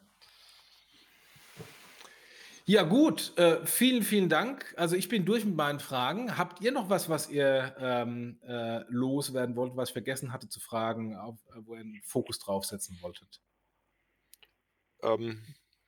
Ja, 2.68 2.82
gut. 2.82 3.38
Äh, 3.38 3.64
vielen, 3.68 4.02
vielen 4.02 4.28
Dank. 4.28 4.74
Also 4.76 4.96
ich 4.96 5.08
bin 5.08 5.24
durch 5.24 5.46
mit 5.46 5.56
meinen 5.56 5.80
Fragen. 5.80 6.36
Habt 6.36 6.62
ihr 6.62 6.72
noch 6.72 6.90
was, 6.90 7.10
was 7.10 7.30
ihr 7.30 7.76
ähm, 7.78 8.40
äh, 8.42 8.80
loswerden 8.88 9.56
wollt, 9.56 9.76
was 9.76 9.90
ich 9.90 9.94
vergessen 9.94 10.34
hatte 10.34 10.50
zu 10.50 10.60
fragen, 10.60 11.16
auf, 11.16 11.36
äh, 11.50 11.60
wo 11.64 11.76
ihr 11.76 11.82
einen 11.82 12.02
Fokus 12.04 12.40
draufsetzen 12.40 12.98
wolltet? 13.02 13.40
Ähm, 15.04 15.44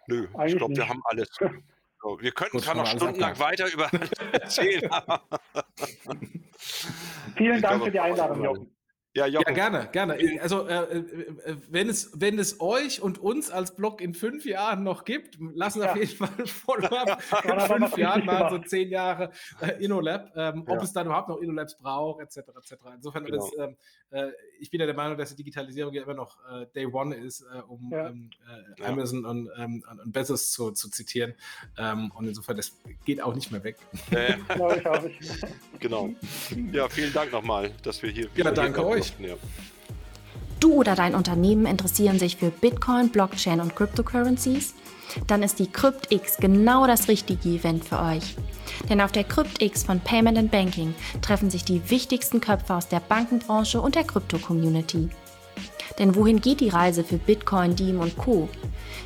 nö, 0.06 0.28
Eigentlich 0.36 0.54
ich 0.54 0.58
glaube, 0.60 0.76
wir 0.76 0.88
haben 0.88 1.02
alles. 1.06 1.30
So, 2.08 2.22
wir 2.22 2.32
könnten 2.32 2.60
zwar 2.60 2.76
noch 2.76 2.88
stundenlang 2.88 3.38
weiter 3.38 3.70
über 3.74 3.90
erzählen. 4.32 4.90
Vielen 7.36 7.62
Dank 7.62 7.84
für 7.84 7.92
die 7.92 8.00
Einladung, 8.00 8.44
Jochen. 8.44 8.77
Ja, 9.18 9.26
ja, 9.26 9.42
gerne, 9.42 9.90
gerne. 9.92 10.16
Also, 10.42 10.68
äh, 10.68 11.00
äh, 11.00 11.58
wenn, 11.70 11.90
es, 11.90 12.12
wenn 12.14 12.38
es 12.38 12.62
euch 12.62 13.02
und 13.02 13.18
uns 13.18 13.50
als 13.50 13.76
Blog 13.76 14.00
in 14.00 14.14
fünf 14.14 14.46
Jahren 14.46 14.84
noch 14.84 15.06
gibt, 15.06 15.40
lassen 15.56 15.80
wir 15.80 15.86
ja. 15.86 15.92
auf 15.94 15.98
jeden 15.98 16.16
Fall 16.16 16.30
ein 16.38 16.46
Follow-up. 16.46 17.24
in 17.44 17.60
fünf 17.62 17.98
Jahren 17.98 18.26
mal 18.26 18.52
so 18.52 18.60
zehn 18.60 18.92
Jahre 18.92 19.32
äh, 19.60 19.84
InnoLab, 19.84 20.34
ähm, 20.36 20.66
ja. 20.68 20.74
ob 20.76 20.84
es 20.84 20.94
dann 20.94 21.08
überhaupt 21.08 21.30
noch 21.30 21.40
InnoLabs 21.40 21.80
braucht, 21.80 22.22
etc. 22.22 22.50
etc. 22.58 22.76
Insofern, 22.94 23.26
genau. 23.26 23.38
das, 23.38 23.58
ähm, 23.58 23.76
äh, 24.12 24.30
ich 24.60 24.70
bin 24.70 24.80
ja 24.80 24.86
der 24.86 24.96
Meinung, 24.96 25.18
dass 25.18 25.32
die 25.32 25.36
Digitalisierung 25.36 25.94
ja 25.96 26.04
immer 26.04 26.14
noch 26.14 26.38
äh, 26.52 26.68
Day 26.76 26.86
One 26.86 27.16
ist, 27.16 27.42
äh, 27.42 27.62
um 27.68 27.90
ja. 27.92 28.10
ähm, 28.10 28.30
Amazon 28.84 29.26
und, 29.26 29.50
ähm, 29.58 29.84
und 29.90 30.14
Bezos 30.14 30.52
zu, 30.52 30.72
zu 30.72 30.92
zitieren. 30.92 31.34
Ähm, 31.78 32.12
und 32.16 32.28
insofern, 32.28 32.58
das 32.58 32.72
geht 33.04 33.20
auch 33.22 33.34
nicht 33.34 33.52
mehr 33.52 33.64
weg. 33.64 33.78
genau, 34.12 34.72
ich 34.76 34.86
auch 34.86 35.02
nicht. 35.02 35.20
genau. 35.80 36.10
Ja, 36.72 36.88
vielen 36.88 37.14
Dank 37.14 37.32
nochmal, 37.32 37.72
dass 37.82 38.04
wir 38.04 38.12
hier. 38.12 38.30
Ja, 38.36 38.52
danke 38.52 38.86
euch. 38.86 39.07
Ja. 39.20 39.36
Du 40.60 40.74
oder 40.74 40.96
dein 40.96 41.16
Unternehmen 41.16 41.66
interessieren 41.66 42.18
sich 42.18 42.38
für 42.38 42.50
Bitcoin, 42.50 43.10
Blockchain 43.10 43.62
und 43.62 43.76
Cryptocurrencies? 43.76 44.74
Dann 45.28 45.44
ist 45.44 45.60
die 45.60 45.72
CryptX 45.72 46.38
genau 46.38 46.88
das 46.88 47.08
richtige 47.08 47.50
Event 47.50 47.86
für 47.86 48.00
euch. 48.00 48.36
Denn 48.90 49.02
auf 49.02 49.12
der 49.12 49.24
CryptX 49.24 49.84
von 49.84 50.00
Payment 50.00 50.38
and 50.38 50.52
Banking 50.52 50.94
treffen 51.22 51.50
sich 51.50 51.64
die 51.64 51.90
wichtigsten 51.90 52.42
Köpfe 52.42 52.74
aus 52.74 52.88
der 52.88 53.00
Bankenbranche 53.00 53.80
und 53.80 53.96
der 53.96 54.04
Krypto-Community. 54.04 55.10
Denn 56.00 56.16
wohin 56.16 56.42
geht 56.42 56.60
die 56.60 56.70
Reise 56.70 57.04
für 57.04 57.18
Bitcoin, 57.18 57.76
Diem 57.76 58.00
und 58.00 58.18
Co? 58.18 58.50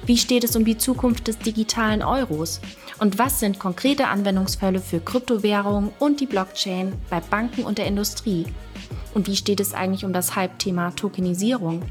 Wie 0.05 0.17
steht 0.17 0.43
es 0.43 0.55
um 0.55 0.65
die 0.65 0.77
Zukunft 0.77 1.27
des 1.27 1.37
digitalen 1.37 2.01
Euros? 2.01 2.59
Und 2.99 3.17
was 3.17 3.39
sind 3.39 3.59
konkrete 3.59 4.07
Anwendungsfälle 4.07 4.79
für 4.79 4.99
Kryptowährungen 4.99 5.91
und 5.99 6.19
die 6.19 6.25
Blockchain 6.25 6.93
bei 7.09 7.19
Banken 7.19 7.63
und 7.63 7.77
der 7.77 7.87
Industrie? 7.87 8.45
Und 9.13 9.27
wie 9.27 9.35
steht 9.35 9.59
es 9.59 9.73
eigentlich 9.73 10.05
um 10.05 10.13
das 10.13 10.35
Hype-Thema 10.35 10.91
Tokenisierung? 10.95 11.83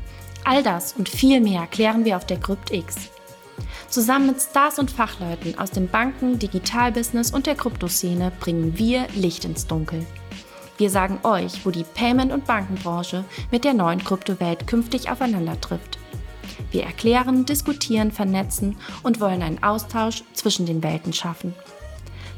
All 0.45 0.63
das 0.63 0.95
und 0.95 1.09
viel 1.09 1.41
mehr 1.41 1.67
klären 1.67 2.05
wir 2.05 2.17
auf 2.17 2.27
der 2.27 2.39
CryptX. 2.39 3.11
Zusammen 3.89 4.29
mit 4.29 4.41
Stars 4.41 4.79
und 4.79 4.91
Fachleuten 4.91 5.59
aus 5.59 5.71
dem 5.71 5.89
Banken-, 5.89 6.39
Digitalbusiness 6.39 7.33
und 7.33 7.47
der 7.47 7.57
Kryptoszene 7.57 8.33
bringen 8.41 8.79
wir 8.79 9.07
Licht 9.15 9.45
ins 9.45 9.67
Dunkel. 9.67 10.07
Wir 10.79 10.89
sagen 10.89 11.19
euch, 11.25 11.67
wo 11.67 11.71
die 11.71 11.85
Payment- 11.85 12.33
und 12.33 12.47
Bankenbranche 12.47 13.25
mit 13.51 13.65
der 13.65 13.75
neuen 13.75 14.03
Kryptowelt 14.03 14.67
künftig 14.67 15.11
aufeinander 15.11 15.61
trifft. 15.61 15.99
Wir 16.71 16.85
erklären, 16.85 17.45
diskutieren, 17.45 18.13
vernetzen 18.13 18.77
und 19.03 19.21
wollen 19.21 19.43
einen 19.43 19.63
Austausch 19.63 20.25
zwischen 20.33 20.67
den 20.67 20.83
Welten 20.83 21.13
schaffen. 21.13 21.55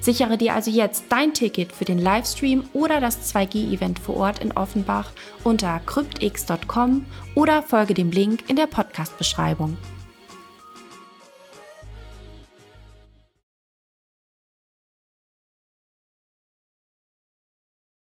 Sichere 0.03 0.36
dir 0.36 0.55
also 0.55 0.68
jetzt 0.68 1.05
dein 1.11 1.32
Ticket 1.32 1.72
für 1.72 1.84
den 1.84 1.98
Livestream 1.98 2.64
oder 2.72 3.00
das 3.00 3.32
2G-Event 3.32 4.00
vor 4.00 4.16
Ort 4.16 4.40
in 4.40 4.50
Offenbach 4.50 5.12
unter 5.44 5.78
cryptx.com 5.86 7.07
oder 7.36 7.62
folge 7.62 7.94
dem 7.94 8.11
Link 8.11 8.50
in 8.50 8.57
der 8.57 8.66
Podcast-Beschreibung. 8.66 9.76